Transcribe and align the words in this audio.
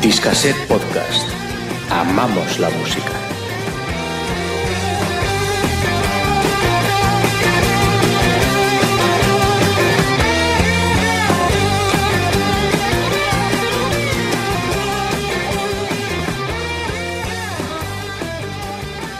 Discaset 0.00 0.54
Podcast. 0.68 1.28
Amamos 1.90 2.60
la 2.60 2.70
música. 2.70 3.10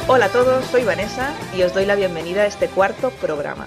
Hola 0.06 0.27
a 0.27 0.28
todos, 0.30 0.64
soy 0.66 0.84
Vanessa 0.84 1.34
y 1.56 1.62
os 1.62 1.74
doy 1.74 1.86
la 1.86 1.97
bienvenida 1.97 2.42
a 2.42 2.47
este 2.47 2.69
cuarto 2.69 3.10
programa. 3.10 3.66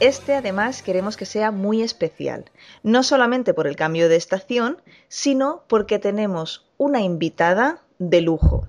Este 0.00 0.36
además 0.36 0.82
queremos 0.84 1.16
que 1.16 1.26
sea 1.26 1.50
muy 1.50 1.82
especial, 1.82 2.44
no 2.84 3.02
solamente 3.02 3.52
por 3.52 3.66
el 3.66 3.74
cambio 3.74 4.08
de 4.08 4.14
estación, 4.14 4.80
sino 5.08 5.64
porque 5.66 5.98
tenemos 5.98 6.70
una 6.76 7.00
invitada 7.00 7.82
de 7.98 8.20
lujo. 8.20 8.68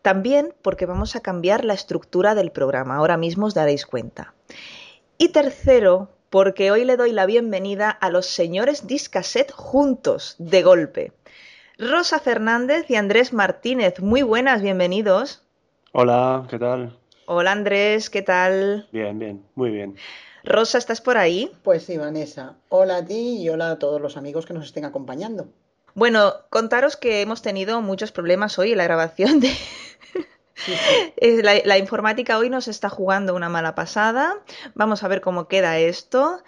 También 0.00 0.54
porque 0.62 0.86
vamos 0.86 1.16
a 1.16 1.20
cambiar 1.20 1.66
la 1.66 1.74
estructura 1.74 2.34
del 2.34 2.50
programa, 2.50 2.96
ahora 2.96 3.18
mismo 3.18 3.44
os 3.44 3.52
daréis 3.52 3.84
cuenta. 3.84 4.32
Y 5.18 5.28
tercero, 5.28 6.08
porque 6.30 6.70
hoy 6.70 6.86
le 6.86 6.96
doy 6.96 7.12
la 7.12 7.26
bienvenida 7.26 7.90
a 7.90 8.08
los 8.08 8.24
señores 8.24 8.86
Discaset 8.86 9.52
juntos, 9.52 10.36
de 10.38 10.62
golpe. 10.62 11.12
Rosa 11.78 12.20
Fernández 12.20 12.86
y 12.88 12.94
Andrés 12.96 13.34
Martínez, 13.34 14.00
muy 14.00 14.22
buenas, 14.22 14.62
bienvenidos. 14.62 15.44
Hola, 15.92 16.46
¿qué 16.48 16.58
tal? 16.58 16.96
Hola 17.26 17.52
Andrés, 17.52 18.08
¿qué 18.08 18.22
tal? 18.22 18.88
Bien, 18.92 19.18
bien, 19.18 19.44
muy 19.54 19.70
bien. 19.70 19.96
Rosa, 20.44 20.78
¿estás 20.78 21.00
por 21.00 21.18
ahí? 21.18 21.52
Pues 21.62 21.84
sí, 21.84 21.96
Vanessa. 21.96 22.56
Hola 22.68 22.98
a 22.98 23.04
ti 23.04 23.38
y 23.42 23.48
hola 23.48 23.72
a 23.72 23.78
todos 23.78 24.00
los 24.00 24.16
amigos 24.16 24.46
que 24.46 24.54
nos 24.54 24.64
estén 24.64 24.84
acompañando. 24.84 25.48
Bueno, 25.94 26.34
contaros 26.50 26.96
que 26.96 27.20
hemos 27.20 27.42
tenido 27.42 27.82
muchos 27.82 28.12
problemas 28.12 28.58
hoy 28.58 28.72
en 28.72 28.78
la 28.78 28.84
grabación 28.84 29.40
de... 29.40 29.48
Sí, 29.48 30.72
sí. 30.74 31.12
La, 31.42 31.54
la, 31.64 31.78
informática 31.78 32.36
hoy 32.38 32.50
nos 32.50 32.68
está 32.68 32.90
jugando 32.90 33.34
una 33.34 33.48
mala 33.48 33.74
pasada. 33.74 34.38
Vamos 34.74 35.02
a 35.02 35.08
ver 35.08 35.20
cómo 35.20 35.48
queda 35.48 35.78
esto. 35.78 36.42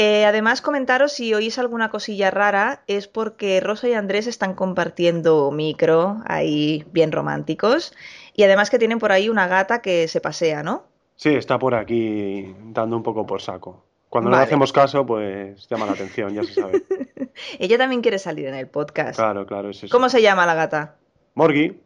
Eh, 0.00 0.24
además, 0.26 0.62
comentaros 0.62 1.12
si 1.12 1.34
oís 1.34 1.58
alguna 1.58 1.90
cosilla 1.90 2.30
rara, 2.30 2.84
es 2.86 3.08
porque 3.08 3.60
Rosa 3.60 3.88
y 3.88 3.94
Andrés 3.94 4.28
están 4.28 4.54
compartiendo 4.54 5.50
micro 5.50 6.22
ahí 6.24 6.86
bien 6.92 7.10
románticos. 7.10 7.92
Y 8.32 8.44
además 8.44 8.70
que 8.70 8.78
tienen 8.78 9.00
por 9.00 9.10
ahí 9.10 9.28
una 9.28 9.48
gata 9.48 9.82
que 9.82 10.06
se 10.06 10.20
pasea, 10.20 10.62
¿no? 10.62 10.84
Sí, 11.18 11.30
está 11.30 11.58
por 11.58 11.74
aquí 11.74 12.54
dando 12.66 12.96
un 12.96 13.02
poco 13.02 13.26
por 13.26 13.42
saco. 13.42 13.82
Cuando 14.08 14.30
vale. 14.30 14.36
no 14.36 14.40
le 14.40 14.46
hacemos 14.46 14.72
caso, 14.72 15.04
pues 15.04 15.68
llama 15.68 15.84
la 15.84 15.92
atención, 15.92 16.32
ya 16.32 16.44
se 16.44 16.54
sabe. 16.54 16.84
Ella 17.58 17.76
también 17.76 18.02
quiere 18.02 18.20
salir 18.20 18.46
en 18.46 18.54
el 18.54 18.68
podcast. 18.68 19.16
Claro, 19.16 19.44
claro, 19.44 19.70
es 19.70 19.82
eso. 19.82 19.92
¿Cómo 19.92 20.08
se 20.10 20.22
llama 20.22 20.46
la 20.46 20.54
gata? 20.54 20.94
Morgi. 21.34 21.76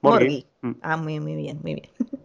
Morgi. 0.00 0.44
Mm. 0.62 0.72
Ah, 0.82 0.96
muy, 0.96 1.20
muy 1.20 1.36
bien, 1.36 1.60
muy 1.62 1.74
bien. 1.76 1.90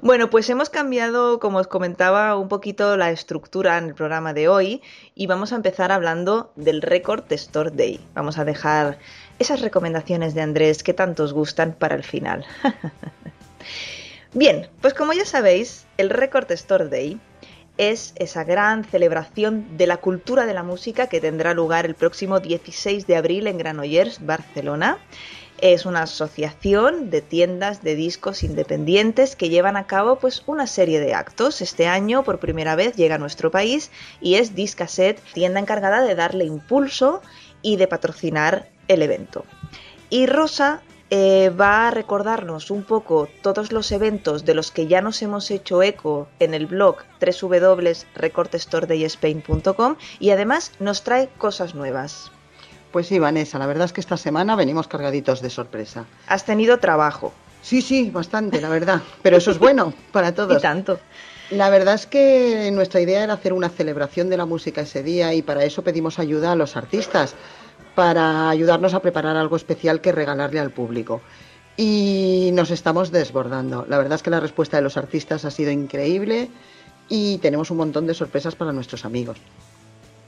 Bueno, 0.00 0.30
pues 0.30 0.48
hemos 0.48 0.70
cambiado, 0.70 1.40
como 1.40 1.58
os 1.58 1.66
comentaba, 1.66 2.36
un 2.36 2.46
poquito 2.46 2.96
la 2.96 3.10
estructura 3.10 3.78
en 3.78 3.86
el 3.86 3.94
programa 3.94 4.32
de 4.32 4.48
hoy 4.48 4.80
y 5.16 5.26
vamos 5.26 5.52
a 5.52 5.56
empezar 5.56 5.90
hablando 5.90 6.52
del 6.54 6.82
Record 6.82 7.24
Store 7.32 7.70
Day. 7.72 8.00
Vamos 8.14 8.38
a 8.38 8.44
dejar 8.44 8.98
esas 9.40 9.60
recomendaciones 9.60 10.34
de 10.34 10.42
Andrés 10.42 10.84
que 10.84 10.94
tanto 10.94 11.24
os 11.24 11.32
gustan 11.32 11.72
para 11.72 11.96
el 11.96 12.04
final. 12.04 12.46
Bien, 14.32 14.68
pues 14.80 14.94
como 14.94 15.12
ya 15.12 15.24
sabéis, 15.24 15.86
el 15.96 16.08
Record 16.08 16.50
Store 16.52 16.88
Day 16.88 17.20
es 17.78 18.12
esa 18.14 18.44
gran 18.44 18.84
celebración 18.84 19.76
de 19.76 19.88
la 19.88 19.96
cultura 19.96 20.46
de 20.46 20.54
la 20.54 20.62
música 20.62 21.08
que 21.08 21.20
tendrá 21.20 21.52
lugar 21.52 21.84
el 21.84 21.96
próximo 21.96 22.38
16 22.38 23.08
de 23.08 23.16
abril 23.16 23.48
en 23.48 23.58
Granollers, 23.58 24.24
Barcelona. 24.24 24.98
Es 25.58 25.84
una 25.84 26.02
asociación 26.02 27.10
de 27.10 27.22
tiendas 27.22 27.82
de 27.82 27.96
discos 27.96 28.44
independientes 28.44 29.34
que 29.34 29.48
llevan 29.48 29.76
a 29.76 29.88
cabo 29.88 30.20
pues 30.20 30.44
una 30.46 30.68
serie 30.68 31.00
de 31.00 31.12
actos. 31.12 31.60
Este 31.60 31.88
año 31.88 32.22
por 32.22 32.38
primera 32.38 32.76
vez 32.76 32.94
llega 32.94 33.16
a 33.16 33.18
nuestro 33.18 33.50
país 33.50 33.90
y 34.20 34.36
es 34.36 34.54
Discaset, 34.54 35.20
tienda 35.32 35.58
encargada 35.58 36.02
de 36.02 36.14
darle 36.14 36.44
impulso 36.44 37.20
y 37.62 37.76
de 37.76 37.88
patrocinar 37.88 38.68
el 38.86 39.02
evento. 39.02 39.44
Y 40.08 40.26
Rosa 40.26 40.82
eh, 41.10 41.50
va 41.50 41.88
a 41.88 41.90
recordarnos 41.90 42.70
un 42.70 42.84
poco 42.84 43.28
todos 43.42 43.72
los 43.72 43.90
eventos 43.90 44.44
de 44.44 44.54
los 44.54 44.70
que 44.70 44.86
ya 44.86 45.02
nos 45.02 45.20
hemos 45.22 45.50
hecho 45.50 45.82
eco 45.82 46.28
en 46.38 46.54
el 46.54 46.66
blog 46.66 46.98
www.recordstoredayspain.com 47.20 49.96
y 50.20 50.30
además 50.30 50.70
nos 50.78 51.02
trae 51.02 51.28
cosas 51.36 51.74
nuevas. 51.74 52.30
Pues 52.92 53.08
sí, 53.08 53.18
Vanessa, 53.18 53.58
la 53.58 53.66
verdad 53.66 53.86
es 53.86 53.92
que 53.92 54.00
esta 54.00 54.16
semana 54.16 54.54
venimos 54.56 54.88
cargaditos 54.88 55.42
de 55.42 55.50
sorpresa. 55.50 56.06
Has 56.26 56.44
tenido 56.44 56.78
trabajo. 56.78 57.32
Sí, 57.62 57.82
sí, 57.82 58.10
bastante, 58.10 58.60
la 58.60 58.68
verdad. 58.68 59.00
Pero 59.22 59.36
eso 59.36 59.50
es 59.50 59.58
bueno 59.58 59.92
para 60.12 60.32
todos. 60.34 60.58
Y 60.58 60.62
tanto. 60.62 61.00
La 61.50 61.68
verdad 61.68 61.94
es 61.94 62.06
que 62.06 62.70
nuestra 62.72 63.00
idea 63.00 63.24
era 63.24 63.34
hacer 63.34 63.52
una 63.52 63.68
celebración 63.68 64.30
de 64.30 64.36
la 64.36 64.46
música 64.46 64.82
ese 64.82 65.02
día 65.02 65.34
y 65.34 65.42
para 65.42 65.64
eso 65.64 65.82
pedimos 65.82 66.20
ayuda 66.20 66.52
a 66.52 66.56
los 66.56 66.76
artistas 66.76 67.34
para 67.94 68.50
ayudarnos 68.50 68.94
a 68.94 69.00
preparar 69.00 69.36
algo 69.36 69.56
especial 69.56 70.00
que 70.00 70.12
regalarle 70.12 70.60
al 70.60 70.70
público. 70.70 71.20
Y 71.76 72.50
nos 72.52 72.70
estamos 72.70 73.10
desbordando. 73.10 73.86
La 73.88 73.98
verdad 73.98 74.16
es 74.16 74.22
que 74.22 74.30
la 74.30 74.40
respuesta 74.40 74.76
de 74.76 74.82
los 74.82 74.96
artistas 74.96 75.44
ha 75.44 75.50
sido 75.50 75.70
increíble 75.70 76.50
y 77.08 77.38
tenemos 77.38 77.70
un 77.70 77.78
montón 77.78 78.06
de 78.06 78.14
sorpresas 78.14 78.54
para 78.54 78.72
nuestros 78.72 79.04
amigos. 79.04 79.38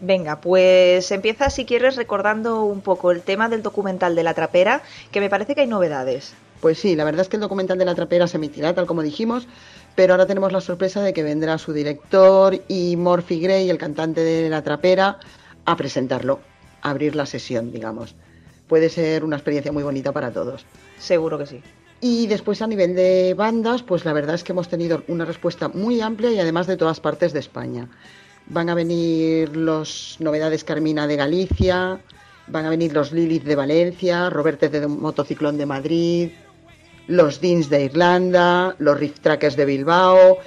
Venga, 0.00 0.40
pues 0.40 1.12
empieza 1.12 1.48
si 1.48 1.64
quieres 1.64 1.96
recordando 1.96 2.64
un 2.64 2.80
poco 2.80 3.12
el 3.12 3.22
tema 3.22 3.48
del 3.48 3.62
documental 3.62 4.16
de 4.16 4.24
la 4.24 4.34
trapera, 4.34 4.82
que 5.12 5.20
me 5.20 5.30
parece 5.30 5.54
que 5.54 5.60
hay 5.60 5.68
novedades. 5.68 6.34
Pues 6.60 6.78
sí, 6.78 6.96
la 6.96 7.04
verdad 7.04 7.20
es 7.20 7.28
que 7.28 7.36
el 7.36 7.42
documental 7.42 7.78
de 7.78 7.84
la 7.84 7.94
trapera 7.94 8.26
se 8.26 8.36
emitirá 8.36 8.74
tal 8.74 8.86
como 8.86 9.02
dijimos, 9.02 9.46
pero 9.94 10.14
ahora 10.14 10.26
tenemos 10.26 10.52
la 10.52 10.60
sorpresa 10.60 11.02
de 11.02 11.12
que 11.12 11.22
vendrá 11.22 11.58
su 11.58 11.72
director 11.72 12.60
y 12.66 12.96
Morphy 12.96 13.40
Gray, 13.40 13.70
el 13.70 13.78
cantante 13.78 14.22
de 14.22 14.48
la 14.48 14.62
trapera, 14.62 15.18
a 15.64 15.76
presentarlo 15.76 16.40
abrir 16.82 17.16
la 17.16 17.26
sesión, 17.26 17.72
digamos. 17.72 18.14
Puede 18.66 18.88
ser 18.88 19.24
una 19.24 19.36
experiencia 19.36 19.72
muy 19.72 19.82
bonita 19.82 20.12
para 20.12 20.32
todos. 20.32 20.64
Seguro 20.98 21.38
que 21.38 21.46
sí. 21.46 21.62
Y 22.00 22.26
después 22.26 22.60
a 22.62 22.66
nivel 22.66 22.94
de 22.96 23.34
bandas, 23.34 23.82
pues 23.82 24.04
la 24.04 24.12
verdad 24.12 24.34
es 24.34 24.42
que 24.42 24.52
hemos 24.52 24.68
tenido 24.68 25.04
una 25.08 25.24
respuesta 25.24 25.68
muy 25.68 26.00
amplia 26.00 26.32
y 26.32 26.40
además 26.40 26.66
de 26.66 26.76
todas 26.76 27.00
partes 27.00 27.32
de 27.32 27.38
España. 27.38 27.88
Van 28.46 28.68
a 28.68 28.74
venir 28.74 29.56
los 29.56 30.16
Novedades 30.18 30.64
Carmina 30.64 31.06
de 31.06 31.16
Galicia, 31.16 32.00
van 32.48 32.66
a 32.66 32.70
venir 32.70 32.92
los 32.92 33.12
Lilith 33.12 33.44
de 33.44 33.54
Valencia, 33.54 34.30
Roberto 34.30 34.68
de 34.68 34.86
Motociclón 34.88 35.56
de 35.58 35.66
Madrid, 35.66 36.30
los 37.06 37.40
Deans 37.40 37.68
de 37.68 37.84
Irlanda, 37.84 38.74
los 38.78 38.98
Riff 38.98 39.20
Trackers 39.20 39.56
de 39.56 39.64
Bilbao, 39.64 40.38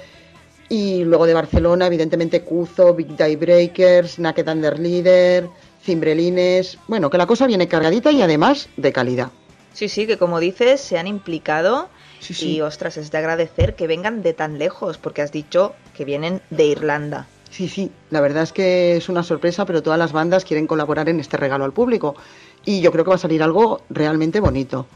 y 0.68 1.04
luego 1.04 1.26
de 1.26 1.34
Barcelona, 1.34 1.86
evidentemente 1.86 2.42
Cuzo, 2.42 2.92
Big 2.94 3.16
Day 3.16 3.36
Breakers, 3.36 4.18
Naked 4.18 4.48
Under 4.48 4.78
Leader, 4.78 5.48
Cimbrelines. 5.86 6.78
Bueno, 6.88 7.08
que 7.08 7.16
la 7.16 7.26
cosa 7.26 7.46
viene 7.46 7.68
cargadita 7.68 8.10
y 8.12 8.20
además 8.20 8.68
de 8.76 8.92
calidad. 8.92 9.30
Sí, 9.72 9.88
sí, 9.88 10.06
que 10.06 10.18
como 10.18 10.40
dices, 10.40 10.80
se 10.80 10.98
han 10.98 11.06
implicado 11.06 11.88
sí, 12.18 12.34
sí. 12.34 12.56
y 12.56 12.60
ostras, 12.60 12.96
es 12.96 13.10
de 13.10 13.18
agradecer 13.18 13.76
que 13.76 13.86
vengan 13.86 14.22
de 14.22 14.32
tan 14.32 14.58
lejos, 14.58 14.98
porque 14.98 15.22
has 15.22 15.32
dicho 15.32 15.74
que 15.94 16.04
vienen 16.04 16.42
de 16.50 16.66
Irlanda. 16.66 17.26
Sí, 17.50 17.68
sí, 17.68 17.90
la 18.10 18.20
verdad 18.20 18.42
es 18.42 18.52
que 18.52 18.96
es 18.96 19.08
una 19.08 19.22
sorpresa, 19.22 19.64
pero 19.64 19.82
todas 19.82 19.98
las 19.98 20.12
bandas 20.12 20.44
quieren 20.44 20.66
colaborar 20.66 21.08
en 21.08 21.20
este 21.20 21.36
regalo 21.36 21.64
al 21.64 21.72
público. 21.72 22.16
Y 22.64 22.80
yo 22.80 22.90
creo 22.90 23.04
que 23.04 23.10
va 23.10 23.14
a 23.14 23.18
salir 23.18 23.42
algo 23.42 23.82
realmente 23.88 24.40
bonito. 24.40 24.86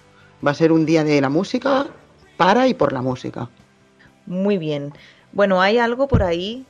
Va 0.44 0.50
a 0.50 0.54
ser 0.54 0.72
un 0.72 0.84
día 0.84 1.04
de 1.04 1.20
la 1.20 1.28
música 1.28 1.86
para 2.36 2.66
y 2.66 2.74
por 2.74 2.92
la 2.92 3.00
música. 3.00 3.48
Muy 4.26 4.58
bien. 4.58 4.92
Bueno, 5.32 5.62
hay 5.62 5.78
algo 5.78 6.08
por 6.08 6.22
ahí 6.22 6.66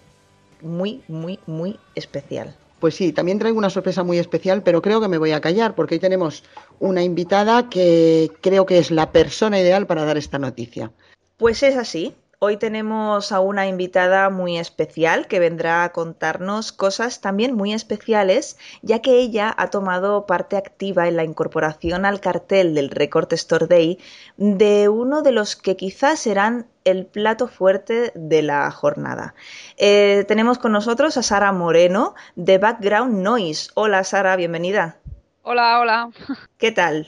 muy, 0.60 1.02
muy, 1.08 1.38
muy 1.46 1.78
especial. 1.94 2.54
Pues 2.80 2.94
sí, 2.94 3.12
también 3.12 3.38
traigo 3.38 3.58
una 3.58 3.68
sorpresa 3.68 4.02
muy 4.02 4.18
especial, 4.18 4.62
pero 4.62 4.80
creo 4.80 5.02
que 5.02 5.08
me 5.08 5.18
voy 5.18 5.32
a 5.32 5.40
callar 5.40 5.74
porque 5.74 5.96
hoy 5.96 5.98
tenemos 6.00 6.44
una 6.78 7.02
invitada 7.02 7.68
que 7.68 8.32
creo 8.40 8.64
que 8.64 8.78
es 8.78 8.90
la 8.90 9.12
persona 9.12 9.60
ideal 9.60 9.86
para 9.86 10.04
dar 10.04 10.16
esta 10.16 10.38
noticia. 10.38 10.90
Pues 11.36 11.62
es 11.62 11.76
así. 11.76 12.14
Hoy 12.42 12.56
tenemos 12.56 13.32
a 13.32 13.40
una 13.40 13.66
invitada 13.66 14.30
muy 14.30 14.56
especial 14.56 15.26
que 15.26 15.38
vendrá 15.38 15.84
a 15.84 15.92
contarnos 15.92 16.72
cosas 16.72 17.20
también 17.20 17.54
muy 17.54 17.74
especiales, 17.74 18.56
ya 18.80 19.02
que 19.02 19.18
ella 19.18 19.54
ha 19.58 19.68
tomado 19.68 20.24
parte 20.24 20.56
activa 20.56 21.06
en 21.06 21.16
la 21.16 21.24
incorporación 21.24 22.06
al 22.06 22.20
cartel 22.20 22.74
del 22.74 22.88
Record 22.88 23.30
Store 23.34 23.66
Day 23.66 23.98
de 24.38 24.88
uno 24.88 25.20
de 25.20 25.32
los 25.32 25.54
que 25.54 25.76
quizás 25.76 26.20
serán 26.20 26.66
el 26.84 27.04
plato 27.04 27.46
fuerte 27.46 28.10
de 28.14 28.40
la 28.40 28.70
jornada. 28.70 29.34
Eh, 29.76 30.24
tenemos 30.26 30.56
con 30.56 30.72
nosotros 30.72 31.18
a 31.18 31.22
Sara 31.22 31.52
Moreno 31.52 32.14
de 32.36 32.56
Background 32.56 33.22
Noise. 33.22 33.70
Hola 33.74 34.02
Sara, 34.02 34.34
bienvenida. 34.36 34.96
Hola, 35.42 35.78
hola. 35.78 36.08
¿Qué 36.56 36.72
tal? 36.72 37.06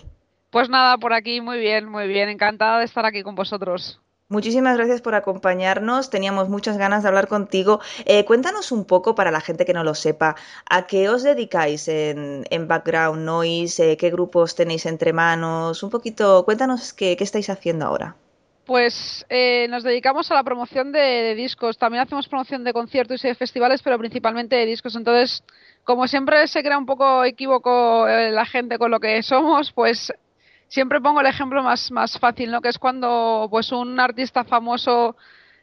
Pues 0.50 0.69
nada, 0.69 0.99
por 0.99 1.14
aquí 1.14 1.40
muy 1.40 1.58
bien, 1.58 1.88
muy 1.88 2.06
bien. 2.06 2.28
Encantada 2.28 2.81
de 2.81 2.85
estar 2.85 3.06
aquí 3.06 3.23
con 3.23 3.35
vosotros. 3.35 4.01
Muchísimas 4.32 4.79
gracias 4.79 5.02
por 5.02 5.14
acompañarnos. 5.14 6.08
Teníamos 6.08 6.49
muchas 6.49 6.79
ganas 6.79 7.02
de 7.02 7.08
hablar 7.11 7.29
contigo. 7.29 7.81
Eh, 8.06 8.25
cuéntanos 8.25 8.73
un 8.73 8.87
poco, 8.87 9.14
para 9.14 9.31
la 9.31 9.43
gente 9.43 9.67
que 9.67 9.75
no 9.75 9.84
lo 9.84 9.94
sepa, 9.94 10.37
¿a 10.70 10.87
qué 10.87 11.11
os 11.11 11.23
dedicáis 11.23 11.87
en, 11.87 12.67
Background 12.67 13.26
Noise? 13.26 13.93
Eh, 13.93 13.96
¿Qué 13.99 14.11
grupos 14.11 14.55
tenéis 14.55 14.87
entre 14.87 15.12
manos? 15.12 15.82
Un 15.82 15.90
poquito, 15.90 16.46
cuéntanos 16.46 16.94
qué, 16.94 17.14
estáis 17.20 17.50
haciendo 17.50 17.84
ahora. 17.84 18.17
Pues 18.64 19.26
eh, 19.29 19.67
nos 19.69 19.82
dedicamos 19.82 20.31
a 20.31 20.35
la 20.35 20.44
promoción 20.44 20.93
de, 20.93 21.35
discos. 21.35 21.76
También 21.76 22.02
hacemos 22.02 22.26
promoción 22.26 22.64
de 22.64 22.73
conciertos 22.73 23.23
y 23.26 23.28
de 23.28 23.35
festivales, 23.35 23.82
pero 23.82 23.99
principalmente 23.99 24.56
de 24.56 24.64
discos. 24.64 24.96
Entonces, 24.96 25.44
como 25.85 26.08
siempre 26.08 26.49
se 26.49 26.62
crea 26.62 26.78
un 26.78 26.87
poco 26.87 27.23
equívoco 27.23 28.06
la 28.08 28.46
gente 28.46 28.78
con 28.78 28.90
lo 28.90 28.99
que 28.99 29.23
somos, 29.23 29.73
pues 29.73 30.11
siempre 30.73 31.03
pongo 31.03 31.21
el 31.21 31.27
ejemplo 31.27 31.63
más, 31.63 31.91
más 31.91 32.19
fácil, 32.19 32.51
¿no? 32.51 32.63
Que 32.63 32.71
es 32.71 32.79
cuando 32.79 33.47
pues 33.51 33.73
un 33.73 34.01
artista 34.01 34.43
famoso 34.43 35.17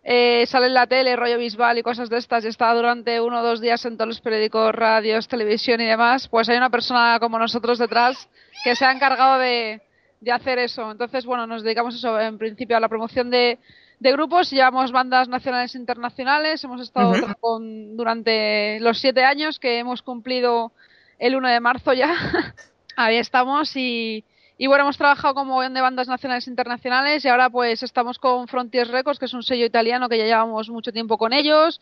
eh, 0.04 0.46
sale 0.46 0.68
en 0.68 0.76
la 0.76 0.86
tele, 0.86 1.16
rollo 1.16 1.40
Bisbal 1.40 1.80
y 1.80 1.84
cosas 1.84 2.12
de 2.12 2.18
estas, 2.18 2.46
y 2.46 2.50
está 2.50 2.72
durante 2.76 3.20
uno 3.20 3.40
o 3.40 3.44
dos 3.44 3.60
días 3.60 3.84
en 3.86 3.98
todos 3.98 4.08
los 4.08 4.22
periódicos, 4.22 4.74
radios, 4.74 5.28
televisión 5.28 5.82
y 5.82 5.88
demás, 5.88 6.28
pues 6.28 6.48
hay 6.48 6.58
una 6.58 6.70
persona 6.70 7.18
como 7.20 7.40
nosotros 7.40 7.80
detrás 7.80 8.30
que 8.64 8.76
se 8.76 8.86
ha 8.86 8.92
encargado 8.92 9.40
de, 9.40 9.82
de 10.22 10.32
hacer 10.32 10.60
eso. 10.60 10.92
Entonces, 10.92 11.26
bueno, 11.26 11.48
nos 11.48 11.64
dedicamos 11.64 11.96
eso 11.96 12.20
en 12.20 12.38
principio 12.38 12.78
a 12.78 12.80
la 12.80 12.88
promoción 12.88 13.32
de, 13.32 13.58
de 14.00 14.12
grupos, 14.12 14.52
llevamos 14.52 14.92
bandas 14.92 15.28
nacionales 15.28 15.74
e 15.74 15.80
internacionales, 15.80 16.64
hemos 16.64 16.82
estado 16.82 17.14
con, 17.40 17.98
durante 17.98 18.80
los 18.80 19.00
siete 19.00 19.24
años 19.24 19.58
que 19.58 19.80
hemos 19.80 20.04
cumplido 20.04 20.72
el 21.18 21.36
1 21.36 21.48
de 21.50 21.60
marzo 21.60 21.94
ya. 21.94 22.14
Ahí 22.96 23.18
estamos 23.18 23.76
y, 23.76 24.24
y 24.62 24.68
bueno, 24.68 24.84
hemos 24.84 24.98
trabajado 24.98 25.36
como 25.36 25.62
de 25.62 25.82
bandas 25.82 26.10
nacionales 26.10 26.46
e 26.46 26.50
internacionales 26.50 27.24
y 27.24 27.30
ahora 27.30 27.50
pues 27.50 27.82
estamos 27.82 28.20
con 28.20 28.46
Frontiers 28.50 28.90
Records, 28.92 29.18
que 29.18 29.24
es 29.24 29.34
un 29.34 29.42
sello 29.42 29.66
italiano 29.66 30.10
que 30.10 30.18
ya 30.18 30.26
llevamos 30.26 30.70
mucho 30.70 30.92
tiempo 30.92 31.18
con 31.18 31.32
ellos. 31.32 31.80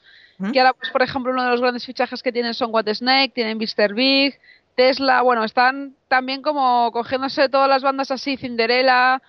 Que 0.53 0.59
ahora, 0.59 0.73
pues 0.73 0.91
por 0.91 1.01
ejemplo, 1.01 1.31
uno 1.31 1.43
de 1.43 1.49
los 1.49 1.59
grandes 1.59 1.83
fichajes 1.87 2.21
que 2.21 2.31
tienen 2.31 2.53
son 2.53 2.71
What 2.71 2.85
Snake, 2.93 3.31
tienen 3.33 3.57
Mr. 3.57 3.95
Big, 3.95 4.39
Tesla. 4.75 5.23
Bueno, 5.23 5.43
están 5.43 5.95
también 6.07 6.43
como 6.43 6.91
cogiéndose 6.91 7.49
todas 7.49 7.67
las 7.67 7.81
bandas 7.81 8.11
así, 8.11 8.37
Cinderella, 8.37 9.23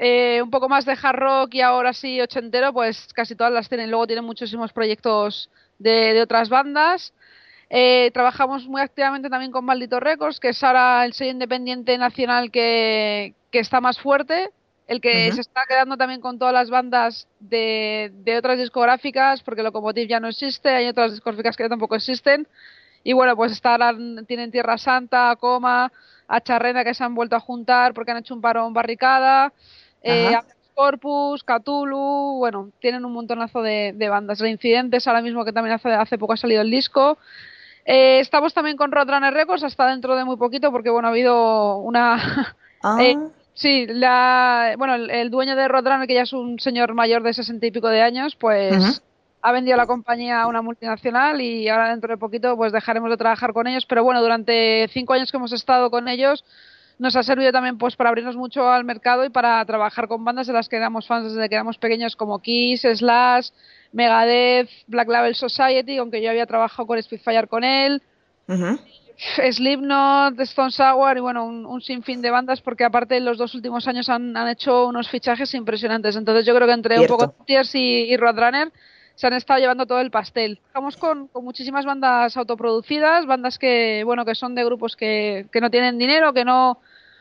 eh, 0.00 0.40
un 0.42 0.50
poco 0.50 0.68
más 0.68 0.84
de 0.84 0.98
hard 1.00 1.16
rock 1.16 1.54
y 1.54 1.60
ahora 1.60 1.92
sí 1.92 2.20
ochentero, 2.20 2.72
pues 2.72 3.06
casi 3.14 3.36
todas 3.36 3.52
las 3.52 3.68
tienen. 3.68 3.90
Luego 3.90 4.08
tienen 4.08 4.24
muchísimos 4.24 4.72
proyectos 4.72 5.48
de, 5.78 6.12
de 6.12 6.22
otras 6.22 6.48
bandas. 6.48 7.12
Eh, 7.72 8.10
trabajamos 8.12 8.66
muy 8.66 8.82
activamente 8.82 9.30
también 9.30 9.52
con 9.52 9.64
Maldito 9.64 10.00
Records, 10.00 10.40
que 10.40 10.48
es 10.48 10.62
ahora 10.64 11.04
el 11.04 11.12
sello 11.12 11.30
independiente 11.30 11.96
nacional 11.98 12.50
que, 12.50 13.34
está 13.52 13.80
más 13.80 14.00
fuerte, 14.00 14.50
el 14.88 15.00
que 15.00 15.30
se 15.30 15.40
está 15.40 15.62
quedando 15.68 15.96
también 15.96 16.20
con 16.20 16.36
todas 16.36 16.52
las 16.52 16.68
bandas 16.68 17.28
de, 17.38 18.12
otras 18.36 18.58
discográficas, 18.58 19.42
porque 19.44 19.62
Locomotive 19.62 20.08
ya 20.08 20.18
no 20.18 20.26
existe, 20.26 20.68
hay 20.68 20.88
otras 20.88 21.12
discográficas 21.12 21.56
que 21.56 21.68
tampoco 21.68 21.94
existen. 21.94 22.48
Y 23.04 23.12
bueno, 23.12 23.36
pues 23.36 23.52
estarán, 23.52 24.26
tienen 24.26 24.50
Tierra 24.50 24.76
Santa, 24.76 25.34
Coma, 25.36 25.92
a 26.26 26.40
Charrena 26.40 26.82
que 26.82 26.92
se 26.92 27.04
han 27.04 27.14
vuelto 27.14 27.36
a 27.36 27.40
juntar 27.40 27.94
porque 27.94 28.10
han 28.10 28.18
hecho 28.18 28.34
un 28.34 28.40
parón 28.40 28.74
barricada, 28.74 29.52
eh, 30.02 30.36
Corpus, 30.74 31.44
Cthulhu, 31.44 32.38
bueno, 32.38 32.70
tienen 32.80 33.04
un 33.04 33.12
montonazo 33.12 33.62
de, 33.62 34.08
bandas. 34.08 34.40
Reincidentes 34.40 35.06
ahora 35.06 35.22
mismo 35.22 35.44
que 35.44 35.52
también 35.52 35.74
hace, 35.74 35.90
hace 35.90 36.18
poco 36.18 36.32
ha 36.32 36.36
salido 36.36 36.62
el 36.62 36.70
disco. 36.70 37.16
Eh, 37.92 38.20
estamos 38.20 38.54
también 38.54 38.76
con 38.76 38.92
Roadrunner 38.92 39.34
Records 39.34 39.64
hasta 39.64 39.88
dentro 39.88 40.14
de 40.14 40.24
muy 40.24 40.36
poquito 40.36 40.70
porque 40.70 40.90
bueno 40.90 41.08
ha 41.08 41.10
habido 41.10 41.78
una 41.78 42.54
ah. 42.84 42.96
eh, 43.02 43.18
sí 43.52 43.84
la 43.88 44.76
bueno 44.78 44.94
el, 44.94 45.28
dueño 45.28 45.56
de 45.56 45.66
Roadrunner 45.66 46.06
que 46.06 46.14
ya 46.14 46.22
es 46.22 46.32
un 46.32 46.60
señor 46.60 46.94
mayor 46.94 47.24
de 47.24 47.34
sesenta 47.34 47.66
y 47.66 47.72
pico 47.72 47.88
de 47.88 48.00
años 48.00 48.36
pues 48.36 49.02
ha 49.42 49.50
vendido 49.50 49.76
la 49.76 49.86
compañía 49.86 50.40
a 50.40 50.46
una 50.46 50.62
multinacional 50.62 51.40
y 51.40 51.68
ahora 51.68 51.90
dentro 51.90 52.10
de 52.10 52.16
poquito 52.16 52.56
pues 52.56 52.72
dejaremos 52.72 53.10
de 53.10 53.16
trabajar 53.16 53.52
con 53.52 53.66
ellos 53.66 53.86
pero 53.86 54.04
bueno 54.04 54.22
durante 54.22 54.86
cinco 54.92 55.14
años 55.14 55.32
que 55.32 55.38
hemos 55.38 55.52
estado 55.52 55.90
con 55.90 56.06
ellos 56.06 56.44
nos 57.00 57.16
ha 57.16 57.24
servido 57.24 57.50
también 57.50 57.76
pues 57.76 57.96
para 57.96 58.10
abrirnos 58.10 58.36
mucho 58.36 58.70
al 58.70 58.84
mercado 58.84 59.24
y 59.24 59.30
para 59.30 59.64
trabajar 59.64 60.06
con 60.06 60.24
bandas 60.24 60.46
de 60.46 60.52
las 60.52 60.68
que 60.68 60.76
éramos 60.76 61.08
fans 61.08 61.32
desde 61.32 61.48
que 61.48 61.56
éramos 61.56 61.76
pequeños 61.78 62.14
como 62.14 62.38
Kiss, 62.38 62.82
Slash, 62.82 63.48
Megadeth, 63.92 64.68
Black 64.86 65.08
Label 65.08 65.34
Society, 65.34 65.98
aunque 65.98 66.22
yo 66.22 66.30
había 66.30 66.46
trabajado 66.46 66.86
con 66.86 67.02
Spitfire 67.02 67.46
con 67.48 67.64
él, 67.64 68.02
Slipknot, 69.50 70.40
Stone 70.40 70.70
Sour 70.70 71.16
y 71.16 71.20
bueno, 71.20 71.44
un, 71.44 71.80
sinfín 71.82 72.22
de 72.22 72.30
bandas 72.30 72.60
porque 72.60 72.84
aparte 72.84 73.16
en 73.16 73.24
los 73.24 73.36
dos 73.36 73.54
últimos 73.54 73.86
años 73.86 74.08
han, 74.08 74.36
hecho 74.48 74.86
unos 74.86 75.08
fichajes 75.08 75.52
impresionantes. 75.54 76.16
Entonces 76.16 76.46
yo 76.46 76.54
creo 76.54 76.66
que 76.66 76.74
entre 76.74 76.98
un 76.98 77.06
poco 77.06 77.34
Tears 77.46 77.74
y, 77.74 78.12
y 78.12 78.16
Roadrunner 78.16 78.72
se 79.14 79.26
han 79.26 79.34
estado 79.34 79.60
llevando 79.60 79.86
todo 79.86 80.00
el 80.00 80.10
pastel. 80.10 80.60
Estamos 80.66 80.96
con, 80.96 81.28
con, 81.28 81.44
muchísimas 81.44 81.84
bandas 81.84 82.36
autoproducidas, 82.36 83.26
bandas 83.26 83.58
que, 83.58 84.02
bueno, 84.04 84.24
que 84.24 84.34
son 84.34 84.54
de 84.54 84.64
grupos 84.64 84.96
que, 84.96 85.46
que 85.52 85.60
no 85.60 85.70
tienen 85.70 85.98
dinero, 85.98 86.32
que 86.32 86.44
no 86.44 86.78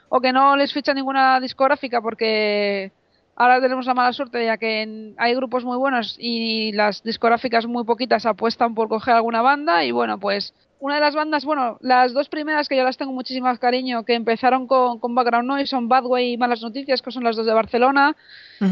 o 0.07 0.21
que 0.21 0.31
no 0.31 0.55
les 0.55 0.73
ficha 0.73 0.93
ninguna 0.93 1.39
discográfica 1.39 2.01
porque 2.01 2.91
ahora 3.39 3.61
tenemos 3.61 3.85
la 3.85 3.93
mala 3.93 4.13
suerte 4.13 4.45
ya 4.45 4.57
que 4.57 5.13
hay 5.17 5.33
grupos 5.33 5.63
muy 5.63 5.77
buenos 5.77 6.17
y 6.19 6.73
las 6.73 7.01
discográficas 7.03 7.65
muy 7.65 7.85
poquitas 7.85 8.25
apuestan 8.25 8.75
por 8.75 8.89
coger 8.89 9.15
alguna 9.15 9.41
banda. 9.41 9.83
Y 9.85 9.91
bueno 9.91 10.19
pues 10.19 10.53
una 10.79 10.95
de 10.95 11.01
las 11.01 11.15
bandas, 11.15 11.43
bueno, 11.45 11.77
las 11.81 12.13
dos 12.13 12.29
primeras 12.29 12.69
que 12.69 12.75
yo 12.75 12.83
las 12.83 12.97
tengo 12.97 13.11
muchísimo 13.11 13.53
cariño, 13.57 14.03
que 14.03 14.13
empezaron 14.13 14.67
con, 14.67 14.99
con 14.99 15.15
Background 15.15 15.47
Noise 15.47 15.67
son 15.67 15.89
Bad 15.89 16.05
Way 16.05 16.33
y 16.33 16.37
Malas 16.37 16.61
Noticias, 16.61 17.01
que 17.01 17.11
son 17.11 17.23
las 17.23 17.35
dos 17.35 17.45
de 17.45 17.53
Barcelona. 17.53 18.15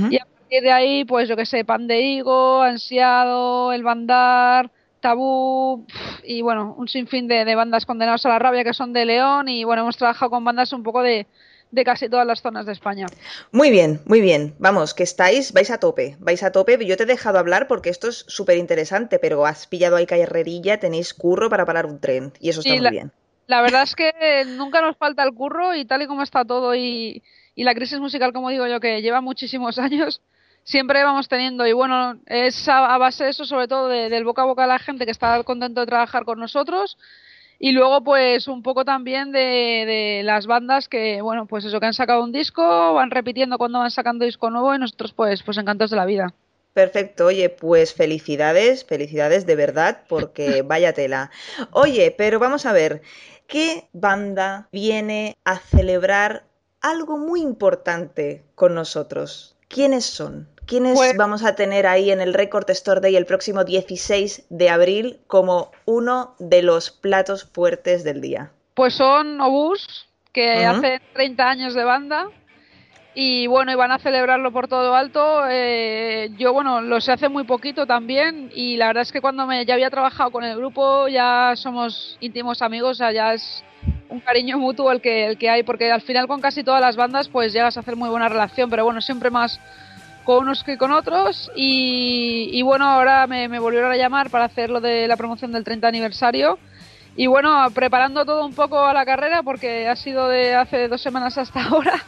Y 0.10 0.18
a 0.18 0.25
partir 0.25 0.62
de 0.62 0.72
ahí, 0.72 1.06
pues 1.06 1.28
yo 1.28 1.36
que 1.36 1.46
sé, 1.46 1.66
Pan 1.66 1.88
de 1.88 2.02
Higo, 2.02 2.62
Ansiado, 2.62 3.74
El 3.74 3.84
Bandar, 3.84 4.72
Tabú 5.02 5.86
y 6.24 6.41
bueno, 6.41 6.75
un 6.77 6.88
sinfín 6.88 7.27
de, 7.27 7.44
de, 7.44 7.56
bandas 7.56 7.86
condenadas 7.86 8.25
a 8.25 8.30
la 8.30 8.39
rabia 8.39 8.63
que 8.63 8.74
son 8.74 8.94
de 8.94 9.06
León. 9.06 9.50
Y 9.50 9.65
bueno, 9.65 9.82
hemos 9.82 9.98
trabajado 9.98 10.32
con 10.32 10.46
bandas 10.46 10.72
un 10.72 10.84
poco 10.84 11.01
de, 11.01 11.27
de 11.71 11.83
casi 11.83 12.09
todas 12.09 12.25
las 12.25 12.41
zonas 12.41 12.65
de 12.65 12.71
España. 12.71 13.07
Muy 13.51 13.69
bien, 13.69 14.01
muy 14.05 14.21
bien. 14.21 14.55
Vamos, 14.59 14.93
que 14.93 15.03
estáis, 15.03 15.53
vais 15.53 15.69
a 15.71 15.79
tope, 15.79 16.15
vais 16.19 16.43
a 16.43 16.51
tope. 16.51 16.83
Yo 16.86 16.97
te 16.97 17.03
he 17.03 17.05
dejado 17.05 17.39
hablar 17.39 17.67
porque 17.67 17.89
esto 17.89 18.07
es 18.07 18.25
súper 18.27 18.57
interesante, 18.57 19.19
pero 19.19 19.45
has 19.45 19.67
pillado 19.67 19.95
ahí 19.95 20.05
carrerilla, 20.05 20.79
tenéis 20.79 21.13
curro 21.13 21.50
para 21.50 21.65
parar 21.65 21.86
un 21.86 22.00
tren 22.00 22.33
y 22.39 22.50
eso 22.50 22.62
está 22.62 22.74
muy 22.74 22.89
bien. 22.89 23.12
La 23.47 23.62
verdad 23.62 23.83
es 23.83 23.95
que 23.95 24.12
nunca 24.45 24.81
nos 24.81 24.97
falta 24.97 25.24
el 25.24 25.33
curro 25.33 25.74
y 25.74 25.86
tal 25.86 26.01
y 26.01 26.07
como 26.07 26.21
está 26.21 26.43
todo 26.43 26.75
y, 26.75 27.24
y 27.55 27.63
la 27.63 27.74
crisis 27.74 28.00
musical, 28.00 28.33
como 28.33 28.50
digo 28.50 28.67
yo, 28.67 28.79
que 28.79 29.01
lleva 29.01 29.21
muchísimos 29.21 29.79
años, 29.79 30.21
siempre 30.63 31.03
vamos 31.03 31.27
teniendo. 31.29 31.65
Y 31.65 31.74
bueno, 31.74 32.19
es 32.25 32.67
a, 32.67 32.97
base 32.97 33.24
de 33.24 33.29
eso, 33.31 33.45
sobre 33.45 33.67
todo 33.67 33.88
del 33.88 34.24
boca 34.25 34.43
a 34.43 34.45
boca 34.45 34.63
de 34.63 34.67
la 34.67 34.79
gente 34.79 35.05
que 35.05 35.12
está 35.12 35.41
contento 35.43 35.81
de 35.81 35.88
trabajar 35.88 36.25
con 36.25 36.39
nosotros. 36.39 36.97
Y 37.60 37.72
luego, 37.72 38.04
pues, 38.04 38.48
un 38.48 38.62
poco 38.62 38.86
también 38.86 39.32
de, 39.32 40.22
las 40.24 40.46
bandas 40.46 40.88
que, 40.88 41.22
bueno, 41.22 41.48
pues 41.48 41.66
eso, 41.66 41.80
que 41.80 41.88
han 41.88 41.94
sacado 41.94 42.24
un 42.24 42.32
disco, 42.32 42.94
van 42.94 43.12
repitiendo 43.12 43.58
cuando 43.58 43.80
van 43.80 43.92
sacando 43.92 44.26
disco 44.26 44.50
nuevo 44.50 44.76
y 44.76 44.80
nosotros, 44.80 45.14
pues, 45.14 45.42
pues 45.44 45.58
encantados 45.58 45.92
de 45.92 45.98
la 45.98 46.06
vida. 46.06 46.34
Perfecto, 46.74 47.26
oye, 47.26 47.50
pues 47.50 47.96
felicidades, 47.96 48.86
felicidades 48.86 49.48
de 49.48 49.56
verdad, 49.56 50.04
porque 50.08 50.62
vaya 50.66 50.94
tela. 50.94 51.32
Oye, 51.72 52.14
pero 52.16 52.38
vamos 52.38 52.68
a 52.68 52.74
ver, 52.74 53.02
¿qué 53.48 53.88
banda 53.94 54.70
viene 54.72 55.38
a 55.44 55.58
celebrar 55.58 56.46
algo 56.80 57.18
muy 57.18 57.42
importante 57.42 58.44
con 58.54 58.76
nosotros? 58.76 59.58
¿Quiénes 59.68 60.06
son? 60.06 60.48
¿Quiénes 60.67 60.95
pues 60.95 61.15
vamos 61.15 61.45
a 61.45 61.55
tener 61.55 61.88
ahí 61.88 62.12
en 62.12 62.19
el 62.19 62.33
Record 62.33 62.69
Store 62.71 63.00
Day 63.00 63.15
el 63.15 63.25
próximo 63.25 63.63
16 63.63 64.47
de 64.50 64.69
abril 64.69 65.19
como 65.27 65.71
uno 65.86 66.36
de 66.39 66.62
los 66.62 66.91
platos 66.91 67.45
fuertes 67.45 68.03
del 68.03 68.19
día? 68.19 68.51
Pues 68.74 68.93
son 68.93 69.39
Obús, 69.39 70.07
que 70.33 70.65
hace 70.65 71.01
30 71.13 71.50
años 71.50 71.74
de 71.74 71.86
banda. 71.86 72.27
Y 73.15 73.47
bueno, 73.47 73.71
iban 73.71 73.91
a 73.91 73.97
celebrarlo 73.97 74.51
por 74.51 74.67
todo 74.67 74.93
alto. 74.93 75.47
Eh, 75.50 76.29
yo, 76.38 76.53
bueno, 76.53 76.81
lo 76.81 77.01
sé 77.01 77.13
hace 77.13 77.29
muy 77.29 77.45
poquito 77.45 77.88
también. 77.88 78.51
Y 78.53 78.75
la 78.75 78.88
verdad 78.88 79.03
es 79.03 79.12
que 79.12 79.21
cuando 79.21 79.47
me, 79.47 79.65
ya 79.65 79.74
había 79.74 79.89
trabajado 79.89 80.31
con 80.31 80.43
el 80.43 80.55
grupo, 80.55 81.07
ya 81.07 81.53
somos 81.55 82.17
íntimos 82.19 82.62
amigos, 82.62 82.91
o 82.91 82.95
sea, 82.95 83.12
ya 83.12 83.33
es 83.33 83.63
un 84.09 84.19
cariño 84.19 84.59
mutuo 84.59 84.91
el 84.91 85.01
que, 85.01 85.25
el 85.25 85.38
que 85.39 85.50
hay. 85.50 85.63
Porque 85.63 85.91
al 85.91 86.01
final, 86.01 86.27
con 86.27 86.41
casi 86.41 86.63
todas 86.63 86.81
las 86.81 86.95
bandas, 86.97 87.29
pues 87.29 87.53
llegas 87.53 87.77
a 87.77 87.79
hacer 87.79 87.95
muy 87.95 88.09
buena 88.09 88.29
relación. 88.29 88.69
Pero 88.69 88.83
bueno, 88.83 89.01
siempre 89.01 89.31
más 89.31 89.59
con 90.27 90.39
unos 90.39 90.62
que 90.65 90.77
con 90.77 90.91
otros 90.91 91.50
y, 91.55 92.62
bueno, 92.62 92.86
ahora 92.86 93.27
me, 93.27 93.48
volvieron 93.60 93.93
a 93.93 93.96
llamar 93.96 94.29
para 94.29 94.43
hacer 94.43 94.69
lo 94.69 94.81
de 94.81 95.07
la 95.07 95.15
promoción 95.15 95.53
del 95.53 95.63
30 95.63 95.88
aniversario. 95.88 96.60
Y 97.15 97.27
bueno, 97.27 97.65
preparando 97.74 98.25
todo 98.25 98.46
un 98.46 98.53
poco 98.53 98.86
a 98.86 98.93
la 98.93 99.05
carrera 99.05 99.41
porque 99.41 99.88
ha 99.88 99.96
sido 99.96 100.27
de 100.27 100.53
hace 100.53 100.89
dos 100.89 101.01
semanas 101.01 101.38
hasta 101.38 101.63
ahora. 101.69 102.03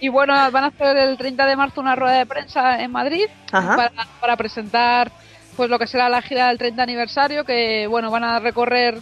Y, 0.00 0.08
bueno, 0.08 0.32
van 0.50 0.64
a 0.64 0.66
hacer 0.66 0.96
el 0.96 1.16
30 1.16 1.46
de 1.46 1.54
marzo 1.54 1.80
una 1.80 1.94
rueda 1.94 2.18
de 2.18 2.26
prensa 2.26 2.82
en 2.82 2.90
Madrid 2.90 3.26
para, 3.52 3.92
para 4.20 4.36
presentar 4.36 5.12
pues 5.56 5.70
lo 5.70 5.78
que 5.78 5.86
será 5.86 6.08
la 6.08 6.20
gira 6.20 6.48
del 6.48 6.58
30 6.58 6.82
aniversario 6.82 7.44
que 7.44 7.86
bueno, 7.86 8.10
van 8.10 8.24
a 8.24 8.40
recorrer 8.40 8.98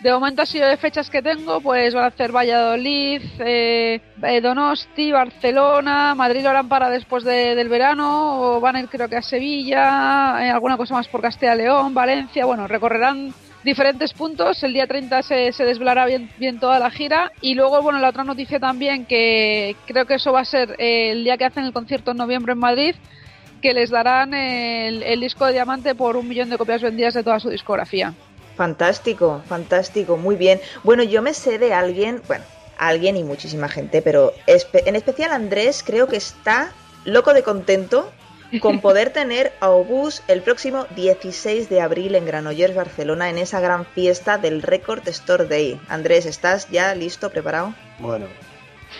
de 0.00 0.12
momento 0.12 0.42
ha 0.42 0.46
sido 0.46 0.68
de 0.68 0.76
fechas 0.76 1.08
que 1.08 1.22
tengo, 1.22 1.60
pues 1.60 1.94
van 1.94 2.04
a 2.04 2.08
hacer 2.08 2.30
Valladolid, 2.30 3.22
eh, 3.38 4.00
eh, 4.22 4.40
Donosti, 4.40 5.10
Barcelona, 5.10 6.14
Madrid 6.14 6.42
lo 6.42 6.50
harán 6.50 6.68
para 6.68 6.90
después 6.90 7.24
del 7.24 7.68
verano, 7.68 8.40
o 8.40 8.60
van 8.60 8.76
a 8.76 8.80
ir 8.80 8.88
creo 8.88 9.08
que 9.08 9.16
a 9.16 9.22
Sevilla, 9.22 10.44
eh, 10.44 10.50
alguna 10.50 10.76
cosa 10.76 10.94
más 10.94 11.08
por 11.08 11.22
Castilla 11.22 11.54
León, 11.54 11.94
Valencia, 11.94 12.44
bueno, 12.44 12.68
recorrerán 12.68 13.32
diferentes 13.64 14.12
puntos, 14.12 14.62
el 14.62 14.74
día 14.74 14.86
30 14.86 15.22
se, 15.22 15.52
desvelará 15.58 16.04
bien, 16.04 16.30
bien 16.38 16.60
toda 16.60 16.78
la 16.78 16.90
gira 16.90 17.32
y 17.40 17.54
luego, 17.54 17.80
bueno, 17.80 17.98
la 17.98 18.10
otra 18.10 18.22
noticia 18.22 18.60
también 18.60 19.06
que 19.06 19.76
creo 19.86 20.04
que 20.04 20.14
eso 20.14 20.32
va 20.32 20.40
a 20.40 20.44
ser 20.44 20.76
el 20.78 21.24
día 21.24 21.36
que 21.36 21.46
hacen 21.46 21.64
el 21.64 21.72
concierto 21.72 22.10
en 22.10 22.18
noviembre 22.18 22.52
en 22.52 22.58
Madrid, 22.58 22.94
que 23.62 23.72
les 23.72 23.90
darán 23.90 24.34
el, 24.34 25.02
el 25.02 25.20
disco 25.20 25.46
de 25.46 25.54
diamante 25.54 25.94
por 25.94 26.16
un 26.16 26.28
millón 26.28 26.50
de 26.50 26.58
copias 26.58 26.82
vendidas 26.82 27.14
de 27.14 27.24
toda 27.24 27.40
su 27.40 27.48
discografía. 27.48 28.12
Fantástico, 28.56 29.42
fantástico, 29.48 30.16
muy 30.16 30.36
bien. 30.36 30.60
Bueno, 30.82 31.02
yo 31.02 31.20
me 31.22 31.34
sé 31.34 31.58
de 31.58 31.74
alguien, 31.74 32.22
bueno, 32.26 32.44
alguien 32.78 33.16
y 33.16 33.24
muchísima 33.24 33.68
gente, 33.68 34.02
pero 34.02 34.32
en 34.46 34.96
especial 34.96 35.32
Andrés 35.32 35.82
creo 35.86 36.06
que 36.06 36.16
está 36.16 36.72
loco 37.04 37.34
de 37.34 37.42
contento 37.42 38.10
con 38.60 38.80
poder 38.80 39.10
tener 39.10 39.52
a 39.60 39.70
Obús 39.70 40.22
el 40.28 40.42
próximo 40.42 40.86
16 40.96 41.68
de 41.68 41.80
abril 41.80 42.14
en 42.14 42.24
Granollers, 42.24 42.74
Barcelona, 42.74 43.28
en 43.28 43.38
esa 43.38 43.60
gran 43.60 43.84
fiesta 43.84 44.38
del 44.38 44.62
Record 44.62 45.06
Store 45.08 45.44
Day. 45.44 45.78
Andrés, 45.88 46.26
¿estás 46.26 46.70
ya 46.70 46.94
listo, 46.94 47.30
preparado? 47.30 47.74
Bueno, 47.98 48.26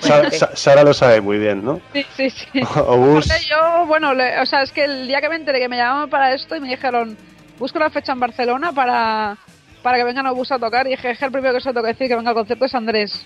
Sara, 0.55 0.83
lo 0.83 0.93
sabe 0.93 1.21
muy 1.21 1.39
bien, 1.39 1.65
¿no? 1.65 1.81
Sí, 1.93 2.05
sí, 2.17 2.31
sí. 2.31 2.61
Obús... 2.87 3.27
Yo, 3.49 3.87
bueno, 3.87 4.13
o 4.13 4.47
sea, 4.47 4.63
es 4.63 4.73
que 4.73 4.85
el 4.85 5.07
día 5.07 5.21
que 5.21 5.29
me 5.29 5.37
enteré 5.37 5.61
que 5.61 5.69
me 5.69 5.77
llamaban 5.77 6.11
para 6.11 6.35
esto 6.35 6.57
y 6.57 6.61
me 6.61 6.69
dijeron, 6.69 7.17
busco 7.59 7.79
una 7.79 7.91
fecha 7.91 8.13
en 8.13 8.21
Barcelona 8.21 8.73
para, 8.73 9.37
para 9.83 9.99
que 9.99 10.05
vengan 10.05 10.27
a 10.27 10.33
bus 10.33 10.53
a 10.53 10.59
tocar 10.59 10.87
y 10.87 10.91
dije, 10.91 11.11
es 11.11 11.19
que 11.19 11.25
el 11.25 11.33
primero 11.33 11.55
que 11.55 11.61
se 11.61 11.73
toca 11.73 11.89
decir 11.89 12.09
que 12.09 12.17
venga 12.17 12.31
al 12.31 12.37
concierto 12.37 12.65
es 12.65 12.75
Andrés. 12.75 13.25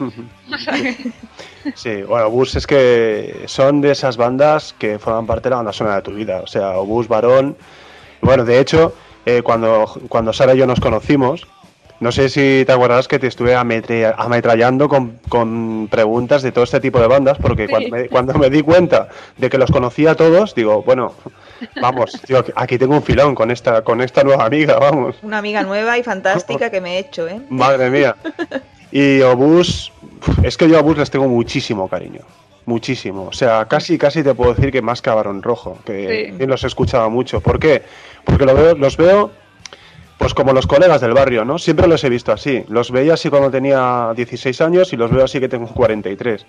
sí, 1.74 2.02
bueno, 2.02 2.26
Obús 2.26 2.54
es 2.56 2.66
que 2.66 3.44
son 3.46 3.80
de 3.80 3.92
esas 3.92 4.16
bandas 4.16 4.74
que 4.78 4.98
forman 4.98 5.26
parte 5.26 5.44
de 5.44 5.50
la 5.50 5.56
banda 5.56 5.72
sonora 5.72 5.96
de 5.96 6.02
tu 6.02 6.12
vida, 6.12 6.40
o 6.42 6.46
sea, 6.46 6.78
Obús, 6.78 7.08
Varón. 7.08 7.56
Bueno, 8.20 8.44
de 8.44 8.60
hecho, 8.60 8.94
eh, 9.26 9.42
cuando, 9.42 9.86
cuando 10.08 10.32
Sara 10.32 10.54
y 10.54 10.58
yo 10.58 10.66
nos 10.66 10.80
conocimos, 10.80 11.46
no 12.00 12.12
sé 12.12 12.30
si 12.30 12.64
te 12.64 12.72
acuerdas 12.72 13.08
que 13.08 13.18
te 13.18 13.26
estuve 13.26 13.54
ametrallando 13.54 14.88
con, 14.88 15.18
con, 15.28 15.86
preguntas 15.90 16.42
de 16.42 16.50
todo 16.50 16.64
este 16.64 16.80
tipo 16.80 16.98
de 16.98 17.06
bandas, 17.06 17.36
porque 17.38 17.68
cuando, 18.10 18.38
me, 18.38 18.48
di 18.48 18.62
cuenta 18.62 19.08
de 19.36 19.50
que 19.50 19.58
los 19.58 19.70
conocía 19.70 20.12
a 20.12 20.14
todos, 20.14 20.54
digo, 20.54 20.82
bueno, 20.82 21.12
vamos, 21.80 22.20
aquí 22.54 22.78
tengo 22.78 22.94
un 22.94 23.02
filón 23.02 23.34
con 23.34 23.50
esta, 23.50 23.82
con 23.82 24.00
esta 24.00 24.22
nueva 24.22 24.46
amiga, 24.46 24.78
vamos. 24.78 25.16
Una 25.22 25.38
amiga 25.38 25.62
nueva 25.62 25.98
y 25.98 26.02
fantástica 26.02 26.70
que 26.70 26.80
me 26.80 26.96
he 26.96 26.98
hecho, 27.00 27.28
¿eh? 27.28 27.40
Madre 27.48 27.90
mía. 27.90 28.16
Y 28.92 29.20
Obús, 29.20 29.92
es 30.42 30.56
que 30.56 30.68
yo 30.68 30.76
a 30.76 30.80
Obús 30.80 30.98
les 30.98 31.10
tengo 31.10 31.28
muchísimo 31.28 31.88
cariño. 31.88 32.20
Muchísimo. 32.66 33.24
O 33.24 33.32
sea, 33.32 33.66
casi, 33.66 33.98
casi 33.98 34.22
te 34.22 34.34
puedo 34.34 34.54
decir 34.54 34.70
que 34.70 34.82
más 34.82 35.00
que 35.02 35.10
a 35.10 35.14
Barón 35.14 35.42
Rojo, 35.42 35.78
que 35.84 36.34
los 36.46 36.62
he 36.64 36.66
escuchado 36.66 37.08
mucho. 37.10 37.40
¿Por 37.40 37.58
qué? 37.58 37.82
Porque 38.24 38.44
lo 38.44 38.54
veo, 38.54 38.74
los 38.74 38.96
veo 38.96 39.30
pues 40.20 40.34
como 40.34 40.52
los 40.52 40.66
colegas 40.66 41.00
del 41.00 41.14
barrio, 41.14 41.46
¿no? 41.46 41.58
Siempre 41.58 41.88
los 41.88 42.04
he 42.04 42.10
visto 42.10 42.30
así. 42.30 42.62
Los 42.68 42.90
veía 42.90 43.14
así 43.14 43.30
cuando 43.30 43.50
tenía 43.50 44.12
16 44.14 44.60
años 44.60 44.92
y 44.92 44.96
los 44.96 45.10
veo 45.10 45.24
así 45.24 45.40
que 45.40 45.48
tengo 45.48 45.66
43. 45.68 46.44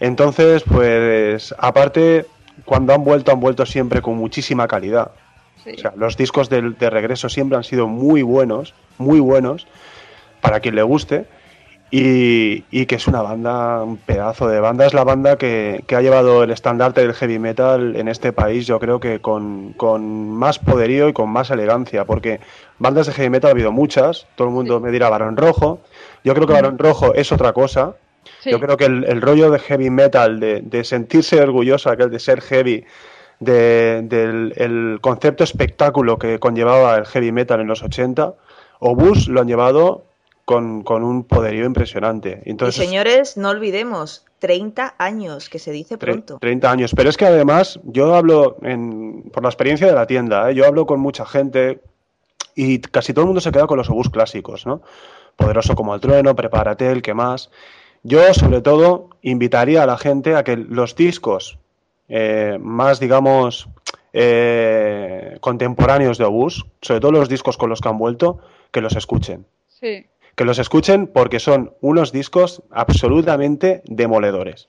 Entonces, 0.00 0.62
pues 0.62 1.54
aparte, 1.58 2.24
cuando 2.64 2.94
han 2.94 3.04
vuelto, 3.04 3.32
han 3.32 3.40
vuelto 3.40 3.66
siempre 3.66 4.02
con 4.02 4.16
muchísima 4.16 4.68
calidad. 4.68 5.12
O 5.66 5.78
sea, 5.78 5.92
los 5.96 6.16
discos 6.16 6.48
de, 6.48 6.70
de 6.70 6.90
regreso 6.90 7.28
siempre 7.28 7.56
han 7.56 7.64
sido 7.64 7.86
muy 7.86 8.22
buenos, 8.22 8.74
muy 8.98 9.20
buenos, 9.20 9.66
para 10.40 10.60
quien 10.60 10.74
le 10.74 10.82
guste. 10.82 11.26
Y, 11.94 12.86
que 12.86 12.94
es 12.94 13.06
una 13.06 13.20
banda, 13.20 13.82
un 13.82 13.98
pedazo 13.98 14.48
de 14.48 14.60
banda. 14.60 14.86
Es 14.86 14.94
la 14.94 15.04
banda 15.04 15.36
que, 15.36 15.84
ha 15.94 16.00
llevado 16.00 16.42
el 16.42 16.50
estandarte 16.50 17.02
del 17.02 17.12
heavy 17.12 17.38
metal 17.38 17.96
en 17.96 18.08
este 18.08 18.32
país, 18.32 18.66
yo 18.66 18.80
creo 18.80 18.98
que 18.98 19.20
con, 19.20 19.74
más 20.30 20.58
poderío 20.58 21.10
y 21.10 21.12
con 21.12 21.28
más 21.28 21.50
elegancia, 21.50 22.06
porque 22.06 22.40
bandas 22.78 23.08
de 23.08 23.12
heavy 23.12 23.28
metal 23.28 23.50
ha 23.50 23.52
habido 23.52 23.72
muchas, 23.72 24.26
todo 24.36 24.48
el 24.48 24.54
mundo 24.54 24.80
me 24.80 24.90
dirá 24.90 25.10
Barón 25.10 25.36
Rojo. 25.36 25.80
Yo 26.24 26.32
creo 26.34 26.46
que 26.46 26.54
Barón 26.54 26.78
Rojo 26.78 27.14
es 27.14 27.30
otra 27.30 27.52
cosa. 27.52 27.94
Yo 28.44 28.60
creo 28.60 28.76
que 28.76 28.86
el, 28.86 29.20
rollo 29.20 29.50
de 29.50 29.58
heavy 29.58 29.90
metal, 29.90 30.40
de, 30.40 30.84
sentirse 30.84 31.40
orgulloso 31.40 31.90
aquel 31.90 32.10
de 32.10 32.18
ser 32.18 32.40
heavy, 32.40 32.84
del 33.40 34.52
el 34.56 34.98
concepto 35.00 35.42
espectáculo 35.42 36.18
que 36.18 36.38
conllevaba 36.38 36.96
el 36.96 37.06
heavy 37.06 37.32
metal 37.32 37.60
en 37.60 37.66
los 37.66 37.82
80, 37.82 38.34
Obús 38.78 39.28
lo 39.28 39.40
han 39.40 39.46
llevado 39.46 40.04
con, 40.44 40.84
un 40.88 41.24
poderío 41.24 41.64
impresionante. 41.64 42.42
Entonces, 42.44 42.82
y 42.82 42.86
señores, 42.86 43.36
no 43.36 43.50
olvidemos, 43.50 44.24
30 44.40 44.96
años, 44.98 45.48
que 45.48 45.58
se 45.58 45.70
dice 45.70 45.98
pronto. 45.98 46.38
30 46.40 46.70
años, 46.70 46.92
pero 46.96 47.08
es 47.08 47.16
que 47.16 47.26
además 47.26 47.78
yo 47.84 48.14
hablo, 48.14 48.56
en, 48.62 49.22
por 49.32 49.42
la 49.42 49.48
experiencia 49.48 49.86
de 49.86 49.94
la 49.94 50.06
tienda, 50.06 50.50
¿eh? 50.50 50.54
yo 50.54 50.66
hablo 50.66 50.86
con 50.86 51.00
mucha 51.00 51.24
gente 51.24 51.80
y 52.54 52.80
casi 52.80 53.12
todo 53.12 53.22
el 53.22 53.26
mundo 53.28 53.40
se 53.40 53.52
queda 53.52 53.66
con 53.66 53.78
los 53.78 53.88
obús 53.88 54.10
clásicos, 54.10 54.66
¿no? 54.66 54.82
Poderoso 55.36 55.74
como 55.74 55.94
el 55.94 56.00
trueno, 56.00 56.34
prepárate, 56.34 56.90
el 56.90 57.02
que 57.02 57.14
más. 57.14 57.50
Yo, 58.02 58.34
sobre 58.34 58.60
todo, 58.60 59.10
invitaría 59.22 59.82
a 59.82 59.86
la 59.86 59.96
gente 59.96 60.34
a 60.34 60.44
que 60.44 60.56
los 60.56 60.96
discos 60.96 61.58
eh, 62.08 62.58
más, 62.60 63.00
digamos, 63.00 63.68
eh, 64.12 65.38
contemporáneos 65.40 66.18
de 66.18 66.24
obús, 66.24 66.66
sobre 66.80 67.00
todo 67.00 67.12
los 67.12 67.28
discos 67.28 67.56
con 67.56 67.70
los 67.70 67.80
que 67.80 67.88
han 67.88 67.98
vuelto, 67.98 68.40
que 68.70 68.80
los 68.80 68.96
escuchen. 68.96 69.46
Sí 69.68 70.06
que 70.36 70.44
los 70.44 70.58
escuchen 70.58 71.06
porque 71.06 71.40
son 71.40 71.74
unos 71.80 72.12
discos 72.12 72.62
absolutamente 72.70 73.82
demoledores. 73.84 74.68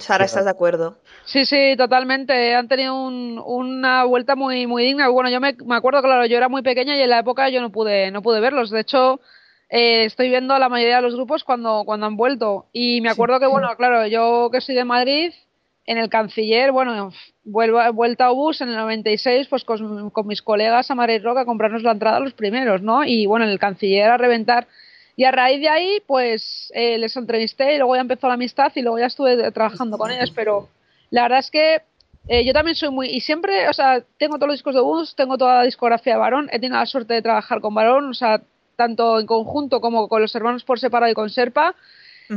Sara, 0.00 0.24
¿estás 0.24 0.44
de 0.44 0.50
acuerdo? 0.50 0.96
Sí, 1.24 1.44
sí, 1.44 1.74
totalmente. 1.76 2.54
Han 2.54 2.66
tenido 2.66 2.96
una 2.96 4.04
vuelta 4.04 4.34
muy 4.34 4.66
muy 4.66 4.82
digna. 4.82 5.08
Bueno, 5.08 5.30
yo 5.30 5.40
me, 5.40 5.54
acuerdo, 5.76 6.02
claro, 6.02 6.26
yo 6.26 6.36
era 6.36 6.48
muy 6.48 6.62
pequeña 6.62 6.96
y 6.96 7.00
en 7.00 7.10
la 7.10 7.20
época 7.20 7.48
yo 7.48 7.60
no 7.60 7.70
pude 7.70 8.10
no 8.10 8.20
pude 8.20 8.40
verlos. 8.40 8.70
De 8.70 8.80
hecho, 8.80 9.20
eh, 9.68 10.04
estoy 10.04 10.28
viendo 10.28 10.54
a 10.54 10.58
la 10.58 10.68
mayoría 10.68 10.96
de 10.96 11.02
los 11.02 11.14
grupos 11.14 11.44
cuando, 11.44 11.84
cuando 11.84 12.06
han 12.06 12.16
vuelto. 12.16 12.66
Y 12.72 13.00
me 13.00 13.10
acuerdo 13.10 13.40
que, 13.40 13.46
bueno, 13.46 13.68
claro, 13.76 14.06
yo 14.06 14.50
que 14.50 14.60
soy 14.60 14.74
de 14.74 14.84
Madrid, 14.84 15.32
en 15.86 15.98
el 15.98 16.10
Canciller, 16.10 16.70
bueno, 16.70 17.12
vuelvo, 17.44 17.80
vuelta 17.92 18.26
a 18.26 18.30
bus 18.30 18.60
en 18.60 18.68
el 18.68 18.76
96, 18.76 19.48
pues 19.48 19.64
con, 19.64 20.10
con 20.10 20.26
mis 20.26 20.42
colegas 20.42 20.90
a 20.90 20.94
Madrid 20.94 21.22
Rock 21.22 21.38
a 21.38 21.44
comprarnos 21.46 21.82
la 21.82 21.92
entrada 21.92 22.20
los 22.20 22.34
primeros, 22.34 22.82
¿no? 22.82 23.04
Y 23.04 23.26
bueno, 23.26 23.46
en 23.46 23.50
el 23.50 23.58
Canciller 23.58 24.10
a 24.10 24.18
reventar 24.18 24.68
y 25.18 25.24
a 25.24 25.32
raíz 25.32 25.60
de 25.60 25.68
ahí, 25.68 26.00
pues 26.06 26.70
eh, 26.76 26.96
les 26.96 27.16
entrevisté 27.16 27.74
y 27.74 27.78
luego 27.78 27.96
ya 27.96 28.02
empezó 28.02 28.28
la 28.28 28.34
amistad 28.34 28.70
y 28.76 28.82
luego 28.82 29.00
ya 29.00 29.06
estuve 29.06 29.50
trabajando 29.50 29.98
con 29.98 30.12
ellos. 30.12 30.30
Pero 30.30 30.68
la 31.10 31.22
verdad 31.22 31.40
es 31.40 31.50
que 31.50 31.82
eh, 32.28 32.44
yo 32.44 32.52
también 32.52 32.76
soy 32.76 32.90
muy. 32.90 33.08
Y 33.08 33.20
siempre, 33.20 33.68
o 33.68 33.72
sea, 33.72 34.00
tengo 34.16 34.36
todos 34.36 34.46
los 34.46 34.58
discos 34.58 34.76
de 34.76 34.80
Bus, 34.80 35.16
tengo 35.16 35.36
toda 35.36 35.56
la 35.56 35.62
discografía 35.64 36.12
de 36.12 36.20
Varón. 36.20 36.48
He 36.52 36.60
tenido 36.60 36.78
la 36.78 36.86
suerte 36.86 37.14
de 37.14 37.22
trabajar 37.22 37.60
con 37.60 37.74
Varón, 37.74 38.10
o 38.10 38.14
sea, 38.14 38.40
tanto 38.78 39.18
en 39.18 39.26
conjunto 39.26 39.80
como 39.80 40.06
con 40.08 40.22
los 40.22 40.32
hermanos 40.36 40.62
por 40.62 40.78
separado 40.78 41.10
y 41.10 41.14
con 41.14 41.30
Serpa. 41.30 41.74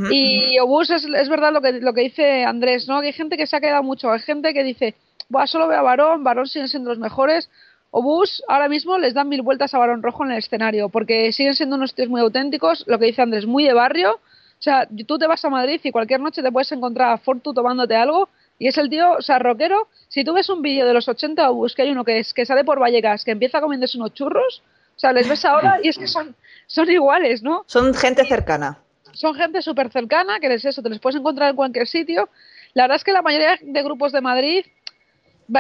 Y 0.10 0.58
Obús 0.60 0.90
es, 0.90 1.06
es 1.06 1.30
verdad 1.30 1.52
lo 1.52 1.62
que, 1.62 1.74
lo 1.74 1.94
que 1.94 2.02
dice 2.02 2.46
Andrés, 2.46 2.88
¿no? 2.88 3.02
Que 3.02 3.08
hay 3.08 3.14
gente 3.14 3.36
que 3.38 3.46
se 3.46 3.58
ha 3.58 3.60
quedado 3.60 3.84
mucho, 3.84 4.10
hay 4.10 4.22
gente 4.22 4.54
que 4.54 4.64
dice, 4.64 4.96
Buah, 5.30 5.48
solo 5.48 5.68
veo 5.68 5.80
a 5.80 5.82
Varón, 5.82 6.24
Varón 6.24 6.48
siguen 6.48 6.70
siendo 6.70 6.90
los 6.90 6.98
mejores. 6.98 7.50
Obús 7.92 8.42
ahora 8.48 8.70
mismo 8.70 8.98
les 8.98 9.14
dan 9.14 9.28
mil 9.28 9.42
vueltas 9.42 9.74
a 9.74 9.78
Barón 9.78 10.02
Rojo 10.02 10.24
en 10.24 10.32
el 10.32 10.38
escenario, 10.38 10.88
porque 10.90 11.32
siguen 11.34 11.56
siendo 11.56 11.76
unos 11.76 11.94
tíos 11.94 12.08
muy 12.08 12.22
auténticos, 12.22 12.86
lo 12.88 12.98
que 13.00 13.08
dice 13.08 13.22
Andrés, 13.22 13.46
muy 13.46 13.66
de 13.66 13.74
barrio. 13.74 14.14
O 14.14 14.64
sea, 14.64 14.88
tú 15.08 15.20
te 15.20 15.28
vas 15.28 15.44
a 15.44 15.50
Madrid 15.50 15.82
y 15.84 15.92
cualquier 15.92 16.22
noche 16.22 16.42
te 16.42 16.52
puedes 16.52 16.72
encontrar 16.72 17.12
a 17.12 17.18
Fortu 17.18 17.54
tomándote 17.54 17.96
algo 17.96 18.30
y 18.58 18.68
es 18.68 18.78
el 18.78 18.90
tío, 18.90 19.12
o 19.14 19.22
sea, 19.22 19.40
rockero. 19.40 19.90
Si 20.08 20.24
tú 20.24 20.34
ves 20.34 20.50
un 20.50 20.62
vídeo 20.62 20.86
de 20.86 20.94
los 20.94 21.08
80 21.08 21.50
Obús, 21.50 21.76
que 21.76 21.82
hay 21.82 21.92
uno 21.92 22.06
que, 22.06 22.20
es, 22.20 22.34
que 22.34 22.46
sale 22.46 22.64
por 22.64 22.80
Vallecas, 22.80 23.26
que 23.26 23.32
empieza 23.32 23.60
comiéndose 23.60 23.98
unos 23.98 24.14
churros, 24.14 24.62
sea, 25.02 25.14
les 25.14 25.28
ves 25.28 25.44
ahora 25.46 25.80
y 25.82 25.90
es 25.90 25.98
que 25.98 26.08
son, 26.08 26.36
son 26.68 26.90
iguales, 26.90 27.42
¿no? 27.42 27.64
Son 27.68 27.94
gente 27.94 28.24
cercana. 28.26 28.78
Son 29.14 29.34
gente 29.34 29.62
súper 29.62 29.92
cercana, 29.92 30.40
que 30.40 30.48
les 30.48 30.64
eso, 30.64 30.82
te 30.82 30.90
les 30.90 31.00
puedes 31.00 31.20
encontrar 31.20 31.50
en 31.50 31.56
cualquier 31.56 31.88
sitio. 31.88 32.30
La 32.74 32.84
verdad 32.84 32.98
es 32.98 33.04
que 33.04 33.12
la 33.12 33.22
mayoría 33.22 33.58
de 33.62 33.84
grupos 33.84 34.12
de 34.12 34.22
Madrid 34.22 34.66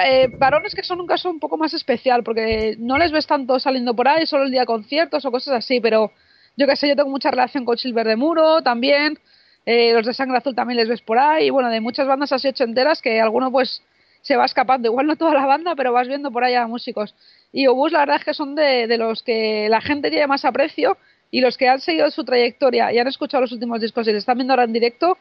eh, 0.06 0.30
varones 0.38 0.74
que 0.74 0.84
son 0.84 1.02
un 1.02 1.08
caso 1.08 1.30
un 1.30 1.40
poco 1.40 1.58
más 1.58 1.74
especial, 1.74 2.24
porque 2.24 2.76
no 2.80 2.98
les 2.98 3.12
ves 3.12 3.28
tanto 3.28 3.60
saliendo 3.60 3.94
por 3.96 4.08
ahí, 4.08 4.26
solo 4.26 4.44
el 4.44 4.52
día 4.52 4.62
de 4.62 4.66
conciertos 4.66 5.26
o 5.26 5.32
cosas 5.32 5.56
así, 5.56 5.82
pero 5.82 6.12
yo 6.56 6.68
qué 6.68 6.76
sé, 6.76 6.88
yo 6.88 6.96
tengo 6.96 7.10
mucha 7.10 7.32
relación 7.32 7.66
con 7.66 7.78
Silver 7.78 8.08
de 8.08 8.16
Muro 8.16 8.62
también, 8.62 9.20
eh, 9.66 9.94
los 9.94 10.06
de 10.06 10.14
Sangre 10.14 10.38
Azul 10.38 10.56
también 10.56 10.78
les 10.78 10.88
ves 10.88 11.02
por 11.02 11.18
ahí, 11.18 11.48
y 11.48 11.50
bueno, 11.50 11.70
de 11.70 11.82
muchas 11.82 12.08
bandas 12.08 12.32
así 12.32 12.48
ochenteras 12.48 13.02
que 13.02 13.20
alguno 13.20 13.52
pues 13.52 13.84
se 14.22 14.36
va 14.36 14.46
escapando. 14.46 14.88
Igual 14.88 15.08
no 15.08 15.16
toda 15.16 15.34
la 15.34 15.46
banda, 15.46 15.76
pero 15.76 15.94
vas 15.94 16.08
viendo 16.08 16.32
por 16.32 16.44
allá 16.44 16.68
músicos. 16.68 17.16
Y 17.52 17.68
Obús, 17.68 17.92
la 17.92 18.00
verdad 18.00 18.18
es 18.18 18.26
que 18.26 18.34
son 18.34 18.56
de, 18.56 18.88
de 18.88 18.98
los 18.98 19.24
que 19.24 19.68
la 19.70 19.82
gente 19.82 20.10
tiene 20.10 20.28
más 20.28 20.46
aprecio 20.46 20.98
y 21.32 21.42
los 21.42 21.58
que 21.58 21.68
han 21.68 21.80
seguido 21.80 22.10
su 22.12 22.24
trayectoria 22.24 22.92
y 22.92 23.00
han 23.00 23.08
escuchado 23.08 23.42
los 23.42 23.52
últimos 23.52 23.80
discos 23.82 24.08
y 24.08 24.12
le 24.12 24.18
están 24.18 24.38
viendo 24.38 24.54
ahora 24.54 24.66
en 24.66 24.74
directo, 24.74 25.18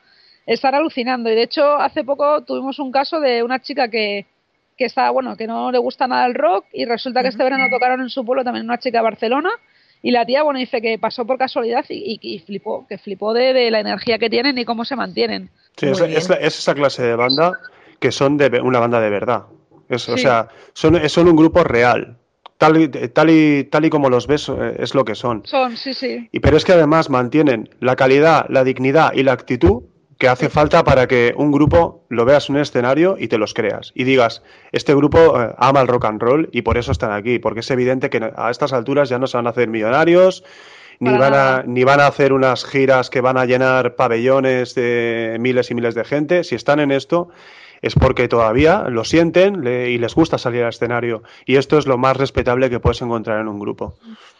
están 0.47 0.75
alucinando. 0.75 1.31
Y 1.31 1.35
de 1.35 1.43
hecho, 1.43 1.77
hace 1.77 2.05
poco 2.05 2.43
tuvimos 2.45 2.79
un 2.79 2.91
caso 2.91 3.21
de 3.21 3.43
una 3.43 3.61
chica 3.61 3.89
que, 3.89 4.27
que 4.77 4.85
está, 4.85 5.11
bueno, 5.11 5.37
que 5.37 5.47
no 5.47 5.71
le 5.71 5.79
gusta 5.79 6.07
nada 6.07 6.27
el 6.27 6.35
rock 6.35 6.67
y 6.73 6.85
resulta 6.85 7.23
que 7.23 7.29
este 7.29 7.45
verano 7.45 7.67
tocaron 7.71 8.01
en 8.01 8.11
su 8.11 8.25
pueblo 8.25 8.45
también 8.45 8.67
una 8.67 8.79
chica 8.79 8.99
de 8.99 9.05
Barcelona 9.05 9.51
y 10.03 10.11
la 10.11 10.25
tía, 10.25 10.43
bueno, 10.43 10.59
dice 10.59 10.81
que 10.81 10.99
pasó 10.99 11.27
por 11.27 11.37
casualidad 11.37 11.85
y, 11.89 12.39
flipó, 12.47 12.87
que 12.89 12.97
flipó 12.97 13.35
de, 13.35 13.71
la 13.71 13.81
energía 13.81 14.19
que 14.19 14.31
tienen 14.31 14.57
y 14.57 14.65
cómo 14.65 14.85
se 14.85 14.97
mantienen. 14.97 15.51
Sí, 15.77 15.87
es, 15.87 16.01
es, 16.01 16.31
esa 16.31 16.75
clase 16.75 17.03
de 17.03 17.17
banda 17.17 17.53
que 18.01 18.11
son 18.11 18.37
de 18.37 18.61
una 18.61 18.81
banda 18.81 19.01
de 19.01 19.11
verdad. 19.11 19.45
O 19.91 19.99
sea, 19.99 20.49
son, 20.73 21.09
son 21.09 21.29
un 21.29 21.37
grupo 21.37 21.63
real. 21.65 22.17
Tal 22.59 22.81
y, 22.81 22.89
tal, 22.89 23.31
y, 23.31 23.65
tal 23.65 23.87
y 23.87 23.91
como 23.91 24.11
los 24.11 24.27
ves 24.27 24.49
eh, 24.51 24.77
es 24.79 24.95
lo 24.95 25.05
que 25.05 25.15
son. 25.15 25.43
Son, 25.47 25.77
sí, 25.77 25.95
sí. 25.95 26.29
Y, 26.31 26.41
pero 26.41 26.59
es 26.59 26.65
que 26.65 26.73
además 26.73 27.09
mantienen 27.09 27.71
la 27.81 27.97
calidad, 27.97 28.45
la 28.51 28.65
dignidad 28.65 29.15
y 29.15 29.23
la 29.23 29.33
actitud 29.33 29.85
que 30.19 30.29
hace 30.29 30.51
falta 30.51 30.85
para 30.85 31.09
que 31.09 31.33
un 31.35 31.51
grupo 31.51 32.05
lo 32.11 32.27
veas 32.27 32.51
en 32.51 32.57
un 32.57 32.61
escenario 32.61 33.17
y 33.19 33.29
te 33.29 33.39
los 33.39 33.55
creas. 33.55 33.93
Y 33.95 34.05
digas, 34.05 34.43
este 34.71 34.95
grupo 34.95 35.41
eh, 35.41 35.55
ama 35.57 35.81
el 35.81 35.89
rock 35.89 36.05
and 36.05 36.21
roll 36.21 36.51
y 36.53 36.61
por 36.61 36.77
eso 36.77 36.93
están 36.93 37.13
aquí. 37.13 37.39
Porque 37.39 37.61
es 37.61 37.71
evidente 37.71 38.11
que 38.11 38.31
a 38.37 38.51
estas 38.51 38.75
alturas 38.75 39.09
ya 39.09 39.19
no 39.19 39.27
se 39.27 39.39
van 39.39 39.47
a 39.47 39.51
hacer 39.51 39.69
millonarios, 39.69 40.45
ni 40.99 41.17
van, 41.17 41.33
a, 41.33 41.65
ni 41.67 41.85
van 41.85 42.01
a 42.01 42.07
hacer 42.07 42.35
unas 42.35 42.67
giras 42.67 43.09
que 43.09 43.23
van 43.23 43.39
a 43.39 43.47
llenar 43.47 43.97
pabellones 43.97 44.75
de 44.75 45.39
miles 45.41 45.71
y 45.71 45.75
miles 45.75 45.95
de 45.95 46.05
gente. 46.05 46.45
Si 46.45 46.55
están 46.55 46.79
en 46.79 46.91
esto, 46.91 47.31
es 47.83 47.95
porque 47.95 48.29
todavía 48.29 48.85
lo 48.89 49.05
sienten 49.05 49.67
y 49.67 49.99
les 49.99 50.15
gusta 50.15 50.39
salir 50.39 50.63
al 50.63 50.71
escenario. 50.71 51.23
Y 51.47 51.57
esto 51.57 51.79
es 51.79 51.87
lo 51.87 51.99
más 51.99 52.17
respetable 52.17 52.71
que 52.71 52.81
puedes 52.81 53.03
encontrar 53.03 53.41
en 53.41 53.49
un 53.49 53.59
grupo. 53.59 53.95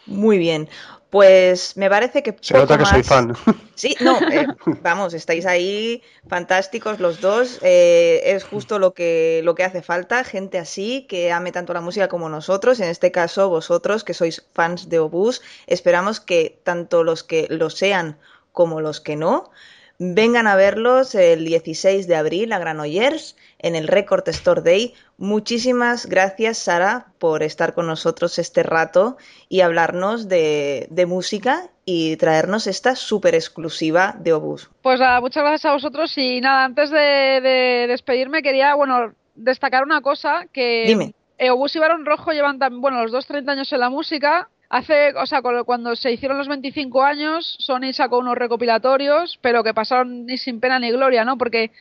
Muy 0.05 0.37
bien. 0.37 0.69
Pues 1.11 1.75
me 1.75 1.89
parece 1.89 2.23
que. 2.23 2.37
Se 2.39 2.53
nota 2.53 2.77
que 2.77 2.85
soy 2.85 3.03
fan. 3.03 3.35
Sí, 3.75 3.97
no, 3.99 4.17
eh, 4.31 4.47
vamos, 4.81 5.13
estáis 5.13 5.45
ahí 5.45 6.01
fantásticos 6.29 7.01
los 7.01 7.19
dos. 7.19 7.59
Eh, 7.63 8.21
es 8.23 8.45
justo 8.45 8.79
lo 8.79 8.93
que, 8.93 9.41
lo 9.43 9.53
que 9.53 9.65
hace 9.65 9.81
falta, 9.81 10.23
gente 10.23 10.57
así, 10.57 11.05
que 11.09 11.33
ame 11.33 11.51
tanto 11.51 11.73
la 11.73 11.81
música 11.81 12.07
como 12.07 12.29
nosotros. 12.29 12.79
En 12.79 12.87
este 12.87 13.11
caso, 13.11 13.49
vosotros, 13.49 14.05
que 14.05 14.13
sois 14.13 14.41
fans 14.53 14.87
de 14.87 14.99
Obús, 14.99 15.41
esperamos 15.67 16.21
que 16.21 16.61
tanto 16.63 17.03
los 17.03 17.23
que 17.23 17.45
lo 17.49 17.69
sean 17.69 18.17
como 18.53 18.79
los 18.79 19.01
que 19.01 19.17
no, 19.17 19.51
Vengan 20.03 20.47
a 20.47 20.55
verlos 20.55 21.13
el 21.13 21.45
16 21.45 22.07
de 22.07 22.15
abril 22.15 22.51
a 22.53 22.57
Granollers 22.57 23.37
en 23.59 23.75
el 23.75 23.87
Record 23.87 24.27
Store 24.29 24.61
Day. 24.63 24.95
Muchísimas 25.19 26.07
gracias, 26.07 26.57
Sara, 26.57 27.05
por 27.19 27.43
estar 27.43 27.75
con 27.75 27.85
nosotros 27.85 28.39
este 28.39 28.63
rato 28.63 29.17
y 29.47 29.61
hablarnos 29.61 30.27
de, 30.27 30.87
música 31.07 31.69
y 31.85 32.15
traernos 32.15 32.65
esta 32.65 32.95
súper 32.95 33.35
exclusiva 33.35 34.15
de 34.17 34.33
Obus. 34.33 34.71
Pues 34.81 34.99
nada, 34.99 35.21
muchas 35.21 35.43
gracias 35.43 35.65
a 35.65 35.73
vosotros 35.73 36.17
y 36.17 36.41
nada, 36.41 36.65
antes 36.65 36.89
de, 36.89 37.85
despedirme 37.87 38.41
quería, 38.41 38.73
bueno, 38.73 39.13
destacar 39.35 39.83
una 39.83 40.01
cosa 40.01 40.47
que... 40.51 40.85
Dime. 40.87 41.13
Obús 41.51 41.75
y 41.75 41.79
Barón 41.79 42.07
Rojo 42.07 42.31
llevan, 42.31 42.57
bueno, 42.81 43.03
los 43.03 43.11
dos 43.11 43.27
30 43.27 43.51
años 43.51 43.71
en 43.71 43.79
la 43.79 43.91
música 43.91 44.49
Hace, 44.73 45.13
o 45.17 45.25
sea, 45.25 45.41
cuando 45.41 45.97
se 45.97 46.13
hicieron 46.13 46.37
los 46.37 46.47
25 46.47 47.03
años, 47.03 47.57
Sony 47.59 47.91
sacó 47.91 48.19
unos 48.19 48.37
recopilatorios, 48.37 49.37
pero 49.41 49.65
que 49.65 49.73
pasaron 49.73 50.25
ni 50.25 50.37
sin 50.37 50.61
pena 50.61 50.79
ni 50.79 50.89
gloria, 50.91 51.25
¿no? 51.25 51.37
Porque 51.37 51.71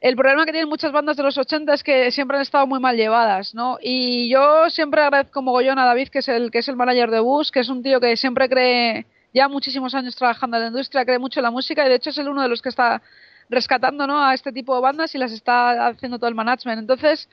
el 0.00 0.14
problema 0.14 0.46
que 0.46 0.52
tienen 0.52 0.68
muchas 0.68 0.92
bandas 0.92 1.16
de 1.16 1.24
los 1.24 1.36
80 1.36 1.74
es 1.74 1.82
que 1.82 2.12
siempre 2.12 2.36
han 2.36 2.42
estado 2.42 2.64
muy 2.68 2.78
mal 2.78 2.96
llevadas, 2.96 3.56
¿no? 3.56 3.78
Y 3.82 4.30
yo 4.30 4.70
siempre 4.70 5.02
agradezco 5.02 5.42
mogollón 5.42 5.80
a 5.80 5.84
David, 5.84 6.10
que 6.10 6.20
es 6.20 6.28
el 6.28 6.52
que 6.52 6.58
es 6.60 6.68
el 6.68 6.76
manager 6.76 7.10
de 7.10 7.18
Bus, 7.18 7.50
que 7.50 7.58
es 7.58 7.68
un 7.68 7.82
tío 7.82 7.98
que 7.98 8.16
siempre 8.16 8.48
cree, 8.48 9.06
ya 9.34 9.48
muchísimos 9.48 9.92
años 9.96 10.14
trabajando 10.14 10.58
en 10.58 10.62
la 10.62 10.68
industria, 10.68 11.04
cree 11.04 11.18
mucho 11.18 11.40
en 11.40 11.44
la 11.44 11.50
música 11.50 11.84
y 11.84 11.88
de 11.88 11.96
hecho 11.96 12.10
es 12.10 12.18
el 12.18 12.28
uno 12.28 12.42
de 12.42 12.48
los 12.48 12.62
que 12.62 12.68
está 12.68 13.02
rescatando, 13.50 14.06
¿no? 14.06 14.24
A 14.24 14.34
este 14.34 14.52
tipo 14.52 14.76
de 14.76 14.80
bandas 14.80 15.12
y 15.12 15.18
las 15.18 15.32
está 15.32 15.88
haciendo 15.88 16.20
todo 16.20 16.28
el 16.28 16.36
management. 16.36 16.78
Entonces, 16.78 17.28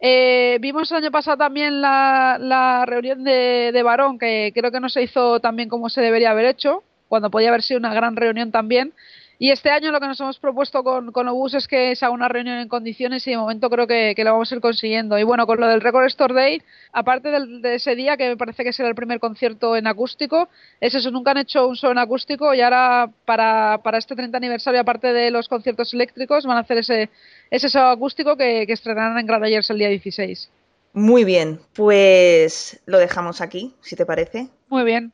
eh, 0.00 0.58
vimos 0.60 0.90
el 0.90 0.98
año 0.98 1.10
pasado 1.10 1.36
también 1.36 1.80
la, 1.80 2.84
reunión 2.86 3.24
de, 3.24 3.70
de 3.72 3.82
Barón, 3.82 4.18
que 4.18 4.52
creo 4.54 4.70
que 4.70 4.80
no 4.80 4.88
se 4.88 5.02
hizo 5.02 5.40
tan 5.40 5.56
bien 5.56 5.68
como 5.68 5.88
se 5.88 6.00
debería 6.00 6.30
haber 6.30 6.46
hecho, 6.46 6.82
cuando 7.08 7.30
podía 7.30 7.48
haber 7.48 7.62
sido 7.62 7.78
una 7.78 7.94
gran 7.94 8.16
reunión 8.16 8.50
también. 8.50 8.92
Y 9.38 9.50
este 9.50 9.70
año 9.70 9.90
lo 9.90 10.00
que 10.00 10.06
nos 10.06 10.20
hemos 10.20 10.38
propuesto 10.38 10.84
con, 10.84 11.10
con 11.10 11.28
Obus 11.28 11.54
es 11.54 11.66
que 11.66 11.96
se 11.96 12.04
haga 12.04 12.14
una 12.14 12.28
reunión 12.28 12.58
en 12.58 12.68
condiciones 12.68 13.26
y 13.26 13.30
de 13.30 13.36
momento 13.36 13.68
creo 13.68 13.86
que, 13.86 14.14
lo 14.16 14.32
vamos 14.32 14.52
a 14.52 14.54
ir 14.54 14.60
consiguiendo. 14.60 15.18
Y 15.18 15.24
bueno, 15.24 15.46
con 15.46 15.60
lo 15.60 15.66
del 15.66 15.80
Record 15.80 16.06
Store 16.06 16.34
Day, 16.34 16.62
aparte 16.92 17.30
de 17.30 17.74
ese 17.74 17.96
día, 17.96 18.16
que 18.16 18.28
me 18.28 18.36
parece 18.36 18.62
que 18.62 18.72
será 18.72 18.88
el 18.88 18.94
primer 18.94 19.18
concierto 19.18 19.76
en 19.76 19.86
acústico, 19.86 20.48
es 20.80 20.94
eso, 20.94 21.10
nunca 21.10 21.32
han 21.32 21.38
hecho 21.38 21.66
un 21.66 21.74
show 21.76 21.90
en 21.90 21.98
acústico 21.98 22.54
y 22.54 22.60
ahora 22.60 23.10
para, 23.24 23.80
para 23.82 23.98
este 23.98 24.14
30 24.14 24.36
aniversario, 24.36 24.80
aparte 24.80 25.12
de 25.12 25.30
los 25.30 25.48
conciertos 25.48 25.92
eléctricos, 25.94 26.46
van 26.46 26.56
a 26.56 26.60
hacer 26.60 26.78
ese, 26.78 27.10
ese 27.50 27.68
show 27.68 27.88
acústico 27.88 28.36
que, 28.36 28.66
que 28.66 28.72
estrenarán 28.72 29.18
en 29.18 29.26
Granollers 29.26 29.68
el 29.70 29.78
día 29.78 29.88
16. 29.88 30.50
Muy 30.92 31.24
bien, 31.24 31.60
pues 31.74 32.80
lo 32.86 32.98
dejamos 32.98 33.40
aquí, 33.40 33.74
si 33.80 33.96
te 33.96 34.06
parece. 34.06 34.48
Muy 34.68 34.84
bien. 34.84 35.12